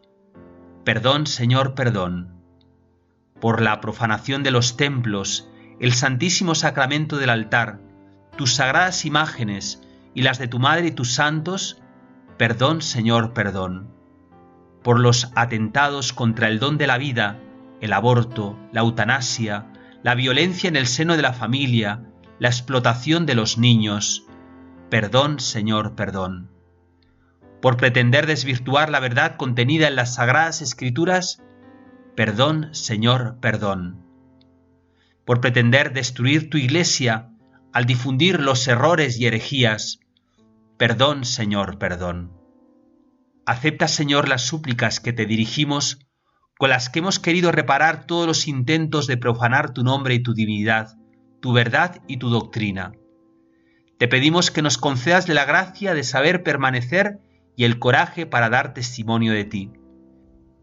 Perdón, 0.85 1.27
Señor, 1.27 1.75
perdón. 1.75 2.41
Por 3.41 3.61
la 3.61 3.81
profanación 3.81 4.43
de 4.43 4.51
los 4.51 4.77
templos, 4.77 5.51
el 5.79 5.93
santísimo 5.93 6.55
sacramento 6.55 7.19
del 7.19 7.31
altar, 7.31 7.81
tus 8.37 8.55
sagradas 8.55 9.05
imágenes 9.05 9.83
y 10.15 10.23
las 10.23 10.39
de 10.39 10.49
tu 10.49 10.59
madre 10.59 10.87
y 10.87 10.93
tus 10.93 11.13
santos, 11.13 11.83
perdón, 12.39 12.81
Señor, 12.81 13.35
perdón. 13.35 13.93
Por 14.83 15.01
los 15.01 15.31
atentados 15.35 16.13
contra 16.13 16.49
el 16.49 16.59
don 16.59 16.79
de 16.79 16.87
la 16.87 16.99
vida, 16.99 17.41
el 17.81 17.93
aborto, 17.93 18.59
la 18.73 18.81
eutanasia, 18.81 19.67
la 20.03 20.15
violencia 20.15 20.69
en 20.69 20.77
el 20.77 20.87
seno 20.87 21.17
de 21.17 21.23
la 21.23 21.33
familia, 21.33 22.05
la 22.39 22.49
explotación 22.49 23.27
de 23.27 23.35
los 23.35 23.59
niños. 23.59 24.27
Perdón, 24.91 25.41
Señor, 25.41 25.95
perdón. 25.95 26.51
Por 27.61 27.77
pretender 27.77 28.27
desvirtuar 28.27 28.91
la 28.91 29.01
verdad 29.01 29.37
contenida 29.37 29.89
en 29.89 29.97
las 29.97 30.15
sagradas 30.15 30.63
escrituras, 30.63 31.43
perdón, 32.15 32.69
Señor, 32.73 33.39
perdón. 33.41 34.05
Por 35.25 35.41
pretender 35.41 35.93
destruir 35.93 36.51
tu 36.51 36.59
iglesia 36.59 37.31
al 37.73 37.85
difundir 37.85 38.41
los 38.41 38.69
errores 38.69 39.19
y 39.19 39.27
herejías, 39.27 40.01
perdón, 40.79 41.25
Señor, 41.25 41.79
perdón. 41.79 42.33
Acepta, 43.45 43.89
Señor, 43.89 44.29
las 44.29 44.43
súplicas 44.43 45.01
que 45.01 45.13
te 45.13 45.27
dirigimos 45.27 46.06
con 46.59 46.71
las 46.71 46.89
que 46.89 47.01
hemos 47.01 47.19
querido 47.19 47.53
reparar 47.53 48.07
todos 48.07 48.27
los 48.27 48.49
intentos 48.49 49.07
de 49.07 49.17
profanar 49.17 49.73
tu 49.73 49.83
nombre 49.83 50.15
y 50.15 50.23
tu 50.23 50.33
divinidad, 50.33 50.97
tu 51.41 51.53
verdad 51.53 52.01
y 52.07 52.17
tu 52.17 52.31
doctrina. 52.31 52.93
Te 53.99 54.09
pedimos 54.09 54.51
que 54.51 54.63
nos 54.63 54.79
concedas 54.79 55.29
la 55.29 55.45
gracia 55.45 55.95
de 55.95 56.03
saber 56.03 56.43
permanecer 56.43 57.21
y 57.57 57.65
el 57.65 57.79
coraje 57.79 58.27
para 58.27 58.51
dar 58.51 58.75
testimonio 58.75 59.33
de 59.33 59.45
ti. 59.45 59.73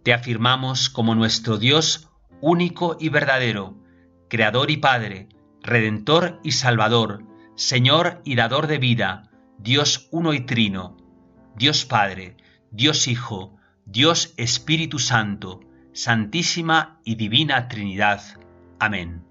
Te 0.03 0.13
afirmamos 0.13 0.89
como 0.89 1.15
nuestro 1.15 1.57
Dios 1.57 2.09
único 2.41 2.97
y 2.99 3.09
verdadero, 3.09 3.77
Creador 4.29 4.69
y 4.71 4.77
Padre, 4.77 5.29
Redentor 5.61 6.39
y 6.43 6.51
Salvador, 6.51 7.23
Señor 7.55 8.21
y 8.25 8.35
Dador 8.35 8.67
de 8.67 8.79
vida, 8.79 9.29
Dios 9.59 10.09
uno 10.11 10.33
y 10.33 10.41
trino, 10.41 10.97
Dios 11.55 11.85
Padre, 11.85 12.35
Dios 12.71 13.07
Hijo, 13.07 13.55
Dios 13.85 14.33
Espíritu 14.37 14.99
Santo, 14.99 15.61
Santísima 15.93 16.99
y 17.03 17.15
Divina 17.15 17.67
Trinidad. 17.67 18.21
Amén. 18.79 19.23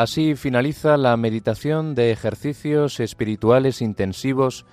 Así 0.00 0.34
finaliza 0.34 0.96
la 0.96 1.14
meditación 1.18 1.94
de 1.94 2.10
ejercicios 2.10 3.00
espirituales 3.00 3.82
intensivos 3.82 4.64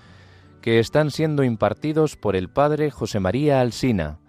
que 0.68 0.80
están 0.80 1.11
siendo 1.11 1.45
impartidos 1.45 2.18
por 2.18 2.36
el 2.36 2.49
Padre 2.49 2.91
José 2.91 3.22
María 3.22 3.61
Alsina, 3.61 4.20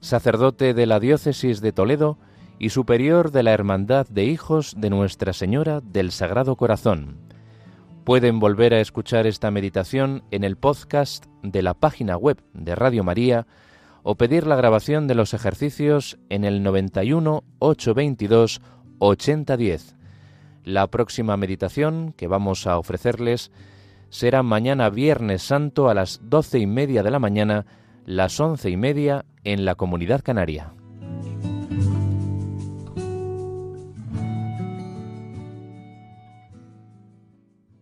sacerdote 0.00 0.74
de 0.74 0.84
la 0.84 1.00
Diócesis 1.00 1.62
de 1.62 1.72
Toledo 1.72 2.18
y 2.58 2.68
superior 2.68 3.30
de 3.30 3.42
la 3.42 3.52
Hermandad 3.52 4.06
de 4.06 4.26
Hijos 4.26 4.74
de 4.76 4.90
Nuestra 4.90 5.32
Señora 5.32 5.80
del 5.80 6.12
Sagrado 6.12 6.56
Corazón. 6.56 7.16
Pueden 8.04 8.40
volver 8.40 8.74
a 8.74 8.80
escuchar 8.82 9.26
esta 9.26 9.50
meditación 9.50 10.22
en 10.30 10.44
el 10.44 10.58
podcast 10.58 11.24
de 11.42 11.62
la 11.62 11.72
página 11.72 12.18
web 12.18 12.42
de 12.52 12.74
Radio 12.74 13.02
María 13.02 13.46
o 14.02 14.16
pedir 14.16 14.46
la 14.46 14.56
grabación 14.56 15.06
de 15.06 15.14
los 15.14 15.32
ejercicios 15.32 16.18
en 16.28 16.44
el 16.44 16.62
91 16.62 17.42
822 17.58 18.60
8010. 18.98 19.96
La 20.62 20.88
próxima 20.88 21.38
meditación 21.38 22.12
que 22.12 22.26
vamos 22.26 22.66
a 22.66 22.76
ofrecerles 22.76 23.50
será 24.08 24.42
mañana 24.42 24.90
Viernes 24.90 25.42
Santo 25.42 25.88
a 25.88 25.94
las 25.94 26.20
doce 26.22 26.58
y 26.58 26.66
media 26.66 27.02
de 27.02 27.10
la 27.10 27.18
mañana, 27.18 27.66
las 28.04 28.38
once 28.40 28.70
y 28.70 28.76
media 28.76 29.24
en 29.44 29.64
la 29.64 29.74
Comunidad 29.74 30.22
Canaria. 30.22 30.72